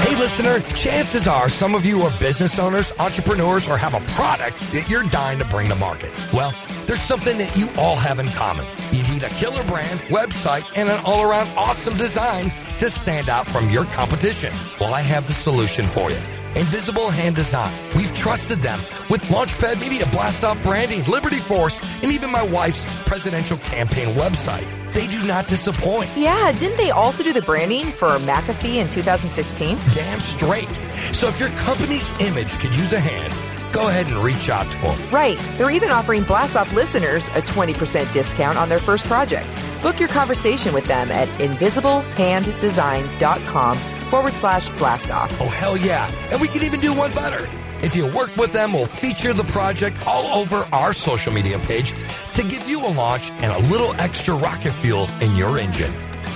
Hey, 0.03 0.15
listener, 0.19 0.59
chances 0.75 1.27
are 1.27 1.47
some 1.47 1.75
of 1.75 1.85
you 1.85 2.01
are 2.01 2.19
business 2.19 2.59
owners, 2.59 2.91
entrepreneurs, 2.99 3.67
or 3.67 3.77
have 3.77 3.93
a 3.93 4.01
product 4.13 4.59
that 4.71 4.89
you're 4.89 5.03
dying 5.03 5.39
to 5.39 5.45
bring 5.45 5.69
to 5.69 5.75
market. 5.75 6.11
Well, 6.33 6.53
there's 6.85 7.01
something 7.01 7.37
that 7.37 7.55
you 7.57 7.69
all 7.77 7.95
have 7.95 8.19
in 8.19 8.27
common. 8.29 8.65
You 8.91 9.03
need 9.03 9.23
a 9.23 9.29
killer 9.29 9.63
brand, 9.65 9.99
website, 10.09 10.65
and 10.75 10.89
an 10.89 10.99
all 11.05 11.23
around 11.29 11.47
awesome 11.57 11.95
design 11.97 12.51
to 12.79 12.89
stand 12.89 13.29
out 13.29 13.47
from 13.47 13.69
your 13.69 13.85
competition. 13.85 14.53
Well, 14.79 14.93
I 14.93 15.01
have 15.01 15.27
the 15.27 15.33
solution 15.33 15.85
for 15.87 16.11
you. 16.11 16.19
Invisible 16.55 17.09
Hand 17.09 17.35
Design. 17.35 17.73
We've 17.95 18.13
trusted 18.13 18.61
them 18.61 18.79
with 19.09 19.21
Launchpad 19.29 19.79
Media, 19.81 20.05
Blast 20.11 20.43
Off 20.43 20.61
Branding, 20.63 21.03
Liberty 21.05 21.37
Force, 21.37 21.81
and 22.03 22.11
even 22.11 22.31
my 22.31 22.43
wife's 22.43 22.85
presidential 23.07 23.57
campaign 23.57 24.07
website. 24.15 24.67
They 24.93 25.07
do 25.07 25.25
not 25.25 25.47
disappoint. 25.47 26.11
Yeah, 26.15 26.51
didn't 26.51 26.77
they 26.77 26.91
also 26.91 27.23
do 27.23 27.33
the 27.33 27.41
branding 27.41 27.85
for 27.85 28.09
McAfee 28.19 28.75
in 28.75 28.89
2016? 28.89 29.77
Damn 29.93 30.19
straight. 30.19 30.67
So 31.13 31.27
if 31.27 31.39
your 31.39 31.49
company's 31.49 32.11
image 32.19 32.59
could 32.59 32.75
use 32.75 32.93
a 32.93 32.99
hand, 32.99 33.33
go 33.73 33.89
ahead 33.89 34.05
and 34.07 34.15
reach 34.17 34.49
out 34.49 34.71
to 34.71 34.77
them. 34.79 35.09
Right. 35.09 35.37
They're 35.57 35.71
even 35.71 35.89
offering 35.89 36.23
Blast 36.23 36.55
Off 36.55 36.71
listeners 36.73 37.27
a 37.29 37.41
20% 37.41 38.13
discount 38.13 38.57
on 38.57 38.69
their 38.69 38.79
first 38.79 39.03
project. 39.05 39.49
Book 39.81 39.99
your 39.99 40.07
conversation 40.09 40.71
with 40.73 40.85
them 40.87 41.11
at 41.11 41.27
invisiblehanddesign.com 41.39 43.77
forward 43.77 44.33
slash 44.33 44.69
blast 44.77 45.09
off. 45.11 45.35
Oh, 45.41 45.49
hell 45.49 45.75
yeah. 45.77 46.09
And 46.31 46.39
we 46.39 46.47
can 46.47 46.63
even 46.63 46.79
do 46.79 46.93
one 46.93 47.11
better. 47.13 47.49
If 47.81 47.95
you 47.97 48.05
work 48.13 48.33
with 48.37 48.53
them, 48.53 48.71
we'll 48.71 48.85
feature 48.85 49.33
the 49.33 49.43
project 49.43 49.97
all 50.07 50.39
over 50.39 50.65
our 50.71 50.93
social 50.93 51.33
media 51.33 51.59
page 51.59 51.93
to 52.35 52.43
give 52.43 52.69
you 52.69 52.85
a 52.85 52.91
launch 52.93 53.29
and 53.31 53.51
a 53.51 53.59
little 53.69 53.93
extra 53.95 54.33
rocket 54.35 54.71
fuel 54.71 55.09
in 55.19 55.35
your 55.35 55.59
engine. 55.59 55.91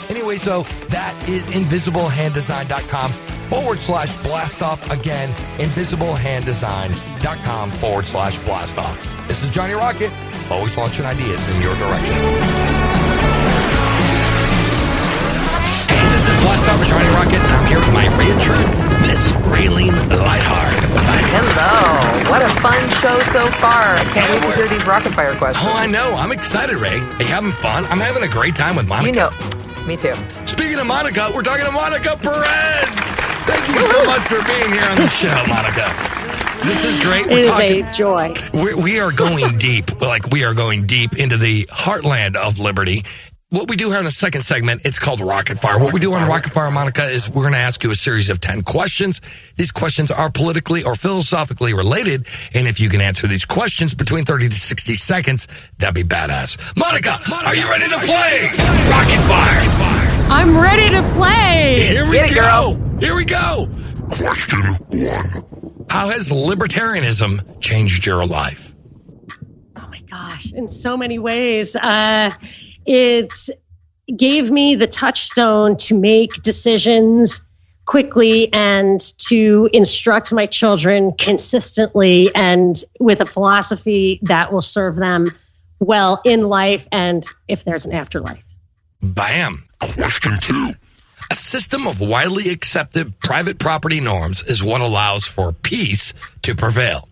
Anyway, 0.10 0.36
so 0.38 0.64
that 0.90 1.14
is 1.30 1.48
invisiblehanddesign.com 1.48 3.14
forward 3.50 3.80
slash 3.80 4.14
blast 4.24 4.62
off. 4.62 4.90
Again, 4.92 5.30
invisiblehanddesign.com 5.60 7.72
forward 7.72 8.08
slash 8.08 8.38
blast 8.40 8.78
off. 8.78 9.28
This 9.28 9.44
is 9.44 9.50
Johnny 9.50 9.74
Rocket, 9.74 10.12
always 10.50 10.78
launching 10.78 11.06
ideas 11.06 11.46
in 11.56 11.62
your 11.62 11.76
direction. 11.76 12.16
Hey, 15.88 16.08
this 16.10 16.26
is 16.28 16.34
Blast 16.44 16.68
Off 16.70 16.80
with 16.80 16.88
Johnny 16.88 17.10
Rocket, 17.16 17.40
and 17.40 17.52
I'm 17.52 17.66
here 17.68 17.80
with 17.80 17.94
my 17.94 18.06
truth, 18.40 18.76
Miss 19.02 19.32
Raylene 19.52 19.96
Lightheart. 20.10 20.74
Hello. 21.30 22.32
What 22.32 22.42
a 22.42 22.50
fun 22.62 22.90
show 23.02 23.20
so 23.32 23.46
far. 23.60 23.96
I 23.96 24.04
can't 24.14 24.30
wait 24.32 24.42
to 24.52 24.56
hear 24.56 24.68
these 24.68 24.86
rocket 24.86 25.14
fire 25.14 25.36
questions. 25.36 25.66
Oh, 25.68 25.74
I 25.76 25.88
know. 25.88 26.14
I'm 26.16 26.32
excited, 26.32 26.78
Ray. 26.78 27.00
Are 27.00 27.22
you 27.22 27.28
having 27.28 27.52
fun? 27.52 27.86
I'm 27.86 28.00
having 28.00 28.24
a 28.24 28.28
great 28.28 28.56
time 28.56 28.76
with 28.76 28.88
Monica. 28.88 29.08
You 29.08 29.14
know, 29.16 29.30
me 29.88 29.98
too. 29.98 30.14
Speaking 30.46 30.80
of 30.80 30.88
Monica, 30.88 31.30
we're 31.34 31.42
talking 31.42 31.66
to 31.66 31.72
Monica 31.72 32.18
Perez. 32.18 33.17
Thank 33.48 33.68
you 33.70 33.82
so 33.82 34.04
much 34.06 34.22
for 34.24 34.44
being 34.46 34.72
here 34.74 34.90
on 34.90 34.98
the 34.98 35.08
show, 35.08 35.44
Monica. 35.48 35.88
This 36.66 36.84
is 36.84 36.98
great. 36.98 37.28
We're 37.28 37.32
It 37.40 37.46
is 37.46 37.48
talking. 37.48 37.86
a 37.86 37.94
joy. 37.94 38.34
We're, 38.54 38.76
we 38.76 39.00
are 39.00 39.12
going 39.12 39.58
deep, 39.58 40.02
like 40.02 40.28
we 40.30 40.44
are 40.44 40.54
going 40.54 40.86
deep 40.86 41.18
into 41.18 41.38
the 41.38 41.66
heartland 41.68 42.36
of 42.36 42.60
liberty. 42.60 43.04
What 43.50 43.70
we 43.70 43.78
do 43.78 43.90
here 43.90 44.00
in 44.00 44.04
the 44.04 44.12
second 44.12 44.42
segment, 44.42 44.82
it's 44.84 45.00
called 45.00 45.22
Rocket 45.22 45.58
Fire. 45.58 45.80
What 45.80 45.94
we 45.94 46.02
do 46.02 46.12
on 46.12 46.28
Rocket 46.28 46.52
Fire, 46.52 46.70
Monica, 46.70 47.06
is 47.06 47.30
we're 47.30 47.44
going 47.44 47.54
to 47.54 47.60
ask 47.60 47.82
you 47.82 47.92
a 47.92 47.96
series 47.96 48.30
of 48.30 48.42
10 48.42 48.64
questions. 48.64 49.22
These 49.56 49.72
questions 49.72 50.12
are 50.12 50.30
politically 50.30 50.84
or 50.84 50.96
philosophically 50.96 51.74
related. 51.74 52.28
And 52.54 52.68
if 52.68 52.82
you 52.82 52.90
can 52.90 53.00
answer 53.00 53.26
these 53.26 53.46
questions 53.46 53.94
between 53.96 54.26
30 54.26 54.50
to 54.50 54.56
60 54.56 54.96
seconds, 54.96 55.48
that'd 55.78 55.96
be 55.96 56.04
badass. 56.04 56.76
Monica, 56.76 57.22
are 57.46 57.56
you 57.56 57.70
ready 57.70 57.88
to 57.88 58.00
play 58.00 58.50
Rocket 58.92 59.22
Fire? 59.30 59.70
I'm 60.30 60.58
ready 60.58 60.90
to 60.90 61.10
play. 61.14 61.88
Here 61.88 62.06
we 62.06 62.16
Get 62.18 62.32
it, 62.32 62.36
go. 62.36 62.98
Here 63.00 63.16
we 63.16 63.24
go. 63.24 63.70
Question 64.10 64.60
one. 64.90 65.86
How 65.90 66.10
has 66.10 66.32
libertarianism 66.32 67.62
changed 67.62 68.06
your 68.06 68.26
life? 68.26 68.76
Oh 69.78 69.88
my 69.88 70.02
gosh, 70.02 70.52
in 70.52 70.68
so 70.68 70.98
many 70.98 71.18
ways. 71.18 71.78
Uh, 71.78 72.32
it 72.88 73.34
gave 74.16 74.50
me 74.50 74.76
the 74.76 74.88
touchstone 74.88 75.76
to 75.76 75.96
make 75.98 76.34
decisions 76.42 77.42
quickly 77.86 78.52
and 78.54 79.00
to 79.18 79.70
instruct 79.74 80.34
my 80.34 80.46
children 80.46 81.14
consistently 81.14 82.34
and 82.36 82.84
with 83.00 83.22
a 83.22 83.26
philosophy 83.26 84.20
that 84.24 84.52
will 84.52 84.62
serve 84.62 84.96
them 84.96 85.32
well 85.80 86.22
in 86.26 86.44
life 86.44 86.88
and 86.92 87.26
if 87.48 87.64
there's 87.64 87.86
an 87.86 87.94
afterlife. 87.94 88.44
Bam. 89.02 89.64
Question 89.80 90.34
two. 90.42 90.72
A 91.30 91.36
system 91.36 91.88
of 91.88 92.00
widely 92.00 92.50
accepted 92.50 93.20
private 93.20 93.60
property 93.60 94.00
norms 94.00 94.42
is 94.44 94.64
what 94.64 94.82
allows 94.82 95.26
for 95.26 95.52
peace 95.52 96.14
to 96.42 96.56
prevail. 96.56 97.08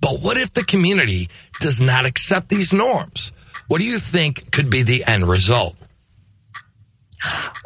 But 0.00 0.20
what 0.20 0.36
if 0.36 0.52
the 0.52 0.64
community 0.64 1.28
does 1.60 1.80
not 1.80 2.04
accept 2.04 2.50
these 2.50 2.72
norms? 2.72 3.32
What 3.68 3.78
do 3.80 3.84
you 3.86 3.98
think 3.98 4.50
could 4.52 4.70
be 4.70 4.82
the 4.82 5.04
end 5.06 5.26
result? 5.28 5.76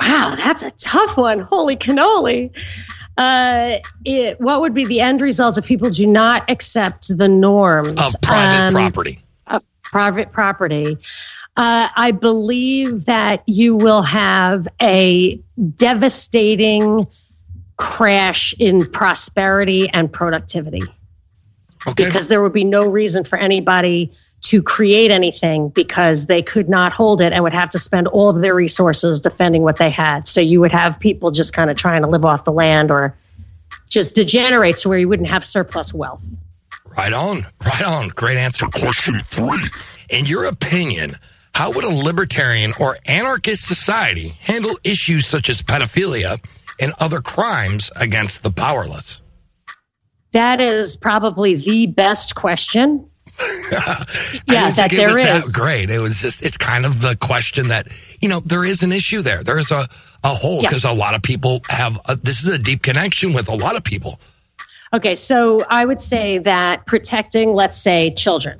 Wow, 0.01 0.34
that's 0.36 0.62
a 0.62 0.70
tough 0.72 1.16
one. 1.16 1.40
Holy 1.40 1.76
cannoli. 1.76 2.51
Uh, 3.16 3.78
it, 4.05 4.40
what 4.40 4.61
would 4.61 4.74
be 4.74 4.84
the 4.84 5.01
end 5.01 5.20
result 5.20 5.59
if 5.59 5.66
people 5.66 5.90
do 5.90 6.07
not 6.07 6.49
accept 6.49 7.16
the 7.16 7.28
norms 7.28 7.88
Of 8.01 8.14
private 8.22 8.66
Um, 8.68 8.72
property. 8.72 9.18
of 9.49 9.64
private 9.82 10.30
property? 10.30 10.96
Uh, 11.57 11.88
I 11.96 12.12
believe 12.12 13.07
that 13.07 13.42
you 13.46 13.74
will 13.74 14.03
have 14.03 14.68
a 14.80 15.42
devastating 15.74 17.09
crash 17.76 18.55
in 18.61 18.88
prosperity 18.92 19.88
and 19.90 20.12
productivity 20.12 20.82
Okay. 21.88 22.05
because 22.05 22.28
there 22.28 22.40
would 22.42 22.53
be 22.53 22.64
no 22.64 22.86
reason 22.86 23.24
for 23.24 23.36
anybody 23.36 24.12
to 24.41 24.62
create 24.62 25.11
anything 25.11 25.68
because 25.70 26.26
they 26.26 26.43
could 26.43 26.68
not 26.68 26.93
hold 26.93 27.20
it 27.20 27.32
and 27.32 27.43
would 27.43 27.53
have 27.53 27.70
to 27.70 27.78
spend 27.78 28.07
all 28.09 28.28
of 28.28 28.41
their 28.41 28.55
resources 28.55 29.20
defending 29.20 29.62
what 29.62 29.78
they 29.78 29.91
had. 29.91 30.26
So 30.28 30.41
you 30.41 30.61
would 30.61 30.72
have 30.72 30.99
people 30.99 31.30
just 31.30 31.53
kind 31.53 31.70
of 31.70 31.76
trying 31.76 32.03
to 32.03 32.09
live 32.09 32.24
off 32.24 32.45
the 32.45 32.53
land 32.53 32.91
or 32.91 33.16
just 33.89 34.14
degenerate 34.14 34.76
to 34.78 34.89
where 34.89 34.99
you 34.99 35.09
wouldn't 35.09 35.28
have 35.28 35.45
surplus 35.45 35.93
wealth. 35.93 36.22
Right 36.97 37.12
on. 37.12 37.47
Right 37.64 37.84
on. 37.84 38.09
Great 38.09 38.39
answer. 38.39 38.66
Question 38.66 39.14
three. 39.20 39.64
In 40.09 40.26
your 40.26 40.45
opinion, 40.45 41.16
how 41.55 41.72
would 41.72 41.84
a 41.84 41.89
libertarian 41.89 42.72
or 42.78 42.99
anarchist 43.07 43.66
society 43.66 44.28
handle 44.41 44.78
issues 44.84 45.26
such 45.26 45.49
as 45.49 45.62
pedophilia 45.62 46.39
and 46.80 46.93
other 47.01 47.20
crimes 47.20 47.91
against 47.97 48.43
the 48.43 48.51
powerless? 48.51 49.20
That 50.32 50.61
is 50.61 50.97
probably 50.97 51.55
the 51.55 51.86
best 51.86 52.34
question. 52.34 53.09
Yeah, 54.49 54.70
that 54.72 54.91
was 54.93 55.16
is. 55.16 55.16
that 55.16 55.53
great. 55.53 55.91
It 55.91 55.99
was 55.99 56.20
just, 56.20 56.43
it's 56.43 56.57
kind 56.57 56.84
of 56.86 57.01
the 57.01 57.16
question 57.16 57.68
that, 57.68 57.89
you 58.20 58.28
know, 58.28 58.41
there 58.41 58.64
is 58.64 58.82
an 58.82 58.93
issue 58.93 59.22
there. 59.22 59.43
There 59.43 59.59
is 59.59 59.70
a, 59.70 59.86
a 60.24 60.28
hole 60.34 60.62
Yeah. 60.62 60.68
because 60.68 60.84
a 60.84 60.93
lot 60.93 61.14
of 61.14 61.22
people 61.22 61.61
have, 61.68 62.01
a, 62.07 62.16
this 62.16 62.43
is 62.43 62.49
a 62.49 62.59
deep 62.59 62.82
connection 62.82 63.32
with 63.32 63.49
a 63.49 63.55
lot 63.55 63.76
of 63.76 63.84
people. 63.84 64.18
Okay, 64.93 65.14
so 65.14 65.64
I 65.68 65.84
would 65.84 66.01
say 66.01 66.39
that 66.39 66.86
protecting, 66.86 67.53
let's 67.53 67.78
say, 67.78 68.12
children 68.14 68.57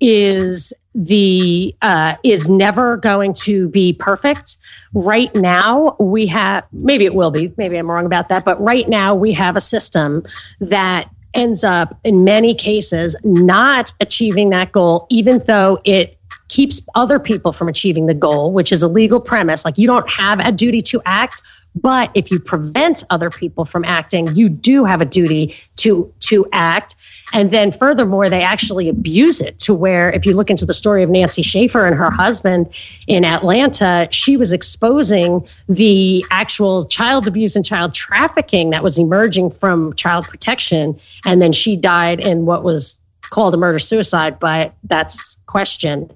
is 0.00 0.72
the 0.94 1.74
uh, 1.82 2.14
is 2.24 2.48
never 2.48 2.96
going 2.96 3.34
to 3.34 3.68
be 3.68 3.92
perfect. 3.92 4.56
Right 4.94 5.32
now, 5.34 5.94
we 6.00 6.26
have 6.26 6.64
maybe 6.72 7.04
it 7.04 7.14
will 7.14 7.30
be. 7.30 7.52
Maybe 7.56 7.76
I'm 7.76 7.90
wrong 7.90 8.06
about 8.06 8.28
that, 8.30 8.44
but 8.44 8.60
right 8.60 8.88
now 8.88 9.14
we 9.14 9.32
have 9.32 9.56
a 9.56 9.60
system 9.60 10.24
that 10.60 11.10
ends 11.38 11.64
up 11.64 11.98
in 12.04 12.24
many 12.24 12.54
cases 12.54 13.16
not 13.22 13.92
achieving 14.00 14.50
that 14.50 14.72
goal, 14.72 15.06
even 15.08 15.38
though 15.46 15.78
it 15.84 16.18
keeps 16.48 16.80
other 16.94 17.18
people 17.18 17.52
from 17.52 17.68
achieving 17.68 18.06
the 18.06 18.14
goal, 18.14 18.52
which 18.52 18.72
is 18.72 18.82
a 18.82 18.88
legal 18.88 19.20
premise. 19.20 19.64
Like 19.64 19.78
you 19.78 19.86
don't 19.86 20.08
have 20.10 20.40
a 20.40 20.50
duty 20.50 20.82
to 20.82 21.00
act, 21.04 21.42
but 21.80 22.10
if 22.14 22.30
you 22.30 22.38
prevent 22.38 23.04
other 23.10 23.30
people 23.30 23.64
from 23.64 23.84
acting, 23.84 24.34
you 24.34 24.48
do 24.48 24.84
have 24.84 25.00
a 25.00 25.04
duty 25.04 25.54
to 25.76 26.12
to 26.20 26.46
act. 26.52 26.94
And 27.32 27.50
then 27.50 27.72
furthermore, 27.72 28.30
they 28.30 28.42
actually 28.42 28.88
abuse 28.88 29.40
it 29.40 29.58
to 29.60 29.74
where 29.74 30.10
if 30.10 30.24
you 30.24 30.34
look 30.34 30.50
into 30.50 30.64
the 30.64 30.74
story 30.74 31.02
of 31.02 31.10
Nancy 31.10 31.42
Schaefer 31.42 31.84
and 31.84 31.94
her 31.94 32.10
husband 32.10 32.68
in 33.06 33.24
Atlanta, 33.24 34.08
she 34.10 34.36
was 34.36 34.52
exposing 34.52 35.46
the 35.68 36.24
actual 36.30 36.86
child 36.86 37.28
abuse 37.28 37.54
and 37.54 37.64
child 37.64 37.92
trafficking 37.94 38.70
that 38.70 38.82
was 38.82 38.98
emerging 38.98 39.50
from 39.50 39.92
child 39.94 40.26
protection. 40.26 40.98
And 41.24 41.42
then 41.42 41.52
she 41.52 41.76
died 41.76 42.20
in 42.20 42.46
what 42.46 42.64
was 42.64 42.98
called 43.30 43.54
a 43.54 43.58
murder 43.58 43.78
suicide, 43.78 44.38
but 44.38 44.72
that's 44.84 45.36
questioned. 45.46 46.14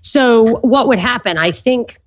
So 0.00 0.58
what 0.60 0.88
would 0.88 0.98
happen? 0.98 1.36
I 1.36 1.50
think 1.50 2.00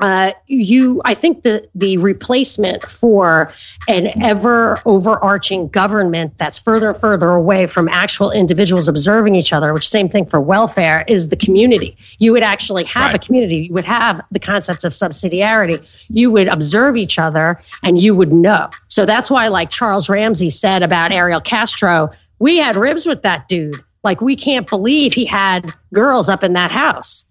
uh, 0.00 0.32
you, 0.46 1.00
I 1.04 1.14
think 1.14 1.42
the 1.42 1.68
the 1.74 1.98
replacement 1.98 2.82
for 2.88 3.52
an 3.88 4.08
ever 4.22 4.80
overarching 4.86 5.68
government 5.68 6.36
that's 6.38 6.58
further 6.58 6.90
and 6.90 6.98
further 6.98 7.30
away 7.30 7.66
from 7.66 7.88
actual 7.88 8.30
individuals 8.30 8.88
observing 8.88 9.34
each 9.34 9.52
other, 9.52 9.72
which 9.74 9.88
same 9.88 10.08
thing 10.08 10.24
for 10.26 10.40
welfare, 10.40 11.04
is 11.08 11.28
the 11.28 11.36
community. 11.36 11.96
You 12.18 12.32
would 12.32 12.42
actually 12.42 12.84
have 12.84 13.12
Right. 13.12 13.16
a 13.16 13.18
community. 13.18 13.66
You 13.68 13.74
would 13.74 13.84
have 13.84 14.20
the 14.30 14.38
concepts 14.38 14.84
of 14.84 14.92
subsidiarity. 14.92 15.84
You 16.08 16.30
would 16.30 16.48
observe 16.48 16.96
each 16.96 17.18
other, 17.18 17.60
and 17.82 17.98
you 17.98 18.14
would 18.14 18.32
know. 18.32 18.70
So 18.88 19.04
that's 19.06 19.30
why, 19.30 19.48
like 19.48 19.70
Charles 19.70 20.08
Ramsey 20.08 20.50
said 20.50 20.82
about 20.82 21.12
Ariel 21.12 21.40
Castro, 21.40 22.10
we 22.38 22.56
had 22.56 22.76
ribs 22.76 23.06
with 23.06 23.22
that 23.22 23.48
dude. 23.48 23.82
Like 24.02 24.20
we 24.22 24.34
can't 24.34 24.66
believe 24.68 25.12
he 25.12 25.26
had 25.26 25.74
girls 25.92 26.30
up 26.30 26.42
in 26.42 26.54
that 26.54 26.70
house 26.70 27.26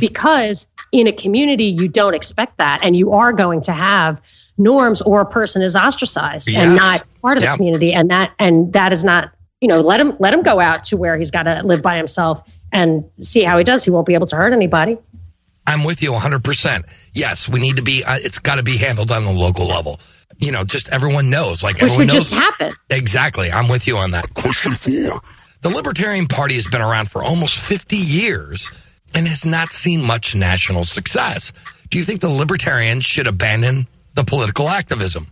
because 0.00 0.66
in 0.92 1.06
a 1.06 1.12
community 1.12 1.64
you 1.64 1.88
don't 1.88 2.14
expect 2.14 2.56
that 2.58 2.80
and 2.82 2.96
you 2.96 3.12
are 3.12 3.32
going 3.32 3.60
to 3.62 3.72
have 3.72 4.20
norms 4.58 5.02
or 5.02 5.20
a 5.20 5.26
person 5.26 5.62
is 5.62 5.76
ostracized 5.76 6.48
and 6.54 6.76
not 6.76 7.02
part 7.22 7.36
of 7.38 7.42
Yeah. 7.44 7.52
the 7.52 7.56
community 7.56 7.92
and 7.92 8.10
that 8.10 8.32
and 8.38 8.72
that 8.74 8.92
is 8.92 9.02
not 9.04 9.32
you 9.60 9.68
know 9.68 9.80
let 9.80 10.00
him 10.00 10.16
let 10.18 10.32
him 10.34 10.42
go 10.42 10.60
out 10.60 10.84
to 10.84 10.96
where 10.96 11.16
he's 11.16 11.30
got 11.30 11.44
to 11.44 11.62
live 11.64 11.82
by 11.82 11.96
himself 11.96 12.42
and 12.72 13.04
see 13.22 13.42
how 13.42 13.58
he 13.58 13.64
does 13.64 13.84
he 13.84 13.90
won't 13.90 14.06
be 14.06 14.14
able 14.14 14.26
to 14.28 14.36
hurt 14.36 14.52
anybody 14.52 14.98
I'm 15.66 15.84
with 15.84 16.02
you 16.02 16.10
100%. 16.12 16.82
Yes, 17.14 17.48
we 17.48 17.60
need 17.60 17.76
to 17.76 17.82
be, 17.82 18.02
uh, 18.02 18.16
it's 18.18 18.38
got 18.40 18.56
to 18.56 18.64
be 18.64 18.76
handled 18.78 19.12
on 19.12 19.24
the 19.24 19.30
local 19.30 19.66
level. 19.66 20.00
You 20.38 20.50
know, 20.50 20.64
just 20.64 20.88
everyone 20.88 21.30
knows. 21.30 21.62
Like 21.62 21.74
which 21.76 21.82
everyone 21.92 22.06
would 22.06 22.14
knows. 22.14 22.30
just 22.30 22.34
happen 22.34 22.72
Exactly. 22.88 23.52
I'm 23.52 23.68
with 23.68 23.86
you 23.86 23.98
on 23.98 24.10
that. 24.12 24.32
Question 24.34 24.72
four. 24.72 25.20
The 25.60 25.68
Libertarian 25.68 26.26
Party 26.26 26.54
has 26.54 26.66
been 26.66 26.80
around 26.80 27.10
for 27.10 27.22
almost 27.22 27.56
50 27.58 27.94
years 27.94 28.70
and 29.14 29.26
has 29.26 29.44
not 29.44 29.72
seen 29.72 30.02
much 30.02 30.34
national 30.34 30.84
success. 30.84 31.52
Do 31.88 31.98
you 31.98 32.04
think 32.04 32.20
the 32.20 32.28
Libertarians 32.28 33.04
should 33.04 33.26
abandon 33.26 33.86
the 34.14 34.24
political 34.24 34.68
activism? 34.68 35.26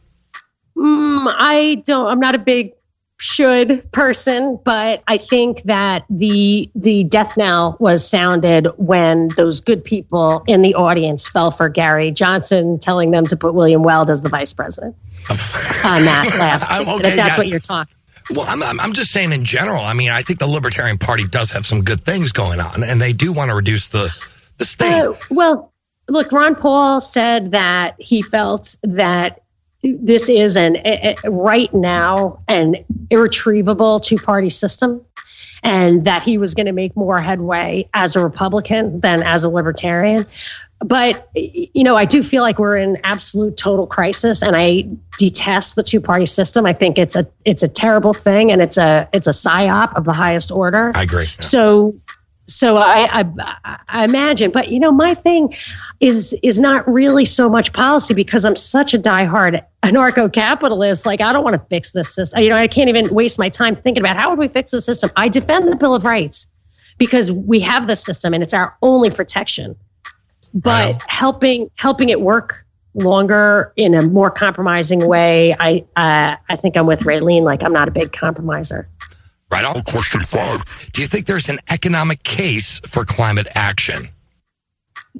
Mm, 0.77 1.33
I 1.37 1.83
don't. 1.87 2.07
I'm 2.07 2.21
not 2.21 2.35
a 2.35 2.39
big 2.39 2.73
should 3.21 3.91
person, 3.91 4.59
but 4.65 5.03
I 5.09 5.19
think 5.19 5.63
that 5.65 6.05
the 6.09 6.71
the 6.75 7.05
death 7.05 7.37
knell 7.37 7.77
was 7.81 8.09
sounded 8.09 8.69
when 8.77 9.29
those 9.37 9.61
good 9.61 9.85
people 9.85 10.45
in 10.47 10.63
the 10.63 10.75
audience 10.75 11.27
fell 11.27 11.51
for 11.51 11.69
Gary 11.69 12.13
Johnson, 12.13 12.79
telling 12.79 13.11
them 13.11 13.27
to 13.27 13.37
put 13.37 13.55
William 13.55 13.83
Weld 13.83 14.09
as 14.09 14.23
the 14.23 14.29
vice 14.29 14.53
president 14.53 14.95
on 15.31 16.05
that 16.05 16.35
last. 16.39 16.71
Okay, 16.71 17.09
if 17.09 17.17
that's 17.17 17.17
yeah. 17.17 17.37
what 17.37 17.49
you're 17.49 17.61
talking. 17.61 17.95
Well, 18.31 18.47
I'm, 18.47 18.81
I'm, 18.81 18.93
just 18.93 19.11
saying 19.11 19.33
in 19.33 19.45
general. 19.45 19.83
I 19.83 19.95
mean, 19.95 20.11
I 20.11 20.23
think 20.23 20.39
the 20.39 20.47
Libertarian 20.47 20.99
Party 20.99 21.27
does 21.27 21.51
have 21.53 21.67
some 21.67 21.83
good 21.83 22.05
things 22.05 22.31
going 22.33 22.61
on, 22.61 22.85
and 22.85 23.01
they 23.01 23.13
do 23.13 23.33
want 23.33 23.51
to 23.51 23.55
reduce 23.55 23.89
the, 23.89 24.11
the 24.59 24.65
state. 24.65 25.01
Uh, 25.01 25.15
well, 25.31 25.73
look, 26.09 26.31
Ron 26.33 26.55
Paul 26.55 27.01
said 27.01 27.53
that 27.53 27.95
he 27.99 28.21
felt 28.23 28.77
that 28.83 29.43
this 29.83 30.29
is 30.29 30.57
an 30.57 30.77
a, 30.85 31.17
a- 31.25 31.31
right 31.31 31.73
now 31.73 32.43
an 32.49 32.85
irretrievable 33.11 34.01
two 34.01 34.19
party 34.19 34.51
system. 34.51 35.05
And 35.65 36.05
that 36.05 36.23
he 36.23 36.39
was 36.39 36.55
going 36.55 36.67
to 36.67 36.73
make 36.73 36.95
more 36.95 37.21
headway 37.21 37.89
as 37.93 38.15
a 38.15 38.23
Republican 38.23 39.01
than 39.01 39.25
as 39.25 39.43
a 39.43 39.51
Libertarian. 39.51 40.25
But, 40.81 41.29
you 41.35 41.83
know, 41.83 41.97
I 41.97 42.05
do 42.05 42.23
feel 42.23 42.43
like 42.43 42.59
we're 42.61 42.77
in 42.77 42.99
absolute 43.03 43.57
total 43.57 43.87
crisis 43.87 44.43
and 44.43 44.55
I 44.55 44.89
detest 45.17 45.75
the 45.75 45.83
two 45.83 46.01
party 46.01 46.27
system. 46.27 46.67
I 46.67 46.73
think 46.73 46.99
it's 46.99 47.17
a 47.17 47.27
it's 47.45 47.65
a 47.65 47.69
terrible 47.69 48.15
thing 48.15 48.53
and 48.53 48.63
it's 48.63 48.79
a 48.79 49.09
it's 49.13 49.27
a 49.27 49.33
psyop 49.33 49.93
of 49.97 50.05
the 50.05 50.13
highest 50.13 50.53
order. 50.53 50.93
I 50.95 51.03
agree. 51.03 51.27
So, 51.41 51.97
so 52.47 52.77
I, 52.77 53.09
I, 53.21 53.79
I 53.89 54.05
imagine, 54.05 54.53
but 54.53 54.69
you 54.69 54.79
know, 54.79 54.93
my 54.93 55.15
thing 55.15 55.53
is 55.99 56.33
is 56.45 56.61
not 56.61 56.89
really 56.89 57.25
so 57.25 57.49
much 57.49 57.73
policy 57.73 58.15
because 58.15 58.45
I'm 58.45 58.57
such 58.57 58.95
a 58.95 58.99
diehard 59.01 59.61
anarcho-capitalist. 59.83 61.07
Like, 61.07 61.21
I 61.21 61.33
don't 61.33 61.43
want 61.43 61.61
to 61.61 61.69
fix 61.69 61.91
this 61.91 62.15
system. 62.15 62.41
You 62.41 62.51
know, 62.51 62.57
I 62.57 62.69
can't 62.69 62.89
even 62.89 63.13
waste 63.13 63.39
my 63.39 63.49
time 63.49 63.75
thinking 63.75 64.01
about 64.01 64.17
how 64.17 64.31
would 64.31 64.39
we 64.39 64.47
fix 64.47 64.71
the 64.71 64.81
system. 64.81 65.11
I 65.17 65.29
defend 65.29 65.67
the 65.73 65.77
Bill 65.77 65.97
of 65.97 66.05
Rights 66.05 66.47
because 66.99 67.33
we 67.33 67.59
have 67.61 67.89
the 67.89 67.97
system 67.97 68.33
and 68.33 68.45
it's 68.45 68.55
our 68.55 68.77
only 68.81 69.11
protection. 69.11 69.75
But 70.55 70.93
know. 70.93 70.99
helping 71.09 71.71
helping 71.77 72.09
it 72.09 72.21
work 72.21 72.65
longer 72.95 73.73
in 73.77 73.95
a 73.95 74.03
more 74.03 74.31
compromising 74.31 75.07
way, 75.07 75.55
I 75.59 75.85
uh, 75.97 76.37
I 76.49 76.57
think 76.57 76.77
I'm 76.77 76.87
with 76.87 77.01
Raylene. 77.01 77.43
Like, 77.43 77.63
I'm 77.63 77.73
not 77.73 77.89
a 77.89 77.93
big 77.93 78.13
compromiser. 78.13 78.89
Right 79.51 79.65
on. 79.65 79.83
Question 79.83 80.21
five. 80.21 80.63
Do 80.93 81.01
you 81.01 81.09
think 81.09 81.27
there's 81.27 81.49
an 81.49 81.59
economic 81.71 82.23
case 82.23 82.81
for 82.87 83.05
climate 83.05 83.47
action? 83.55 84.09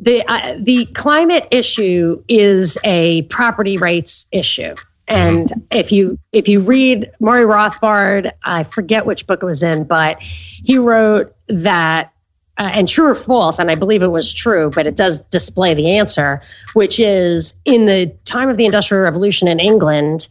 the 0.01 0.25
uh, 0.31 0.57
the 0.61 0.87
climate 0.87 1.47
issue 1.51 2.23
is 2.29 2.79
a 2.85 3.23
property 3.23 3.77
rights 3.77 4.27
issue 4.33 4.75
and 5.07 5.53
if 5.71 5.91
you 5.91 6.19
if 6.33 6.49
you 6.49 6.61
read 6.61 7.11
Murray 7.21 7.45
Rothbard 7.45 8.33
I 8.45 8.65
forget 8.65 9.07
which 9.07 9.27
book 9.27 9.43
it 9.43 9.47
was 9.47 9.63
in 9.63 9.85
but 9.85 10.21
he 10.23 10.79
wrote 10.79 11.35
that 11.49 12.13
uh, 12.59 12.71
and 12.75 12.89
true 12.89 13.07
or 13.07 13.15
false 13.15 13.59
and 13.59 13.71
I 13.71 13.75
believe 13.75 14.03
it 14.03 14.09
was 14.09 14.33
true 14.33 14.71
but 14.75 14.87
it 14.87 14.97
does 14.97 15.23
display 15.23 15.75
the 15.75 15.97
answer 15.97 16.41
which 16.75 16.99
is 17.01 17.55
in 17.65 17.87
the 17.87 18.07
time 18.25 18.49
of 18.49 18.57
the 18.57 18.65
industrial 18.65 19.03
revolution 19.05 19.49
in 19.49 19.61
England 19.61 20.29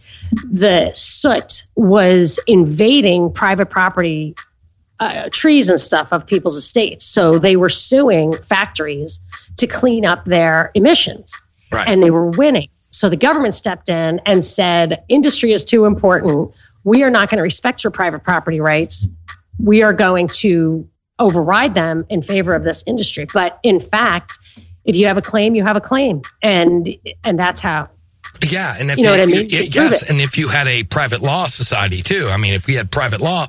the 0.51 0.91
soot 0.93 1.65
was 1.75 2.39
invading 2.47 3.31
private 3.31 3.69
property 3.69 4.35
uh, 4.99 5.29
trees 5.31 5.69
and 5.69 5.79
stuff 5.79 6.11
of 6.11 6.25
people's 6.25 6.55
estates. 6.55 7.05
So 7.05 7.37
they 7.37 7.55
were 7.55 7.69
suing 7.69 8.35
factories 8.41 9.19
to 9.57 9.67
clean 9.67 10.05
up 10.05 10.25
their 10.25 10.71
emissions, 10.73 11.39
Right. 11.71 11.87
and 11.87 12.01
they 12.01 12.09
were 12.09 12.29
winning. 12.31 12.69
So 12.91 13.09
the 13.09 13.17
government 13.17 13.53
stepped 13.53 13.89
in 13.89 14.19
and 14.25 14.43
said, 14.43 15.03
"Industry 15.07 15.51
is 15.51 15.63
too 15.63 15.85
important. 15.85 16.49
We 16.83 17.03
are 17.03 17.09
not 17.11 17.29
going 17.29 17.37
to 17.37 17.43
respect 17.43 17.83
your 17.83 17.91
private 17.91 18.23
property 18.23 18.59
rights. 18.59 19.07
We 19.59 19.83
are 19.83 19.93
going 19.93 20.29
to 20.29 20.87
override 21.19 21.75
them 21.75 22.05
in 22.09 22.21
favor 22.21 22.53
of 22.55 22.63
this 22.63 22.83
industry." 22.85 23.25
But 23.31 23.59
in 23.63 23.79
fact, 23.79 24.39
if 24.85 24.95
you 24.95 25.07
have 25.07 25.17
a 25.17 25.21
claim, 25.21 25.55
you 25.55 25.63
have 25.63 25.75
a 25.75 25.81
claim, 25.81 26.21
and 26.41 26.95
and 27.23 27.37
that's 27.37 27.61
how. 27.61 27.89
Yeah, 28.47 28.75
and 28.77 28.91
if 28.91 28.97
You 28.97 29.05
know 29.05 29.11
what 29.11 29.21
I 29.21 29.25
mean? 29.25 29.49
You 29.49 29.63
yes, 29.71 30.03
and 30.03 30.21
if 30.21 30.37
you 30.37 30.47
had 30.49 30.67
a 30.67 30.83
private 30.83 31.21
law 31.21 31.47
society 31.47 32.03
too, 32.03 32.27
I 32.29 32.37
mean, 32.37 32.53
if 32.53 32.67
we 32.67 32.75
had 32.75 32.91
private 32.91 33.21
law, 33.21 33.47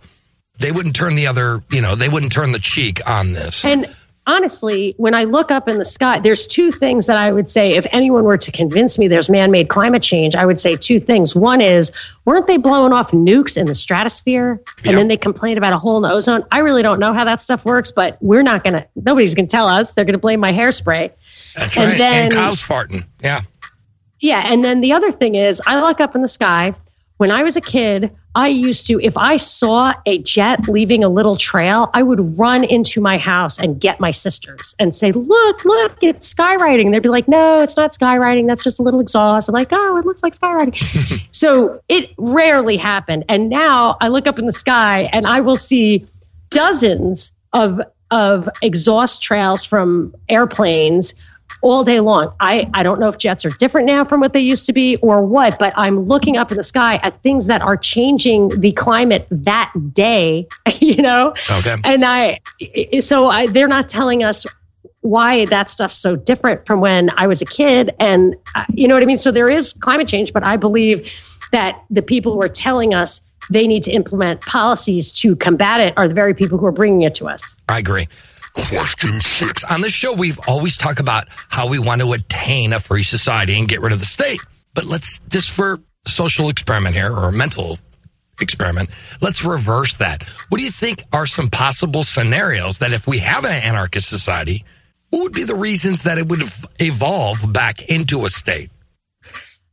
they 0.58 0.72
wouldn't 0.72 0.96
turn 0.96 1.14
the 1.14 1.26
other, 1.26 1.62
you 1.70 1.80
know, 1.80 1.94
they 1.94 2.08
wouldn't 2.08 2.32
turn 2.32 2.52
the 2.52 2.58
cheek 2.58 3.00
on 3.08 3.32
this. 3.32 3.64
And 3.64 3.94
honestly, 4.28 4.94
when 4.98 5.14
I 5.14 5.24
look 5.24 5.50
up 5.50 5.68
in 5.68 5.78
the 5.78 5.84
sky, 5.84 6.20
there's 6.20 6.46
two 6.46 6.70
things 6.70 7.06
that 7.06 7.16
I 7.16 7.32
would 7.32 7.48
say 7.48 7.72
if 7.72 7.86
anyone 7.90 8.22
were 8.24 8.36
to 8.38 8.52
convince 8.52 8.98
me 8.98 9.08
there's 9.08 9.28
man 9.28 9.50
made 9.50 9.68
climate 9.68 10.02
change, 10.02 10.36
I 10.36 10.46
would 10.46 10.60
say 10.60 10.76
two 10.76 11.00
things. 11.00 11.34
One 11.34 11.60
is, 11.60 11.90
weren't 12.26 12.46
they 12.46 12.58
blowing 12.58 12.92
off 12.92 13.10
nukes 13.10 13.56
in 13.56 13.66
the 13.66 13.74
stratosphere? 13.74 14.60
And 14.84 14.96
then 14.96 15.08
they 15.08 15.16
complained 15.16 15.58
about 15.58 15.72
a 15.72 15.78
hole 15.78 15.96
in 15.96 16.02
the 16.02 16.10
ozone. 16.10 16.44
I 16.52 16.58
really 16.58 16.82
don't 16.82 17.00
know 17.00 17.12
how 17.12 17.24
that 17.24 17.40
stuff 17.40 17.64
works, 17.64 17.90
but 17.90 18.18
we're 18.20 18.42
not 18.42 18.62
going 18.62 18.74
to, 18.74 18.86
nobody's 18.96 19.34
going 19.34 19.46
to 19.46 19.50
tell 19.50 19.66
us. 19.66 19.94
They're 19.94 20.04
going 20.04 20.12
to 20.12 20.18
blame 20.18 20.40
my 20.40 20.52
hairspray. 20.52 21.10
That's 21.56 21.76
and 21.76 21.88
right. 21.88 21.98
then- 21.98 22.24
and 22.24 22.32
cows 22.34 22.62
farting. 22.62 23.06
Yeah. 23.20 23.40
Yeah. 24.20 24.42
And 24.52 24.62
then 24.64 24.82
the 24.82 24.92
other 24.92 25.10
thing 25.10 25.34
is, 25.36 25.62
I 25.66 25.80
look 25.80 26.00
up 26.00 26.14
in 26.14 26.22
the 26.22 26.28
sky. 26.28 26.74
When 27.16 27.32
I 27.32 27.42
was 27.42 27.56
a 27.56 27.60
kid, 27.60 28.14
I 28.38 28.46
used 28.46 28.86
to, 28.86 29.00
if 29.00 29.18
I 29.18 29.36
saw 29.36 29.92
a 30.06 30.18
jet 30.18 30.68
leaving 30.68 31.02
a 31.02 31.08
little 31.08 31.34
trail, 31.34 31.90
I 31.92 32.04
would 32.04 32.38
run 32.38 32.62
into 32.62 33.00
my 33.00 33.18
house 33.18 33.58
and 33.58 33.80
get 33.80 33.98
my 33.98 34.12
sisters 34.12 34.76
and 34.78 34.94
say, 34.94 35.10
Look, 35.10 35.64
look, 35.64 35.96
it's 36.02 36.32
skywriting. 36.32 36.92
They'd 36.92 37.02
be 37.02 37.08
like, 37.08 37.26
No, 37.26 37.60
it's 37.60 37.76
not 37.76 37.90
skywriting. 37.90 38.46
That's 38.46 38.62
just 38.62 38.78
a 38.78 38.84
little 38.84 39.00
exhaust. 39.00 39.48
I'm 39.48 39.54
like, 39.54 39.72
Oh, 39.72 39.96
it 39.96 40.04
looks 40.04 40.22
like 40.22 40.38
skywriting. 40.38 41.20
so 41.32 41.82
it 41.88 42.12
rarely 42.16 42.76
happened. 42.76 43.24
And 43.28 43.48
now 43.48 43.96
I 44.00 44.06
look 44.06 44.28
up 44.28 44.38
in 44.38 44.46
the 44.46 44.52
sky 44.52 45.10
and 45.12 45.26
I 45.26 45.40
will 45.40 45.56
see 45.56 46.06
dozens 46.50 47.32
of 47.52 47.80
of 48.12 48.48
exhaust 48.62 49.20
trails 49.20 49.64
from 49.64 50.14
airplanes 50.28 51.12
all 51.60 51.84
day 51.84 52.00
long. 52.00 52.32
I, 52.40 52.68
I 52.74 52.82
don't 52.82 53.00
know 53.00 53.08
if 53.08 53.18
jets 53.18 53.44
are 53.44 53.50
different 53.50 53.86
now 53.86 54.04
from 54.04 54.20
what 54.20 54.32
they 54.32 54.40
used 54.40 54.66
to 54.66 54.72
be 54.72 54.96
or 54.96 55.24
what, 55.24 55.58
but 55.58 55.72
I'm 55.76 56.00
looking 56.00 56.36
up 56.36 56.50
in 56.50 56.56
the 56.56 56.62
sky 56.62 57.00
at 57.02 57.20
things 57.22 57.46
that 57.46 57.62
are 57.62 57.76
changing 57.76 58.48
the 58.60 58.72
climate 58.72 59.26
that 59.30 59.72
day, 59.92 60.46
you 60.80 61.02
know? 61.02 61.34
Okay. 61.50 61.76
And 61.84 62.04
I, 62.04 62.40
so 63.00 63.28
I, 63.28 63.46
they're 63.46 63.68
not 63.68 63.88
telling 63.88 64.22
us 64.22 64.46
why 65.00 65.46
that 65.46 65.70
stuff's 65.70 65.96
so 65.96 66.16
different 66.16 66.66
from 66.66 66.80
when 66.80 67.10
I 67.16 67.26
was 67.26 67.40
a 67.40 67.46
kid. 67.46 67.94
And 67.98 68.36
uh, 68.54 68.64
you 68.72 68.86
know 68.86 68.94
what 68.94 69.02
I 69.02 69.06
mean? 69.06 69.16
So 69.16 69.30
there 69.30 69.48
is 69.48 69.72
climate 69.74 70.08
change, 70.08 70.32
but 70.32 70.44
I 70.44 70.56
believe 70.56 71.12
that 71.52 71.82
the 71.90 72.02
people 72.02 72.32
who 72.32 72.42
are 72.42 72.48
telling 72.48 72.94
us 72.94 73.20
they 73.50 73.66
need 73.66 73.82
to 73.84 73.90
implement 73.90 74.42
policies 74.42 75.10
to 75.12 75.34
combat 75.36 75.80
it 75.80 75.94
are 75.96 76.06
the 76.06 76.14
very 76.14 76.34
people 76.34 76.58
who 76.58 76.66
are 76.66 76.72
bringing 76.72 77.02
it 77.02 77.14
to 77.14 77.26
us. 77.26 77.56
I 77.68 77.78
agree. 77.78 78.06
Question 78.54 79.20
six. 79.20 79.64
On 79.64 79.80
this 79.80 79.92
show, 79.92 80.12
we've 80.12 80.40
always 80.48 80.76
talked 80.76 81.00
about 81.00 81.24
how 81.48 81.68
we 81.68 81.78
want 81.78 82.00
to 82.00 82.12
attain 82.12 82.72
a 82.72 82.80
free 82.80 83.02
society 83.02 83.58
and 83.58 83.68
get 83.68 83.80
rid 83.80 83.92
of 83.92 84.00
the 84.00 84.06
state. 84.06 84.40
But 84.74 84.84
let's 84.84 85.18
just 85.28 85.50
for 85.50 85.80
a 86.06 86.08
social 86.08 86.48
experiment 86.48 86.94
here 86.94 87.12
or 87.12 87.28
a 87.28 87.32
mental 87.32 87.78
experiment, 88.40 88.90
let's 89.20 89.44
reverse 89.44 89.94
that. 89.96 90.22
What 90.48 90.58
do 90.58 90.64
you 90.64 90.70
think 90.70 91.04
are 91.12 91.26
some 91.26 91.48
possible 91.48 92.02
scenarios 92.02 92.78
that 92.78 92.92
if 92.92 93.06
we 93.06 93.18
have 93.18 93.44
an 93.44 93.52
anarchist 93.52 94.08
society, 94.08 94.64
what 95.10 95.22
would 95.22 95.32
be 95.32 95.44
the 95.44 95.54
reasons 95.54 96.02
that 96.02 96.18
it 96.18 96.28
would 96.28 96.42
evolve 96.78 97.52
back 97.52 97.88
into 97.88 98.24
a 98.24 98.28
state? 98.28 98.70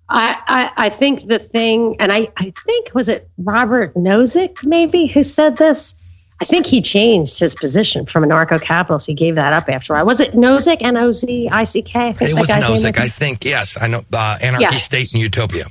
I, 0.07 0.38
I, 0.47 0.86
I 0.86 0.89
think 0.89 1.28
the 1.28 1.39
thing, 1.39 1.95
and 1.99 2.11
I, 2.11 2.32
I 2.38 2.53
think, 2.65 2.93
was 2.93 3.09
it 3.09 3.28
Robert 3.38 3.95
Nozick 3.95 4.63
maybe 4.63 5.07
who 5.07 5.23
said 5.23 5.57
this? 5.57 5.95
I 6.42 6.46
think 6.46 6.66
he 6.66 6.82
changed 6.82 7.40
his 7.40 7.56
position 7.56 8.06
from 8.06 8.24
anarcho 8.24 8.62
capitalist. 8.62 9.08
He 9.08 9.14
gave 9.14 9.36
that 9.36 9.54
up 9.54 9.70
after 9.70 9.94
while. 9.94 10.06
Was 10.06 10.20
it 10.20 10.34
Nozick? 10.34 10.82
N 10.82 10.98
O 10.98 11.12
Z 11.12 11.50
I 11.52 11.64
C 11.64 11.82
K? 11.82 12.10
It 12.10 12.34
was 12.34 12.50
Nozick. 12.50 12.98
I 12.98 13.08
think, 13.08 13.46
yes. 13.46 13.78
I 13.82 13.88
know. 13.88 14.02
Uh, 14.12 14.38
Anarchy 14.42 14.64
Yeah. 14.64 14.78
State 14.78 15.14
and 15.14 15.22
Utopia. 15.22 15.68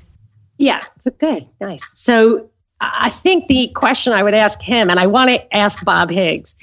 Yeah, 0.56 0.82
good, 1.18 1.46
nice. 1.60 1.82
So 1.98 2.48
I 2.80 3.10
think 3.10 3.48
the 3.48 3.68
question 3.74 4.12
I 4.12 4.22
would 4.22 4.34
ask 4.34 4.62
him, 4.62 4.88
and 4.88 5.00
I 5.00 5.06
want 5.06 5.30
to 5.30 5.56
ask 5.56 5.84
Bob 5.84 6.10
Higgs, 6.10 6.56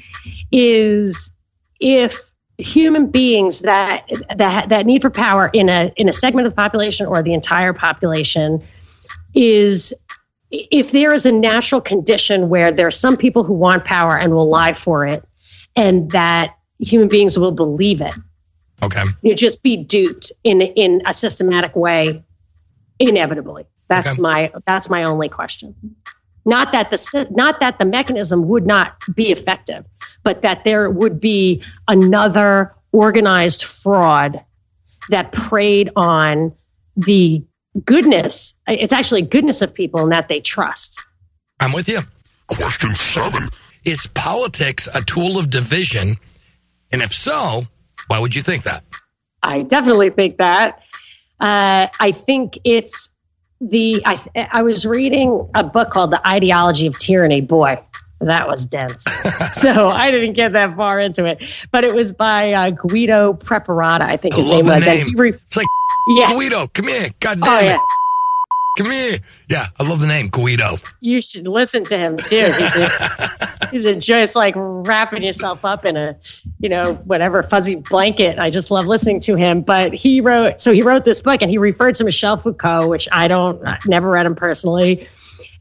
is 0.52 1.32
if 1.80 2.32
human 2.58 3.08
beings 3.08 3.62
that 3.62 4.06
that 4.36 4.70
that 4.70 4.86
need 4.86 5.02
for 5.02 5.10
power 5.10 5.50
in 5.54 5.68
a 5.68 5.92
in 5.96 6.08
a 6.08 6.14
segment 6.14 6.48
of 6.48 6.54
the 6.54 6.56
population 6.56 7.08
or 7.08 7.24
the 7.24 7.34
entire 7.34 7.74
population 7.74 8.62
is 9.34 9.94
if 10.52 10.92
there 10.92 11.14
is 11.14 11.26
a 11.26 11.32
natural 11.32 11.82
condition 11.82 12.50
where 12.50 12.72
there 12.72 12.88
are 12.88 12.92
some 12.92 13.18
people 13.18 13.44
who 13.44 13.54
want 13.54 13.86
power 13.86 14.18
and 14.18 14.34
will 14.34 14.50
lie 14.50 14.74
for 14.74 15.06
it, 15.06 15.24
and 15.76 16.12
that 16.12 16.56
human 16.80 17.08
beings 17.08 17.38
will 17.40 17.52
believe 17.52 18.02
it, 18.02 18.14
Okay. 18.84 19.04
you 19.22 19.36
just 19.36 19.62
be 19.64 19.78
duped 19.78 20.32
in 20.44 20.62
in 20.62 21.02
a 21.06 21.14
systematic 21.14 21.76
way 21.76 22.24
inevitably 23.00 23.66
that's 23.88 24.14
Okay. 24.14 24.22
my 24.22 24.52
that's 24.66 24.90
my 24.90 25.04
only 25.04 25.30
question 25.30 25.76
not 26.46 26.72
that 26.72 26.90
the 26.90 27.28
not 27.32 27.60
that 27.60 27.78
the 27.78 27.86
mechanism 27.86 28.48
would 28.48 28.66
not 28.66 28.96
be 29.14 29.32
effective 29.32 29.86
but 30.24 30.42
that 30.42 30.64
there 30.66 30.90
would 30.90 31.20
be 31.20 31.62
another 31.88 32.74
organized 32.92 33.64
fraud 33.64 34.44
that 35.10 35.32
preyed 35.32 35.92
on 35.96 36.52
the 36.96 37.44
goodness 37.86 38.56
it's 38.68 38.94
actually 38.94 39.22
goodness 39.22 39.62
of 39.62 39.74
people 39.74 40.02
and 40.02 40.12
that 40.12 40.28
they 40.28 40.42
trust 40.42 41.02
I'm 41.62 41.74
with 41.74 41.88
you. 41.88 42.00
Question 42.48 42.90
seven. 42.96 43.48
Is 43.86 44.08
politics 44.08 44.90
a 44.94 45.04
tool 45.04 45.38
of 45.38 45.52
division? 45.52 46.18
And 46.92 47.04
if 47.04 47.14
so, 47.14 47.64
why 48.08 48.18
would 48.18 48.34
you 48.36 48.42
think 48.42 48.64
that? 48.64 48.84
I 49.44 49.62
definitely 49.62 50.10
think 50.10 50.38
that. 50.38 50.82
Uh, 51.40 51.88
I 52.00 52.12
think 52.12 52.58
it's 52.64 53.10
the. 53.62 54.02
I, 54.06 54.20
I 54.52 54.64
was 54.64 54.88
reading 54.88 55.48
a 55.54 55.64
book 55.64 55.92
called 55.92 56.12
The 56.12 56.28
Ideology 56.28 56.88
of 56.88 56.98
Tyranny. 56.98 57.42
Boy, 57.42 57.80
that 58.22 58.48
was 58.48 58.66
dense. 58.66 59.04
so 59.54 59.88
I 59.90 60.12
didn't 60.12 60.34
get 60.34 60.54
that 60.54 60.76
far 60.76 61.00
into 61.00 61.26
it. 61.26 61.44
But 61.72 61.84
it 61.84 61.94
was 61.94 62.14
by 62.14 62.54
uh, 62.54 62.70
Guido 62.72 63.34
Preparata, 63.34 64.02
I 64.06 64.18
think 64.18 64.36
his 64.36 64.50
name 64.50 64.66
was. 64.66 64.86
Name. 64.86 65.08
re- 65.16 65.30
It's 65.30 65.58
like 65.58 65.68
yeah, 66.08 66.34
Guido, 66.34 66.68
come 66.68 66.88
here. 66.88 67.10
God 67.20 67.40
oh 67.42 67.46
damn 67.46 67.66
yeah. 67.66 67.76
it. 67.76 67.82
Come 68.78 68.90
here. 68.90 69.20
Yeah, 69.50 69.66
I 69.80 69.88
love 69.88 70.00
the 70.00 70.08
name 70.08 70.30
Guido. 70.30 70.78
You 71.02 71.22
should 71.22 71.46
listen 71.46 71.84
to 71.86 71.98
him 71.98 72.16
too. 72.16 72.38
He's 72.58 72.76
a, 72.78 73.68
he's 73.72 73.86
a 73.86 73.96
just 73.98 74.34
like 74.36 74.54
wrapping 74.58 75.24
yourself 75.24 75.66
up 75.66 75.84
in 75.84 75.98
a, 75.98 76.16
you 76.60 76.70
know, 76.70 76.94
whatever 77.04 77.44
fuzzy 77.44 77.76
blanket. 77.76 78.40
I 78.40 78.50
just 78.50 78.72
love 78.72 78.86
listening 78.88 79.20
to 79.22 79.36
him. 79.36 79.62
But 79.62 79.94
he 79.94 80.22
wrote, 80.22 80.62
so 80.62 80.72
he 80.72 80.84
wrote 80.84 81.04
this 81.04 81.22
book 81.22 81.42
and 81.42 81.52
he 81.52 81.58
referred 81.58 81.96
to 81.96 82.06
Michel 82.06 82.38
Foucault, 82.38 82.88
which 82.88 83.10
I 83.12 83.28
don't, 83.28 83.62
I 83.68 83.78
never 83.88 84.10
read 84.10 84.26
him 84.26 84.36
personally. 84.36 85.06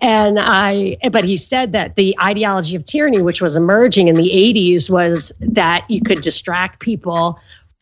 And 0.01 0.39
I, 0.41 0.97
but 1.11 1.25
he 1.25 1.37
said 1.37 1.73
that 1.73 1.97
the 1.97 2.17
ideology 2.21 2.77
of 2.77 2.85
tyranny, 2.85 3.21
which 3.21 3.43
was 3.43 3.57
emerging 3.57 4.09
in 4.09 4.15
the 4.15 4.31
80s, 4.31 4.89
was 4.89 5.33
that 5.41 5.85
you 5.91 6.01
could 6.01 6.23
distract 6.23 6.81
people 6.81 7.39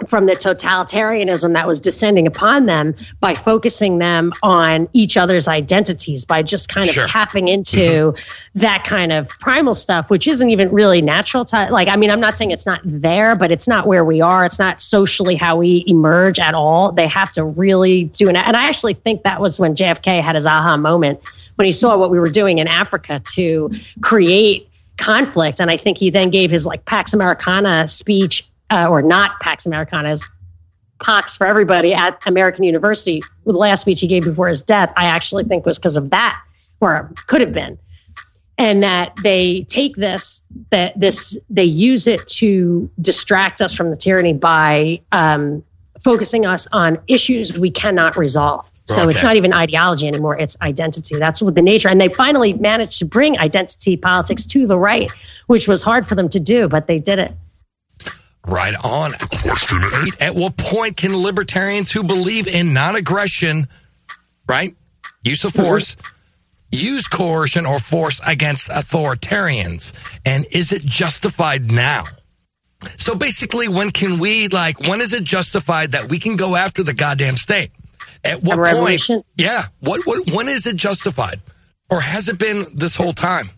from 0.06 0.26
the 0.26 0.32
totalitarianism 0.32 1.54
that 1.54 1.66
was 1.66 1.80
descending 1.80 2.24
upon 2.24 2.66
them 2.66 2.94
by 3.18 3.34
focusing 3.34 3.98
them 3.98 4.32
on 4.44 4.88
each 4.92 5.16
other's 5.16 5.48
identities, 5.48 6.24
by 6.24 6.40
just 6.40 6.68
kind 6.68 6.88
of 6.88 6.94
Sure. 6.94 7.04
tapping 7.04 7.48
into 7.48 8.12
mm-hmm. 8.12 8.58
that 8.58 8.84
kind 8.84 9.10
of 9.12 9.28
primal 9.40 9.74
stuff, 9.74 10.08
which 10.08 10.28
isn't 10.28 10.50
even 10.50 10.70
really 10.70 11.02
natural 11.02 11.44
to 11.44 11.68
like, 11.70 11.88
I 11.88 11.96
mean, 11.96 12.10
I'm 12.10 12.20
not 12.20 12.36
saying 12.36 12.52
it's 12.52 12.66
not 12.66 12.80
there, 12.84 13.34
but 13.34 13.50
it's 13.50 13.66
not 13.66 13.88
where 13.88 14.04
we 14.04 14.20
are. 14.20 14.44
It's 14.44 14.58
not 14.58 14.80
socially 14.80 15.34
how 15.34 15.56
we 15.56 15.82
emerge 15.88 16.38
at 16.38 16.54
all. 16.54 16.92
They 16.92 17.08
have 17.08 17.32
to 17.32 17.44
really 17.44 18.04
do 18.04 18.28
it. 18.28 18.36
And 18.36 18.56
I 18.56 18.68
actually 18.68 18.94
think 18.94 19.24
that 19.24 19.40
was 19.40 19.58
when 19.58 19.74
JFK 19.74 20.22
had 20.22 20.36
his 20.36 20.46
aha 20.46 20.76
moment 20.76 21.20
when 21.58 21.66
he 21.66 21.72
saw 21.72 21.96
what 21.96 22.08
we 22.08 22.20
were 22.20 22.30
doing 22.30 22.58
in 22.58 22.68
Africa 22.68 23.20
to 23.32 23.68
create 24.00 24.68
conflict. 24.96 25.60
And 25.60 25.72
I 25.72 25.76
think 25.76 25.98
he 25.98 26.08
then 26.08 26.30
gave 26.30 26.52
his 26.52 26.66
like 26.66 26.84
Pax 26.84 27.12
Americana 27.12 27.88
speech, 27.88 28.48
uh, 28.70 28.86
or 28.88 29.02
not 29.02 29.40
Pax 29.40 29.66
Americana's 29.66 30.26
Pax 31.02 31.36
for 31.36 31.48
everybody 31.48 31.92
at 31.92 32.22
American 32.26 32.62
University. 32.62 33.22
The 33.44 33.52
last 33.52 33.80
speech 33.80 34.00
he 34.00 34.06
gave 34.06 34.22
before 34.22 34.46
his 34.46 34.62
death, 34.62 34.92
I 34.96 35.06
actually 35.06 35.44
think 35.44 35.66
was 35.66 35.80
because 35.80 35.96
of 35.96 36.10
that, 36.10 36.40
or 36.80 37.12
could 37.26 37.40
have 37.40 37.52
been. 37.52 37.76
And 38.56 38.80
that 38.84 39.12
they 39.24 39.62
take 39.64 39.96
this, 39.96 40.42
that 40.70 40.98
this, 40.98 41.36
they 41.50 41.64
use 41.64 42.06
it 42.06 42.26
to 42.28 42.88
distract 43.00 43.60
us 43.60 43.72
from 43.72 43.90
the 43.90 43.96
tyranny 43.96 44.32
by 44.32 45.00
um, 45.10 45.64
focusing 46.02 46.46
us 46.46 46.66
on 46.72 46.98
issues 47.06 47.58
we 47.58 47.70
cannot 47.70 48.16
resolve. 48.16 48.70
So 48.86 49.06
it's 49.06 49.22
not 49.22 49.36
even 49.36 49.52
ideology 49.52 50.08
anymore; 50.08 50.38
it's 50.38 50.56
identity. 50.62 51.18
That's 51.18 51.42
what 51.42 51.54
the 51.54 51.60
nature. 51.60 51.88
And 51.88 52.00
they 52.00 52.08
finally 52.08 52.54
managed 52.54 52.98
to 53.00 53.04
bring 53.04 53.38
identity 53.38 53.98
politics 53.98 54.46
to 54.46 54.66
the 54.66 54.78
right, 54.78 55.10
which 55.46 55.68
was 55.68 55.82
hard 55.82 56.06
for 56.06 56.14
them 56.14 56.30
to 56.30 56.40
do, 56.40 56.68
but 56.68 56.86
they 56.86 56.98
did 56.98 57.18
it. 57.18 57.34
Right 58.46 58.74
on. 58.82 59.12
Question 59.12 59.82
eight. 60.04 60.14
At 60.20 60.34
what 60.34 60.56
point 60.56 60.96
can 60.96 61.14
libertarians 61.14 61.92
who 61.92 62.02
believe 62.02 62.48
in 62.48 62.72
non 62.72 62.96
aggression, 62.96 63.66
right, 64.48 64.74
use 65.22 65.44
of 65.44 65.52
mm-hmm. 65.52 65.64
force, 65.64 65.96
use 66.72 67.06
coercion 67.08 67.66
or 67.66 67.78
force 67.78 68.22
against 68.26 68.68
authoritarians? 68.70 69.92
And 70.24 70.46
is 70.50 70.72
it 70.72 70.82
justified 70.82 71.70
now? 71.70 72.04
So 72.96 73.14
basically, 73.14 73.68
when 73.68 73.90
can 73.90 74.18
we, 74.18 74.48
like, 74.48 74.80
when 74.80 75.00
is 75.00 75.12
it 75.12 75.24
justified 75.24 75.92
that 75.92 76.08
we 76.08 76.18
can 76.18 76.36
go 76.36 76.54
after 76.54 76.82
the 76.82 76.94
goddamn 76.94 77.36
state? 77.36 77.70
At 78.24 78.42
what 78.42 78.58
point? 78.58 79.24
Yeah. 79.36 79.64
What, 79.80 80.06
what, 80.06 80.30
when 80.30 80.48
is 80.48 80.66
it 80.66 80.76
justified? 80.76 81.40
Or 81.90 82.00
has 82.00 82.28
it 82.28 82.38
been 82.38 82.66
this 82.74 82.94
whole 82.94 83.12
time? 83.12 83.50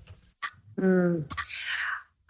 Hmm. 0.78 1.20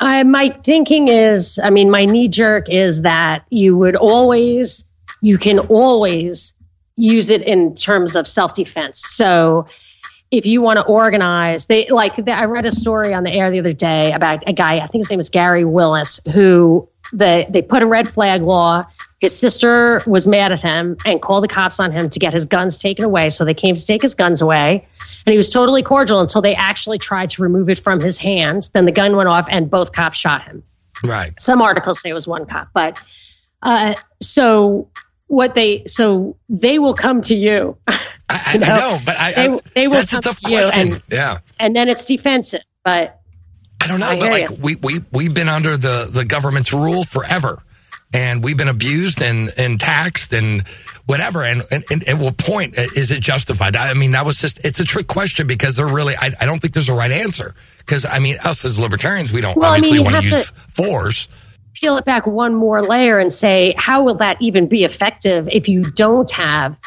I, 0.01 0.22
my 0.22 0.49
thinking 0.64 1.09
is, 1.09 1.61
I 1.62 1.70
mean, 1.70 1.91
my 1.91 2.07
knee 2.07 2.28
jerk 2.28 2.68
is 2.68 3.03
that 3.03 3.45
you 3.51 3.76
would 3.76 3.97
always, 3.97 4.91
you 5.20 5.36
can 5.36 5.59
always 5.59 6.55
use 6.97 7.30
it 7.30 7.43
in 7.43 7.74
terms 7.74 8.16
of 8.16 8.26
self 8.26 8.55
defense. 8.55 9.01
So 9.01 9.66
if 10.31 10.47
you 10.47 10.62
want 10.62 10.78
to 10.78 10.85
organize, 10.85 11.66
they 11.66 11.89
like, 11.89 12.16
the, 12.16 12.33
I 12.33 12.45
read 12.45 12.64
a 12.64 12.72
story 12.72 13.12
on 13.12 13.24
the 13.24 13.33
air 13.33 13.51
the 13.51 13.59
other 13.59 13.72
day 13.72 14.12
about 14.12 14.43
a 14.47 14.53
guy, 14.53 14.78
I 14.78 14.87
think 14.87 15.05
his 15.05 15.11
name 15.11 15.20
is 15.20 15.28
Gary 15.28 15.64
Willis, 15.64 16.20
who 16.33 16.89
the, 17.12 17.47
they 17.49 17.62
put 17.62 17.83
a 17.83 17.87
red 17.87 18.09
flag 18.09 18.43
law. 18.43 18.87
His 19.20 19.37
sister 19.37 20.03
was 20.07 20.26
mad 20.26 20.53
at 20.53 20.62
him 20.62 20.97
and 21.05 21.20
called 21.20 21.45
the 21.45 21.49
cops 21.49 21.81
on 21.81 21.93
him 21.93 22.09
to 22.09 22.18
get 22.18 22.33
his 22.33 22.45
guns 22.45 22.78
taken 22.78 23.05
away. 23.05 23.28
So 23.31 23.45
they 23.45 23.55
came 23.55 23.74
to 23.74 23.85
take 23.85 24.03
his 24.03 24.14
guns 24.14 24.41
away. 24.41 24.87
And 25.26 25.33
he 25.33 25.37
was 25.37 25.51
totally 25.51 25.83
cordial 25.83 26.20
until 26.20 26.41
they 26.41 26.55
actually 26.55 26.99
tried 26.99 27.28
to 27.31 27.43
remove 27.43 27.68
it 27.68 27.78
from 27.78 28.01
his 28.01 28.16
hand. 28.16 28.70
Then 28.72 28.87
the 28.87 28.93
gun 28.93 29.16
went 29.16 29.28
off 29.28 29.47
and 29.51 29.68
both 29.68 29.93
cops 29.93 30.16
shot 30.16 30.43
him. 30.45 30.62
Right. 31.05 31.39
Some 31.39 31.61
articles 31.61 32.01
say 32.01 32.11
it 32.11 32.14
was 32.14 32.28
one 32.28 32.47
cop, 32.47 32.68
but 32.72 33.01
uh, 33.62 33.95
so 34.20 34.89
what 35.26 35.55
they 35.55 35.85
so 35.87 36.37
they 36.49 36.78
will 36.78 36.95
come 36.95 37.22
to 37.22 37.35
you, 37.35 37.76
I, 38.31 38.53
You 38.55 38.59
know, 38.61 38.66
I 38.66 38.78
know, 38.78 38.99
but 39.05 39.16
I, 39.18 39.33
they- 39.33 39.61
they 39.74 39.89
will 39.89 39.97
that's 39.97 40.12
a 40.12 40.20
tough 40.20 40.41
to 40.41 40.51
you 40.51 40.59
question. 40.59 40.93
and- 40.95 41.03
yeah. 41.11 41.39
and 41.59 41.74
then 41.76 41.89
it's 41.89 42.05
defensive. 42.05 42.62
But 42.85 43.20
I 43.81 43.87
don't 43.87 44.01
know, 44.01 44.07
I 44.09 44.18
but 44.18 44.31
like 44.31 44.51
you. 44.51 44.57
we 44.61 44.76
we 44.76 45.01
we've 45.12 45.35
been 45.35 45.49
under 45.49 45.76
the 45.76 46.09
the 46.11 46.24
government's 46.24 46.72
rule 46.72 47.05
forever, 47.05 47.62
and 48.14 48.43
we've 48.43 48.57
been 48.57 48.68
abused 48.68 49.22
and 49.22 49.51
and 49.59 49.78
taxed 49.81 50.33
and 50.33 50.64
whatever. 51.07 51.43
And 51.45 51.62
and, 51.70 51.85
and 51.91 52.07
at 52.09 52.16
what 52.18 52.37
point 52.37 52.78
uh, 52.78 52.87
is 52.97 53.11
it 53.11 53.20
justified? 53.20 53.76
I 53.76 53.95
mean, 53.95 54.12
that 54.12 54.24
was 54.24 54.39
just 54.39 54.64
it's 54.64 54.81
a 54.81 54.85
trick 54.85 55.07
question 55.09 55.47
because 55.47 55.76
they're 55.76 55.87
really 55.87 56.14
I, 56.16 56.31
I 56.41 56.47
don't 56.47 56.59
think 56.61 56.72
there's 56.74 56.89
a 56.89 56.95
right 56.95 57.11
answer 57.11 57.55
because 57.78 58.05
I 58.07 58.18
mean 58.18 58.37
us 58.45 58.64
as 58.64 58.78
libertarians 58.78 59.33
we 59.33 59.41
don't 59.41 59.57
Well, 59.57 59.70
I 59.72 59.78
mean, 59.78 59.99
obviously 59.99 60.12
want 60.12 60.16
to 60.24 60.31
use 60.31 60.51
force. 60.70 61.28
peel 61.74 61.97
it 61.97 62.05
back 62.05 62.26
one 62.26 62.55
more 62.55 62.83
layer 62.83 63.18
and 63.18 63.33
say, 63.33 63.74
how 63.78 64.03
will 64.03 64.16
that 64.16 64.37
even 64.41 64.66
be 64.68 64.85
effective 64.85 65.49
if 65.51 65.68
you 65.68 65.83
don't 65.85 66.31
have 66.31 66.78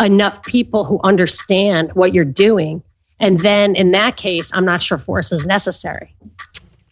enough 0.00 0.42
people 0.44 0.84
who 0.84 1.00
understand 1.04 1.92
what 1.94 2.14
you're 2.14 2.24
doing? 2.24 2.82
And 3.18 3.40
then 3.40 3.76
in 3.76 3.90
that 3.92 4.16
case, 4.16 4.50
I'm 4.54 4.64
not 4.64 4.80
sure 4.80 4.98
force 4.98 5.30
is 5.30 5.46
necessary. 5.46 6.14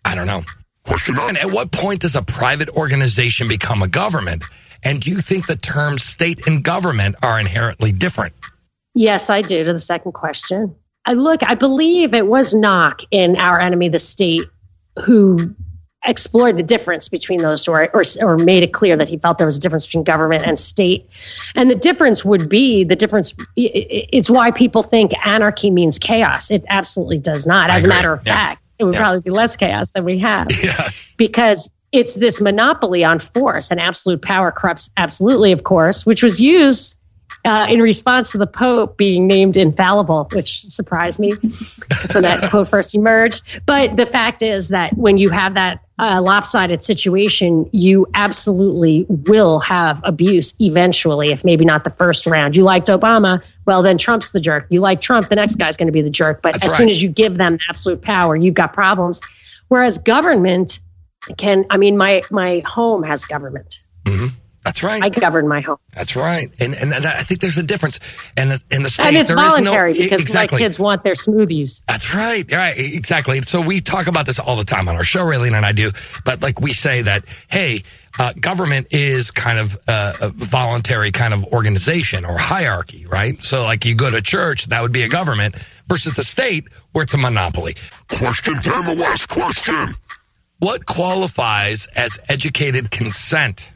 I 0.05 0.15
don't 0.15 0.27
know. 0.27 0.45
Question. 0.85 1.17
And 1.19 1.37
at 1.39 1.51
what 1.51 1.71
point 1.71 2.01
does 2.01 2.15
a 2.15 2.23
private 2.23 2.69
organization 2.71 3.49
become 3.49 3.83
a 3.83 3.89
government? 3.89 4.45
And 4.83 5.01
do 5.01 5.11
you 5.11 5.21
think 5.21 5.47
the 5.47 5.57
terms 5.57 6.03
state 6.03 6.47
and 6.47 6.63
government 6.63 7.17
are 7.23 7.39
inherently 7.39 7.93
different? 7.93 8.35
Yes, 8.95 9.31
I 9.31 9.43
do 9.43 9.65
to 9.65 9.73
the 9.73 9.81
second 9.81 10.13
question. 10.13 10.75
I 11.05 11.15
look, 11.15 11.43
I 11.43 11.55
believe 11.55 12.15
it 12.15 12.27
was 12.27 12.55
Nock 12.55 13.03
in 13.11 13.37
Our 13.37 13.61
Enemy, 13.61 13.89
the 13.91 13.99
State, 13.99 14.45
who 15.03 15.55
explored 16.05 16.57
the 16.57 16.63
difference 16.63 17.09
between 17.09 17.41
those 17.41 17.65
two 17.65 17.73
or, 17.73 17.89
or, 17.95 18.03
or 18.23 18.37
made 18.39 18.63
it 18.63 18.73
clear 18.73 18.97
that 18.97 19.09
he 19.09 19.19
felt 19.19 19.39
there 19.39 19.47
was 19.47 19.57
a 19.57 19.61
difference 19.61 19.87
between 19.87 20.05
government 20.05 20.45
and 20.47 20.59
state. 20.59 21.09
And 21.55 21.71
the 21.71 21.75
difference 21.75 22.25
would 22.25 22.49
be 22.49 22.85
the 22.85 22.97
difference. 22.97 23.35
It's 23.57 24.31
why 24.31 24.51
people 24.51 24.83
think 24.83 25.13
anarchy 25.27 25.71
means 25.71 25.99
chaos. 25.99 26.51
It 26.51 26.65
absolutely 26.69 27.19
does 27.19 27.47
not. 27.47 27.71
As 27.71 27.85
a 27.85 27.89
matter 27.89 28.13
of 28.13 28.25
Yeah. 28.25 28.35
fact, 28.35 28.63
it 28.79 28.85
would 28.85 28.95
Yeah. 28.95 29.01
probably 29.01 29.21
be 29.21 29.31
less 29.31 29.57
chaos 29.57 29.91
than 29.91 30.05
we 30.05 30.19
have 30.21 30.47
Yes. 30.63 31.15
because 31.19 31.69
it's 31.91 32.15
this 32.15 32.41
monopoly 32.41 33.03
on 33.03 33.19
force 33.19 33.71
and 33.71 33.81
absolute 33.81 34.23
power 34.23 34.53
corrupts 34.53 34.91
absolutely, 34.99 35.53
of 35.53 35.65
course, 35.65 36.05
which 36.07 36.23
was 36.23 36.41
used 36.41 36.97
uh, 37.45 37.67
in 37.69 37.81
response 37.81 38.33
to 38.33 38.39
the 38.39 38.47
Pope 38.47 38.97
being 38.97 39.27
named 39.27 39.57
infallible, 39.57 40.29
which 40.33 40.65
surprised 40.69 41.21
me. 41.21 41.33
That's 41.89 42.15
when 42.15 42.23
that 42.23 42.51
quote 42.51 42.69
first 42.69 42.95
emerged. 42.95 43.61
But 43.67 43.97
the 43.97 44.07
fact 44.07 44.43
is 44.43 44.69
that 44.69 44.97
when 44.97 45.19
you 45.19 45.31
have 45.31 45.55
that 45.55 45.81
uh, 45.99 46.21
lopsided 46.21 46.85
situation, 46.85 47.69
you 47.73 48.07
absolutely 48.15 49.07
will 49.09 49.59
have 49.61 50.01
abuse 50.05 50.55
eventually, 50.61 51.31
if 51.31 51.45
maybe 51.45 51.65
not 51.65 51.85
the 51.85 51.91
first 51.91 52.27
round. 52.27 52.57
You 52.57 52.65
liked 52.65 52.89
Obama, 52.89 53.43
well, 53.67 53.83
then 53.83 53.99
Trump's 53.99 54.33
the 54.33 54.41
jerk. 54.41 54.67
You 54.71 54.81
like 54.81 55.01
Trump, 55.01 55.29
the 55.29 55.37
next 55.37 55.57
guy's 55.57 55.77
going 55.77 55.89
to 55.89 55.93
be 55.93 56.03
the 56.03 56.11
jerk. 56.11 56.43
But 56.43 56.55
That's 56.55 56.67
as 56.67 56.73
right. 56.73 56.79
soon 56.79 56.89
as 56.89 57.03
you 57.03 57.09
give 57.09 57.37
them 57.37 57.59
absolute 57.69 58.03
power, 58.03 58.37
you've 58.37 58.55
got 58.55 58.73
problems. 58.73 59.21
Whereas 59.69 59.99
government 59.99 60.81
can, 61.37 61.67
I 61.71 61.77
mean, 61.77 61.97
my 61.97 62.23
my 62.31 62.63
home 62.67 63.03
has 63.03 63.25
government. 63.25 63.83
That's 64.69 64.83
right. 64.83 65.03
I 65.03 65.09
govern 65.09 65.49
my 65.49 65.63
home. 65.63 65.79
That's 65.95 66.15
right. 66.15 66.51
And 66.61 66.75
and, 66.75 66.93
and 66.93 67.07
I 67.07 67.23
think 67.23 67.41
there's 67.41 67.57
a 67.57 67.63
difference. 67.63 68.01
And 68.37 68.51
the- 68.51 68.63
in 68.71 68.83
the 68.83 68.91
state, 68.91 69.07
and 69.07 69.17
it's 69.17 69.31
there 69.31 69.39
is 69.39 69.51
voluntary 69.51 69.93
no, 69.95 69.99
because 69.99 70.21
exactly. 70.21 70.57
my 70.57 70.59
kids 70.59 70.79
want 70.79 71.05
their 71.05 71.15
smoothies. 71.15 71.81
That's 71.89 72.15
right. 72.15 72.45
Right. 72.53 72.75
Exactly. 72.77 73.41
So 73.41 73.63
we 73.63 73.81
talk 73.81 74.09
about 74.09 74.27
this 74.27 74.39
all 74.39 74.57
the 74.57 74.65
time 74.65 74.87
on 74.87 74.95
our 74.97 75.05
show, 75.05 75.21
Raylene 75.21 75.57
and 75.57 75.65
I 75.65 75.73
do. 75.73 75.91
But 76.23 76.43
like 76.43 76.61
we 76.61 76.75
say 76.75 77.01
that, 77.01 77.25
hey, 77.49 77.83
uh, 78.19 78.35
government 78.39 78.89
is 78.91 79.31
kind 79.31 79.59
of 79.59 79.79
uh, 79.89 80.13
a 80.21 80.29
voluntary 80.29 81.13
kind 81.13 81.33
of 81.33 81.45
organization 81.47 82.27
or 82.27 82.37
hierarchy, 82.37 83.07
right? 83.07 83.41
So 83.43 83.63
like 83.63 83.87
you 83.87 83.95
go 83.95 84.11
to 84.11 84.21
church, 84.21 84.67
that 84.67 84.83
would 84.83 84.93
be 84.93 85.03
a 85.03 85.09
government 85.09 85.55
versus 85.87 86.13
the 86.13 86.25
state 86.25 86.69
where 86.93 87.05
it's 87.05 87.15
a 87.15 87.17
monopoly. 87.17 87.75
Question 88.11 88.53
time, 88.57 88.85
the 88.85 89.01
last 89.01 89.31
question. 89.31 89.95
What 90.59 90.85
qualifies 90.85 91.87
as 91.97 92.19
educated 92.29 92.91
consent? 92.91 93.71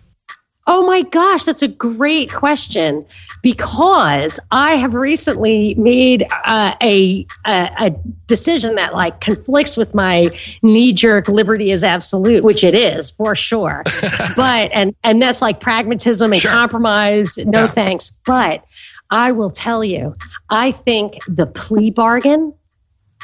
Oh 0.69 0.87
my 0.87 1.03
gosh, 1.03 1.45
that's 1.45 1.63
a 1.63 1.69
great 1.69 2.33
question 2.33 3.05
because 3.43 4.39
I 4.53 4.77
have 4.77 4.95
recently 4.95 5.75
made 5.75 6.25
uh, 6.45 6.75
a, 6.81 7.27
a 7.47 7.71
a 7.79 7.91
decision 8.29 8.77
that 8.77 8.95
like 8.95 9.21
conflicts 9.21 9.77
with 9.77 9.93
my 9.95 10.31
knee 10.63 10.93
jerk 10.93 11.27
liberty 11.29 11.73
is 11.73 11.83
absolute, 11.83 12.45
which 12.45 12.63
it 12.63 12.75
is 12.77 13.11
for 13.11 13.35
sure. 13.35 13.83
but 14.37 14.71
and 14.73 14.95
and 15.03 15.21
that's 15.21 15.43
like 15.43 15.59
pragmatism 15.61 16.33
and 16.33 16.41
Sure. 16.41 16.53
compromise. 16.53 17.37
No 17.39 17.63
Yeah. 17.63 17.67
thanks. 17.67 18.11
But 18.25 18.65
I 19.11 19.33
will 19.33 19.51
tell 19.51 19.83
you, 19.83 20.17
I 20.51 20.71
think 20.73 21.19
the 21.27 21.47
plea 21.47 21.91
bargain 21.91 22.55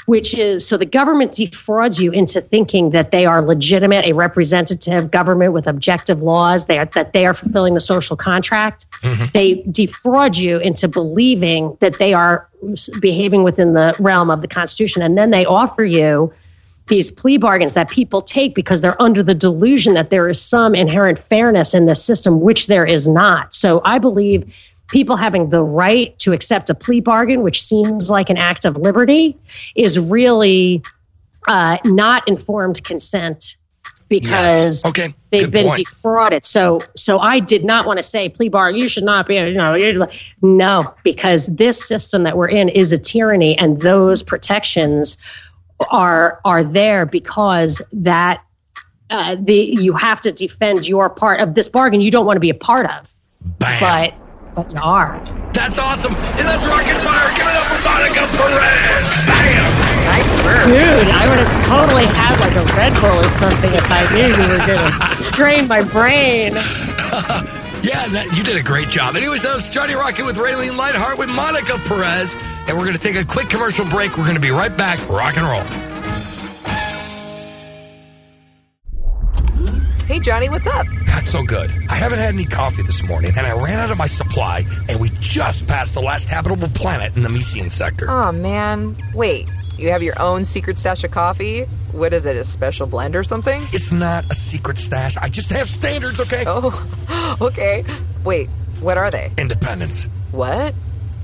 which 0.09 0.33
is 0.33 0.67
so 0.67 0.79
the 0.79 0.87
government 0.87 1.33
defrauds 1.33 2.01
you 2.01 2.11
into 2.13 2.41
thinking 2.41 2.89
that 2.91 3.11
they 3.11 3.27
are 3.27 3.43
legitimate, 3.43 4.07
a 4.07 4.15
representative 4.15 5.11
government 5.11 5.53
with 5.53 5.67
objective 5.67 6.23
laws, 6.23 6.65
they 6.65 6.79
are, 6.79 6.87
that 6.87 7.13
they 7.13 7.27
are 7.27 7.35
fulfilling 7.35 7.75
the 7.75 7.81
social 7.81 8.17
contract. 8.17 8.91
Mm-hmm. 9.03 9.27
They 9.35 9.63
defraud 9.71 10.39
you 10.39 10.61
into 10.61 10.89
believing 10.89 11.77
that 11.81 11.99
they 11.99 12.15
are 12.15 12.49
behaving 13.01 13.43
within 13.43 13.75
the 13.75 13.95
realm 13.99 14.31
of 14.31 14.41
the 14.41 14.49
Constitution. 14.49 15.03
And 15.03 15.19
then 15.19 15.31
they 15.31 15.45
offer 15.45 15.85
you 15.85 16.33
these 16.87 17.11
plea 17.11 17.37
bargains 17.37 17.75
that 17.75 17.91
people 17.91 18.23
take 18.23 18.55
because 18.55 18.81
they're 18.81 19.01
under 19.03 19.23
the 19.23 19.35
delusion 19.35 19.93
that 19.93 20.09
there 20.09 20.27
is 20.27 20.41
some 20.41 20.75
inherent 20.75 21.19
fairness 21.19 21.75
in 21.75 21.85
the 21.85 21.95
system, 21.95 22.41
which 22.41 22.67
there 22.67 22.87
is 22.87 23.09
not. 23.09 23.53
So 23.53 23.83
I 23.85 23.99
believe 23.99 24.55
people 24.89 25.17
having 25.17 25.51
the 25.51 25.63
right 25.63 26.19
to 26.19 26.33
accept 26.33 26.71
a 26.71 26.75
plea 26.75 27.01
bargain, 27.01 27.43
which 27.43 27.63
seems 27.63 28.11
like 28.11 28.31
an 28.31 28.37
act 28.37 28.65
of 28.65 28.77
liberty, 28.77 29.37
is 29.75 29.99
really 29.99 30.83
uh, 31.47 31.79
not 31.85 32.27
informed 32.29 32.83
consent 32.85 33.57
because 34.09 34.83
Yes. 34.83 34.87
Okay. 34.87 35.15
they've 35.31 35.43
Good 35.43 35.51
been 35.53 35.67
point. 35.67 35.77
defrauded. 35.79 36.47
So, 36.47 36.81
so 36.97 37.19
I 37.19 37.41
did 37.41 37.65
not 37.65 37.87
want 37.87 37.99
to 37.99 38.03
say 38.03 38.29
plea 38.31 38.49
bargain. 38.49 38.81
You 38.81 38.89
should 38.89 39.05
not 39.05 39.27
be. 39.27 39.37
You 39.37 39.53
know, 39.53 40.09
no, 40.41 40.95
because 41.05 41.47
this 41.47 41.87
system 41.87 42.23
that 42.23 42.37
we're 42.37 42.49
in 42.49 42.71
is 42.71 42.93
a 42.93 42.99
tyranny, 42.99 43.57
and 43.59 43.81
those 43.83 44.23
protections 44.23 45.19
are 45.91 46.41
are 46.47 46.65
there 46.65 47.05
because 47.07 47.83
that 47.93 48.43
uh, 49.11 49.37
the 49.39 49.77
you 49.79 49.93
have 49.93 50.21
to 50.23 50.33
defend 50.33 50.89
your 50.89 51.11
part 51.11 51.41
of 51.41 51.55
this 51.55 51.69
bargain. 51.69 52.01
You 52.01 52.11
don't 52.11 52.25
want 52.27 52.37
to 52.37 52.41
be 52.41 52.51
a 52.51 52.55
part 52.55 52.87
of, 52.87 53.15
Bam. 53.59 53.81
but 53.81 54.28
but 54.55 54.71
you 54.71 54.79
are. 54.83 55.19
That's 55.53 55.79
awesome. 55.79 56.15
And 56.15 56.45
that's 56.47 56.67
Rocket 56.67 56.97
Fire. 57.03 57.29
Give 57.37 57.47
it 57.47 57.57
up 57.57 57.67
for 57.69 57.81
Monica 57.85 58.25
Perez. 58.37 59.07
Bam. 59.27 59.89
Dude, 60.69 61.09
I 61.13 61.29
would 61.29 61.39
have 61.39 61.65
totally 61.67 62.07
had 62.07 62.39
like 62.41 62.57
a 62.57 62.65
Red 62.77 62.95
Bull 63.01 63.19
or 63.19 63.31
something 63.31 63.73
if 63.73 63.85
I 63.91 64.03
knew 64.15 64.29
you 64.29 64.49
were 64.49 64.67
going 64.67 64.93
to 65.11 65.17
strain 65.17 65.69
my 65.69 65.83
brain. 65.83 66.55
Yeah, 67.81 68.09
that, 68.09 68.37
you 68.37 68.43
did 68.43 68.57
a 68.57 68.63
great 68.63 68.89
job. 68.89 69.15
Anyways, 69.15 69.45
that 69.45 69.55
was 69.55 69.71
Johnny 69.71 69.95
Rocket 69.95 70.27
with 70.27 70.37
Raylene 70.37 70.77
Lightheart 70.77 71.17
with 71.17 71.29
Monica 71.31 71.79
Perez. 71.85 72.35
And 72.67 72.77
we're 72.77 72.85
going 72.85 72.97
to 72.97 72.99
take 72.99 73.15
a 73.15 73.25
quick 73.25 73.49
commercial 73.49 73.87
break. 73.87 74.19
We're 74.19 74.25
going 74.25 74.35
to 74.35 74.41
be 74.41 74.51
right 74.51 74.77
back. 74.77 74.99
Rock 75.09 75.37
and 75.37 75.47
roll. 75.47 75.88
Hey, 80.09 80.21
Johnny, 80.21 80.49
what's 80.49 80.67
up? 80.67 80.87
Not 81.07 81.25
so 81.25 81.43
good. 81.43 81.71
I 81.91 81.97
haven't 81.97 82.19
had 82.19 82.33
any 82.33 82.47
coffee 82.47 82.81
this 82.81 83.03
morning, 83.03 83.35
and 83.37 83.47
I 83.47 83.53
ran 83.63 83.79
out 83.79 83.91
of 83.91 83.99
my 83.99 84.07
supply, 84.07 84.65
and 84.89 84.99
we 84.99 85.11
just 85.21 85.67
passed 85.67 85.93
the 85.93 86.01
last 86.01 86.31
habitable 86.31 86.69
planet 86.69 87.15
in 87.15 87.23
the 87.23 87.29
Mesian 87.29 87.71
sector. 87.71 88.11
Oh, 88.11 88.33
man. 88.33 88.97
Wait, 89.13 89.47
you 89.77 89.91
have 89.91 90.03
your 90.03 90.19
own 90.19 90.47
secret 90.47 90.79
stash 90.79 91.05
of 91.05 91.11
coffee? 91.11 91.65
What 91.93 92.15
is 92.15 92.25
it, 92.25 92.37
a 92.37 92.45
special 92.45 92.87
blend 92.87 93.17
or 93.17 93.23
something? 93.23 93.61
It's 93.75 93.93
not 93.93 94.25
a 94.31 94.35
secret 94.35 94.79
stash. 94.79 95.19
I 95.19 95.29
just 95.29 95.51
have 95.51 95.69
standards, 95.69 96.21
okay? 96.21 96.45
Oh, 96.47 97.37
okay. 97.43 97.85
Wait, 98.25 98.49
what 98.81 98.97
are 98.97 99.11
they? 99.11 99.31
Independence. 99.37 100.09
What? 100.31 100.75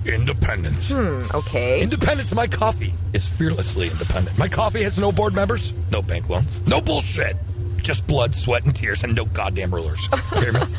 Independence. 0.05 0.91
Hmm, 0.93 1.22
okay. 1.32 1.80
Independence, 1.80 2.35
my 2.35 2.47
coffee 2.49 2.93
is 3.14 3.26
fearlessly 3.26 3.89
independent. 3.89 4.37
My 4.37 4.49
coffee 4.49 4.82
has 4.82 4.99
no 4.99 5.11
board 5.11 5.35
members, 5.35 5.72
no 5.91 6.03
bank 6.03 6.28
loans, 6.28 6.61
no 6.66 6.82
bullshit. 6.82 7.39
Just 7.85 8.07
blood, 8.07 8.35
sweat, 8.35 8.64
and 8.64 8.74
tears, 8.74 9.05
and 9.05 9.14
no 9.14 9.26
goddamn 9.26 9.72
rulers. 9.72 10.09
You 10.35 10.41
hear 10.41 10.53
me? 10.53 10.61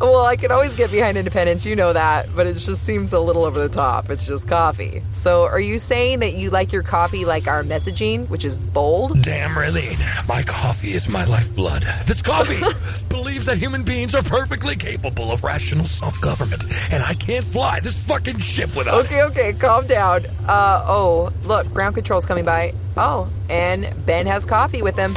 Well, 0.00 0.26
I 0.26 0.34
can 0.34 0.50
always 0.50 0.74
get 0.74 0.90
behind 0.90 1.16
independence, 1.16 1.64
you 1.64 1.76
know 1.76 1.92
that, 1.92 2.34
but 2.34 2.48
it 2.48 2.54
just 2.54 2.84
seems 2.84 3.12
a 3.12 3.20
little 3.20 3.44
over 3.44 3.60
the 3.60 3.72
top. 3.72 4.10
It's 4.10 4.26
just 4.26 4.48
coffee. 4.48 5.02
So, 5.12 5.44
are 5.44 5.60
you 5.60 5.78
saying 5.78 6.18
that 6.18 6.34
you 6.34 6.50
like 6.50 6.72
your 6.72 6.82
coffee 6.82 7.24
like 7.24 7.46
our 7.46 7.62
messaging, 7.62 8.28
which 8.28 8.44
is 8.44 8.58
bold? 8.58 9.22
Damn, 9.22 9.50
Raylene, 9.50 10.28
my 10.28 10.42
coffee 10.42 10.94
is 10.94 11.08
my 11.08 11.24
lifeblood. 11.24 11.84
This 12.06 12.22
coffee 12.22 12.60
believes 13.08 13.46
that 13.46 13.56
human 13.56 13.84
beings 13.84 14.14
are 14.16 14.22
perfectly 14.22 14.74
capable 14.74 15.30
of 15.30 15.44
rational 15.44 15.86
self-government, 15.86 16.64
and 16.92 17.02
I 17.02 17.14
can't 17.14 17.44
fly 17.44 17.78
this 17.80 17.96
fucking 17.96 18.40
ship 18.40 18.74
without 18.76 19.04
it. 19.04 19.06
Okay, 19.06 19.22
okay, 19.22 19.52
calm 19.52 19.86
down. 19.86 20.26
Uh, 20.46 20.84
oh, 20.86 21.32
look, 21.44 21.72
ground 21.72 21.94
control's 21.94 22.26
coming 22.26 22.44
by. 22.44 22.74
Oh, 22.96 23.30
and 23.48 23.94
Ben 24.04 24.26
has 24.26 24.44
coffee 24.44 24.82
with 24.82 24.96
him. 24.96 25.14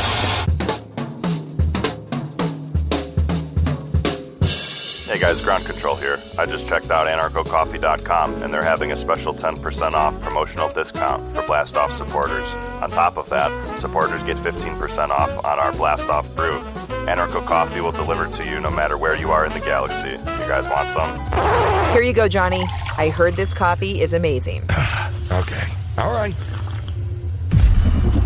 Hey 5.18 5.24
guys, 5.24 5.41
Ground 5.41 5.65
Control 5.65 5.95
here. 5.95 6.20
I 6.38 6.45
just 6.45 6.68
checked 6.68 6.91
out 6.91 7.07
anarchocoffee.com 7.07 8.43
and 8.43 8.53
they're 8.53 8.61
having 8.61 8.91
a 8.91 8.95
special 8.95 9.34
10% 9.34 9.93
off 9.93 10.22
promotional 10.22 10.72
discount 10.72 11.34
for 11.34 11.41
Blast 11.41 11.76
Off 11.76 11.91
supporters. 11.97 12.47
On 12.84 12.91
top 12.91 13.18
of 13.18 13.28
that, 13.30 13.80
supporters 13.80 14.22
get 14.22 14.38
15% 14.38 15.09
off 15.09 15.43
on 15.43 15.57
our 15.57 15.72
Blast 15.72 16.07
Off 16.09 16.30
brew. 16.36 16.59
Anarcho 17.07 17.43
Coffee 17.47 17.82
will 17.82 17.91
deliver 17.91 18.28
to 18.28 18.45
you 18.45 18.59
no 18.59 18.70
matter 18.70 18.95
where 18.95 19.15
you 19.15 19.32
are 19.32 19.43
in 19.43 19.51
the 19.53 19.59
galaxy. 19.59 20.11
You 20.11 20.47
guys 20.47 20.70
want 20.70 20.91
some? 20.91 21.93
Here 21.93 22.03
you 22.03 22.13
go, 22.13 22.28
Johnny. 22.28 22.63
I 22.95 23.09
heard 23.09 23.36
this 23.36 23.55
coffee 23.55 24.01
is 24.01 24.13
amazing. 24.13 24.70
Okay, 25.30 25.68
all 25.97 26.13
right. 26.13 26.34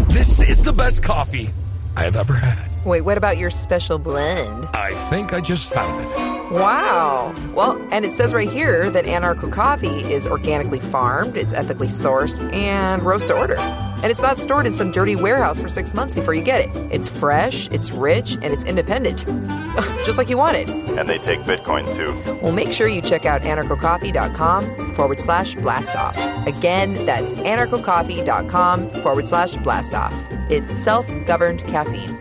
This 0.10 0.40
is 0.40 0.62
the 0.62 0.72
best 0.72 1.02
coffee 1.02 1.50
I 1.96 2.04
have 2.04 2.16
ever 2.16 2.36
had. 2.36 2.86
Wait, 2.86 3.02
what 3.02 3.18
about 3.18 3.40
your 3.40 3.50
special 3.50 3.98
blend? 3.98 4.68
I 4.74 4.94
think 5.10 5.34
I 5.34 5.42
just 5.42 5.74
found 5.74 6.06
it. 6.06 6.41
Wow. 6.52 7.34
Well, 7.54 7.82
and 7.92 8.04
it 8.04 8.12
says 8.12 8.34
right 8.34 8.50
here 8.50 8.90
that 8.90 9.06
Anarcho 9.06 9.52
Coffee 9.52 10.14
is 10.14 10.28
organically 10.28 10.82
farmed, 10.82 11.38
it's 11.38 11.54
ethically 11.54 11.88
sourced, 11.88 12.42
and 12.54 13.02
roast 13.04 13.28
to 13.30 13.38
order. 13.38 13.56
And 13.58 14.06
it's 14.06 14.22
not 14.22 14.38
stored 14.38 14.66
in 14.66 14.74
some 14.74 14.92
dirty 14.92 15.16
warehouse 15.16 15.60
for 15.60 15.70
six 15.70 15.94
months 15.94 16.14
before 16.14 16.34
you 16.34 16.42
get 16.42 16.62
it. 16.62 16.76
It's 16.92 17.08
fresh, 17.08 17.70
it's 17.70 17.92
rich, 17.92 18.34
and 18.34 18.46
it's 18.46 18.66
independent. 18.66 19.26
Just 20.04 20.18
like 20.18 20.28
you 20.28 20.38
wanted. 20.38 20.70
And 20.70 21.08
they 21.08 21.20
take 21.20 21.40
Bitcoin 21.42 21.96
too. 21.96 22.12
Well, 22.42 22.52
make 22.52 22.74
sure 22.74 22.88
you 22.88 23.02
check 23.02 23.26
out 23.26 23.44
anarchocoffee.com 23.44 24.96
forward 24.96 25.22
slash 25.22 25.56
blast 25.56 25.96
off. 25.96 26.18
Again, 26.48 27.06
that's 27.06 27.32
anarchocoffee.com 27.34 28.90
forward 29.02 29.30
slash 29.30 29.56
blast 29.58 29.94
off. 29.94 30.14
It's 30.50 30.72
self 30.72 31.08
governed 31.26 31.64
caffeine. 31.66 32.21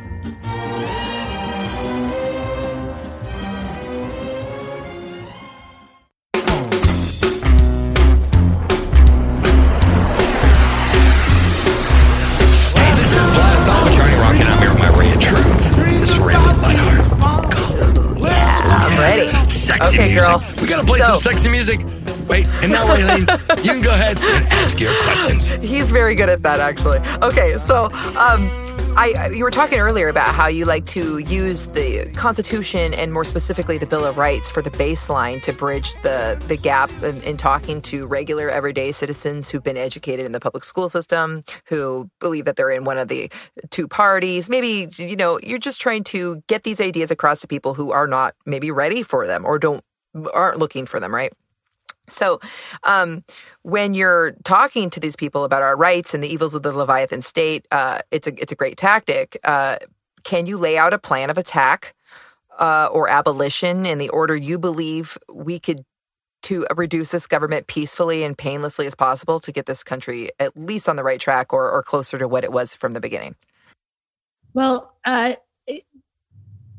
Some 21.14 21.20
sexy 21.32 21.48
music. 21.48 21.80
Wait, 22.28 22.46
and 22.62 22.70
now, 22.72 22.86
Raylene, 22.86 23.56
you 23.64 23.72
can 23.72 23.82
go 23.82 23.90
ahead 23.92 24.18
and 24.18 24.46
ask 24.52 24.78
your 24.78 24.92
questions. 25.02 25.48
He's 25.64 25.90
very 25.90 26.14
good 26.14 26.28
at 26.28 26.42
that, 26.42 26.60
actually. 26.60 26.98
Okay, 27.22 27.58
so 27.66 27.86
um, 28.16 28.48
I, 28.96 29.14
I- 29.18 29.28
you 29.30 29.42
were 29.42 29.50
talking 29.50 29.80
earlier 29.80 30.08
about 30.08 30.32
how 30.32 30.46
you 30.46 30.64
like 30.64 30.86
to 30.86 31.18
use 31.18 31.66
the 31.66 32.06
Constitution 32.12 32.94
and 32.94 33.12
more 33.12 33.24
specifically 33.24 33.78
the 33.78 33.86
Bill 33.86 34.04
of 34.04 34.16
Rights 34.16 34.48
for 34.48 34.62
the 34.62 34.70
baseline 34.70 35.42
to 35.42 35.52
bridge 35.52 35.92
the 36.02 36.40
the 36.46 36.56
gap 36.56 36.90
in, 37.02 37.20
in 37.22 37.36
talking 37.36 37.82
to 37.82 38.06
regular 38.06 38.48
everyday 38.48 38.92
citizens 38.92 39.48
who've 39.50 39.62
been 39.64 39.76
educated 39.76 40.24
in 40.24 40.30
the 40.32 40.40
public 40.40 40.62
school 40.64 40.88
system, 40.88 41.42
who 41.66 42.08
believe 42.20 42.44
that 42.44 42.54
they're 42.54 42.70
in 42.70 42.84
one 42.84 42.98
of 42.98 43.08
the 43.08 43.28
two 43.70 43.88
parties. 43.88 44.48
Maybe 44.48 44.88
you 44.96 45.16
know 45.16 45.40
you're 45.42 45.58
just 45.58 45.80
trying 45.80 46.04
to 46.04 46.42
get 46.46 46.62
these 46.62 46.80
ideas 46.80 47.10
across 47.10 47.40
to 47.40 47.48
people 47.48 47.74
who 47.74 47.90
are 47.90 48.06
not 48.06 48.34
maybe 48.46 48.70
ready 48.70 49.02
for 49.02 49.26
them 49.26 49.44
or 49.44 49.58
don't 49.58 49.82
aren't 50.32 50.58
looking 50.58 50.86
for 50.86 51.00
them, 51.00 51.14
right? 51.14 51.32
So, 52.08 52.40
um, 52.82 53.24
when 53.62 53.94
you're 53.94 54.32
talking 54.44 54.90
to 54.90 55.00
these 55.00 55.16
people 55.16 55.44
about 55.44 55.62
our 55.62 55.76
rights 55.76 56.12
and 56.12 56.22
the 56.22 56.28
evils 56.28 56.54
of 56.54 56.62
the 56.62 56.72
Leviathan 56.72 57.22
state, 57.22 57.66
uh, 57.70 58.00
it's 58.10 58.26
a 58.26 58.40
it's 58.40 58.52
a 58.52 58.56
great 58.56 58.76
tactic. 58.76 59.38
Uh, 59.44 59.76
can 60.24 60.46
you 60.46 60.58
lay 60.58 60.76
out 60.76 60.92
a 60.92 60.98
plan 60.98 61.30
of 61.30 61.38
attack 61.38 61.94
uh, 62.58 62.88
or 62.92 63.08
abolition 63.08 63.86
in 63.86 63.98
the 63.98 64.08
order 64.10 64.36
you 64.36 64.58
believe 64.58 65.16
we 65.32 65.58
could 65.58 65.84
to 66.42 66.66
reduce 66.74 67.10
this 67.10 67.26
government 67.26 67.66
peacefully 67.66 68.24
and 68.24 68.36
painlessly 68.36 68.86
as 68.86 68.94
possible 68.94 69.40
to 69.40 69.52
get 69.52 69.66
this 69.66 69.82
country 69.82 70.30
at 70.38 70.56
least 70.56 70.88
on 70.88 70.96
the 70.96 71.04
right 71.04 71.20
track 71.20 71.52
or, 71.52 71.70
or 71.70 71.82
closer 71.82 72.18
to 72.18 72.26
what 72.26 72.44
it 72.44 72.52
was 72.52 72.74
from 72.74 72.92
the 72.92 73.00
beginning? 73.00 73.34
Well, 74.54 74.94
uh, 75.04 75.34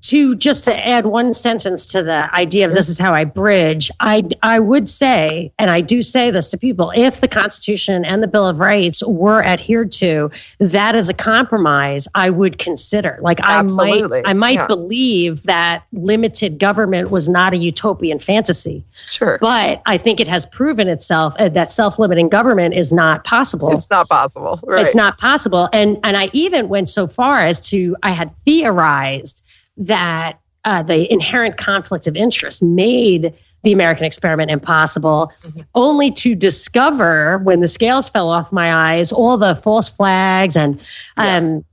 to 0.02 0.36
just 0.36 0.64
to 0.66 0.88
add 0.88 1.06
one 1.06 1.34
sentence 1.34 1.86
to 1.91 2.02
the 2.04 2.34
idea 2.36 2.68
of 2.68 2.74
this 2.74 2.89
is 2.89 2.97
how 2.97 3.14
I 3.14 3.24
bridge, 3.24 3.91
I 3.99 4.24
I 4.43 4.60
would 4.60 4.89
say, 4.89 5.52
and 5.60 5.70
I 5.70 5.82
do 5.82 6.02
say 6.02 6.32
this 6.32 6.49
to 6.52 6.58
people, 6.58 6.91
if 6.95 7.22
the 7.22 7.28
Constitution 7.28 8.04
and 8.04 8.24
the 8.24 8.28
Bill 8.28 8.47
of 8.47 8.60
Rights 8.60 9.04
were 9.06 9.43
adhered 9.45 9.91
to, 9.93 10.32
that 10.60 10.95
is 10.95 11.10
a 11.10 11.14
compromise 11.14 12.08
I 12.16 12.30
would 12.30 12.58
consider. 12.58 13.20
Like 13.22 13.39
Absolutely. 13.41 14.20
I 14.20 14.22
might 14.24 14.30
I 14.30 14.34
might 14.34 14.52
Yeah. 14.56 14.68
believe 14.68 15.43
that 15.43 15.84
limited 15.93 16.58
government 16.60 17.12
was 17.12 17.30
not 17.30 17.54
a 17.54 17.58
utopian 17.58 18.20
fantasy, 18.20 18.84
Sure. 18.95 19.38
but 19.39 19.82
I 19.86 19.97
think 19.97 20.20
it 20.20 20.28
has 20.28 20.45
proven 20.47 20.88
itself 20.88 21.36
uh, 21.39 21.49
that 21.49 21.72
self-limiting 21.72 22.30
government 22.30 22.74
is 22.74 22.91
not 22.91 23.24
possible 23.24 23.72
it's 23.72 23.89
not 23.89 24.10
possible. 24.10 24.60
Right. 24.64 24.82
it's 24.82 24.95
not 24.95 25.18
possible 25.18 25.70
and 25.74 25.97
and 26.04 26.18
i 26.18 26.30
even 26.34 26.70
went 26.70 26.89
so 26.89 27.08
far 27.08 27.39
as 27.39 27.68
to 27.70 27.95
i 28.04 28.12
had 28.12 28.32
theorized 28.45 29.43
that 29.88 30.40
uh, 30.66 30.84
the 30.84 31.12
inherent 31.12 31.58
conflict 31.58 32.06
of 32.08 32.16
interest 32.16 32.62
made 32.64 33.34
the 33.64 33.72
american 33.72 34.06
experiment 34.06 34.50
impossible 34.52 35.32
Mhm. 35.44 35.66
only 35.76 36.12
to 36.12 36.36
discover 36.36 37.40
when 37.40 37.62
the 37.62 37.68
scales 37.68 38.10
fell 38.10 38.30
off 38.30 38.52
my 38.52 38.72
eyes 38.94 39.12
all 39.12 39.38
the 39.38 39.56
false 39.56 39.90
flags 39.90 40.56
and 40.56 40.80
Yes. 41.18 41.44
um 41.44 41.66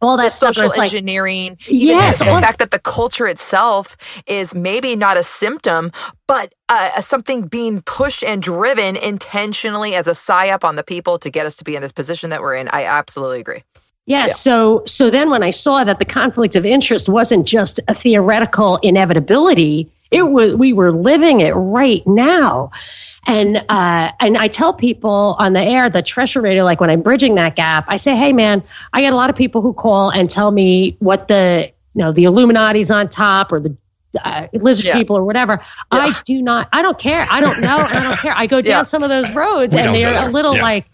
all 0.00 0.16
that 0.16 0.32
stuff 0.32 0.56
social 0.56 0.68
like 0.70 0.92
engineering. 0.92 1.56
even 1.68 1.96
Yes, 1.96 2.18
the, 2.18 2.24
the 2.24 2.30
fact 2.40 2.58
that 2.58 2.72
the 2.72 2.80
culture 2.80 3.28
itself 3.28 3.96
is 4.26 4.52
maybe 4.52 4.96
not 4.96 5.16
a 5.16 5.22
symptom, 5.22 5.92
but 6.26 6.52
uh, 6.68 7.00
something 7.02 7.42
being 7.46 7.82
pushed 7.82 8.24
and 8.24 8.42
driven 8.42 8.96
intentionally 8.96 9.94
as 9.94 10.08
a 10.08 10.10
psyop 10.12 10.64
on 10.64 10.74
the 10.74 10.82
people 10.82 11.20
to 11.20 11.30
get 11.30 11.46
us 11.46 11.54
to 11.54 11.62
be 11.62 11.76
in 11.76 11.82
this 11.82 11.92
position 11.92 12.30
that 12.30 12.40
we're 12.42 12.56
in. 12.56 12.66
I 12.70 12.82
absolutely 12.84 13.38
agree. 13.38 13.62
Yeah, 14.06 14.26
Yeah. 14.26 14.32
So 14.32 14.82
so 14.86 15.10
then 15.10 15.30
when 15.30 15.42
I 15.42 15.50
saw 15.50 15.84
that 15.84 15.98
the 15.98 16.04
conflict 16.04 16.56
of 16.56 16.66
interest 16.66 17.08
wasn't 17.08 17.46
just 17.46 17.80
a 17.88 17.94
theoretical 17.94 18.76
inevitability, 18.78 19.88
it 20.10 20.22
was 20.30 20.54
we 20.54 20.72
were 20.72 20.90
living 20.92 21.40
it 21.40 21.52
right 21.52 22.06
now. 22.06 22.70
And 23.26 23.58
uh, 23.68 24.10
and 24.18 24.36
I 24.36 24.48
tell 24.48 24.74
people 24.74 25.36
on 25.38 25.52
the 25.52 25.60
air, 25.62 25.88
the 25.88 26.02
treasure 26.02 26.40
radio, 26.40 26.64
like 26.64 26.80
when 26.80 26.90
I'm 26.90 27.02
bridging 27.02 27.36
that 27.36 27.54
gap, 27.54 27.84
I 27.86 27.96
say, 27.96 28.16
hey 28.16 28.32
man, 28.32 28.62
I 28.92 29.00
get 29.00 29.12
a 29.12 29.16
lot 29.16 29.30
of 29.30 29.36
people 29.36 29.62
who 29.62 29.72
call 29.72 30.10
and 30.10 30.28
tell 30.28 30.50
me 30.50 30.96
what 30.98 31.28
the 31.28 31.70
you 31.94 32.02
know 32.02 32.10
the 32.10 32.24
Illuminati's 32.24 32.90
on 32.90 33.08
top 33.08 33.52
or 33.52 33.60
the 33.60 33.76
uh, 34.24 34.48
lizard 34.54 34.86
Yeah. 34.86 34.94
people 34.98 35.16
or 35.16 35.24
whatever. 35.24 35.60
I 35.92 36.20
do 36.24 36.42
not. 36.42 36.68
I 36.72 36.82
don't 36.82 36.98
care. 36.98 37.24
I 37.30 37.40
don't 37.40 37.60
know. 37.60 37.78
and 37.78 37.96
I 37.98 38.02
don't 38.02 38.18
care. 38.18 38.32
I 38.34 38.46
go 38.48 38.60
down 38.60 38.80
Yeah. 38.80 38.84
some 38.84 39.04
of 39.04 39.08
those 39.08 39.32
roads, 39.36 39.74
We 39.76 39.80
and 39.82 39.94
they're 39.94 40.26
a 40.26 40.30
little 40.30 40.56
Yeah. 40.56 40.62
like 40.62 40.86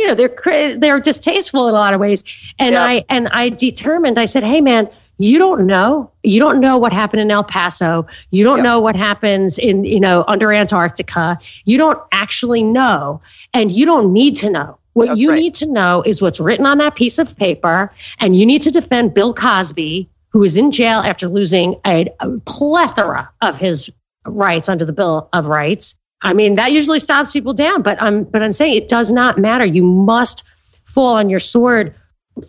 you 0.00 0.06
know 0.06 0.14
they're 0.14 0.76
they're 0.78 0.98
distasteful 1.00 1.68
in 1.68 1.74
a 1.74 1.78
lot 1.78 1.94
of 1.94 2.00
ways. 2.00 2.24
And 2.58 2.74
i 2.76 3.04
and 3.08 3.28
i 3.28 3.50
determined 3.50 4.18
i 4.18 4.24
said 4.24 4.42
hey 4.42 4.60
man 4.60 4.88
you 5.20 5.38
don't 5.38 5.66
know. 5.66 6.10
You 6.22 6.40
don't 6.40 6.60
know 6.60 6.78
what 6.78 6.94
happened 6.94 7.20
in 7.20 7.30
el 7.30 7.44
paso. 7.44 8.06
You 8.30 8.42
don't 8.42 8.62
know 8.62 8.80
what 8.80 8.96
happens 8.96 9.58
in 9.58 9.84
you 9.84 10.00
know 10.00 10.24
under 10.28 10.50
antarctica. 10.50 11.38
You 11.66 11.76
don't 11.76 11.98
actually 12.10 12.62
know. 12.62 13.20
And 13.52 13.70
you 13.70 13.84
don't 13.84 14.14
need 14.14 14.34
to 14.36 14.48
know. 14.48 14.78
What 14.94 15.08
That's 15.08 15.20
you 15.20 15.30
right. 15.30 15.38
need 15.38 15.54
to 15.56 15.66
know 15.66 16.02
is 16.06 16.22
what's 16.22 16.40
written 16.40 16.64
on 16.64 16.78
that 16.78 16.94
piece 16.94 17.18
of 17.18 17.36
paper 17.36 17.92
and 18.18 18.34
you 18.34 18.46
need 18.46 18.62
to 18.62 18.70
defend 18.70 19.12
bill 19.14 19.34
cosby 19.34 20.08
who 20.30 20.42
is 20.42 20.56
in 20.56 20.70
jail 20.70 21.00
after 21.00 21.28
losing 21.28 21.78
a, 21.86 22.08
a 22.20 22.30
plethora 22.40 23.30
of 23.42 23.58
his 23.58 23.90
rights 24.24 24.68
under 24.68 24.84
the 24.84 24.92
bill 24.92 25.28
of 25.32 25.46
rights 25.46 25.94
I 26.22 26.34
mean, 26.34 26.54
that 26.56 26.72
usually 26.72 26.98
stops 27.00 27.32
people 27.32 27.54
down, 27.54 27.82
but 27.82 28.00
I'm 28.02 28.24
but 28.24 28.42
I'm 28.42 28.52
saying 28.52 28.74
it 28.74 28.88
does 28.88 29.10
not 29.12 29.38
matter. 29.38 29.64
You 29.64 29.82
must 29.82 30.44
fall 30.84 31.14
on 31.16 31.30
your 31.30 31.40
sword 31.40 31.94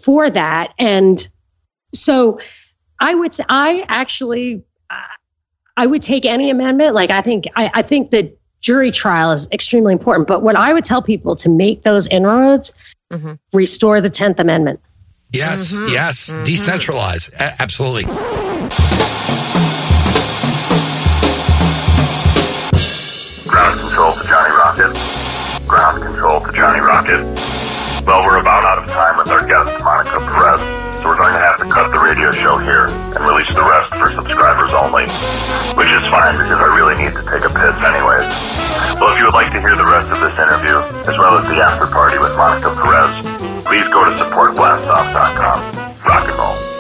for 0.04 0.30
that. 0.30 0.74
And 0.78 1.28
so 1.94 2.40
I 3.00 3.16
would 3.16 3.34
say 3.34 3.44
I 3.50 3.86
actually 3.88 4.64
uh, 4.90 4.96
I 5.78 5.88
would 5.88 6.02
take 6.02 6.26
any 6.26 6.50
amendment. 6.50 6.96
Like 6.96 7.12
I 7.12 7.22
think 7.22 7.48
I, 7.56 7.72
I 7.74 7.82
think 7.82 8.12
the 8.12 8.36
jury 8.60 8.92
trial 8.92 9.32
is 9.32 9.48
extremely 9.52 9.94
important. 9.94 10.28
But 10.28 10.44
what 10.44 10.56
I 10.56 10.74
would 10.74 10.86
tell 10.86 11.02
people 11.02 11.36
to 11.38 11.50
make 11.50 11.84
those 11.84 12.08
inroads, 12.08 12.74
Mhm. 13.12 13.40
restore 13.54 14.00
the 14.02 14.10
Tenth 14.10 14.40
Amendment. 14.40 14.80
Yes, 15.34 15.74
Mhm. 15.78 15.92
yes. 15.92 16.30
Mhm. 16.34 16.46
Decentralize. 16.46 17.34
A- 17.34 17.62
absolutely. 17.62 18.04
Well, 28.08 28.24
we're 28.24 28.40
about 28.40 28.64
out 28.64 28.80
of 28.80 28.88
time 28.88 29.20
with 29.20 29.28
our 29.28 29.44
guest, 29.44 29.84
Monica 29.84 30.24
Perez, 30.24 30.64
so 30.96 31.12
we're 31.12 31.20
going 31.20 31.36
to 31.36 31.44
have 31.44 31.60
to 31.60 31.68
cut 31.68 31.92
the 31.92 32.00
radio 32.00 32.32
show 32.32 32.56
here 32.58 32.88
and 32.88 33.20
release 33.20 33.52
the 33.52 33.60
rest 33.60 33.92
for 34.00 34.16
subscribers 34.16 34.72
only, 34.72 35.04
which 35.76 35.92
is 35.92 36.04
fine 36.08 36.40
because 36.40 36.56
I 36.56 36.72
really 36.72 36.96
need 36.96 37.12
to 37.12 37.24
take 37.28 37.44
a 37.44 37.52
piss 37.52 37.76
anyways. 37.84 38.32
Well, 38.96 39.12
if 39.12 39.20
you 39.20 39.28
would 39.28 39.36
like 39.36 39.52
to 39.52 39.60
hear 39.60 39.76
the 39.76 39.84
rest 39.84 40.08
of 40.08 40.24
this 40.24 40.36
interview, 40.40 40.80
as 41.04 41.20
well 41.20 41.36
as 41.36 41.44
the 41.52 41.60
after 41.60 41.88
party 41.92 42.16
with 42.16 42.32
Monica 42.40 42.72
Perez, 42.80 43.12
please 43.68 43.88
go 43.92 44.08
to 44.08 44.16
supportblastoff.com. 44.16 45.60
Rock 46.08 46.28
and 46.32 46.38
roll. 46.40 46.71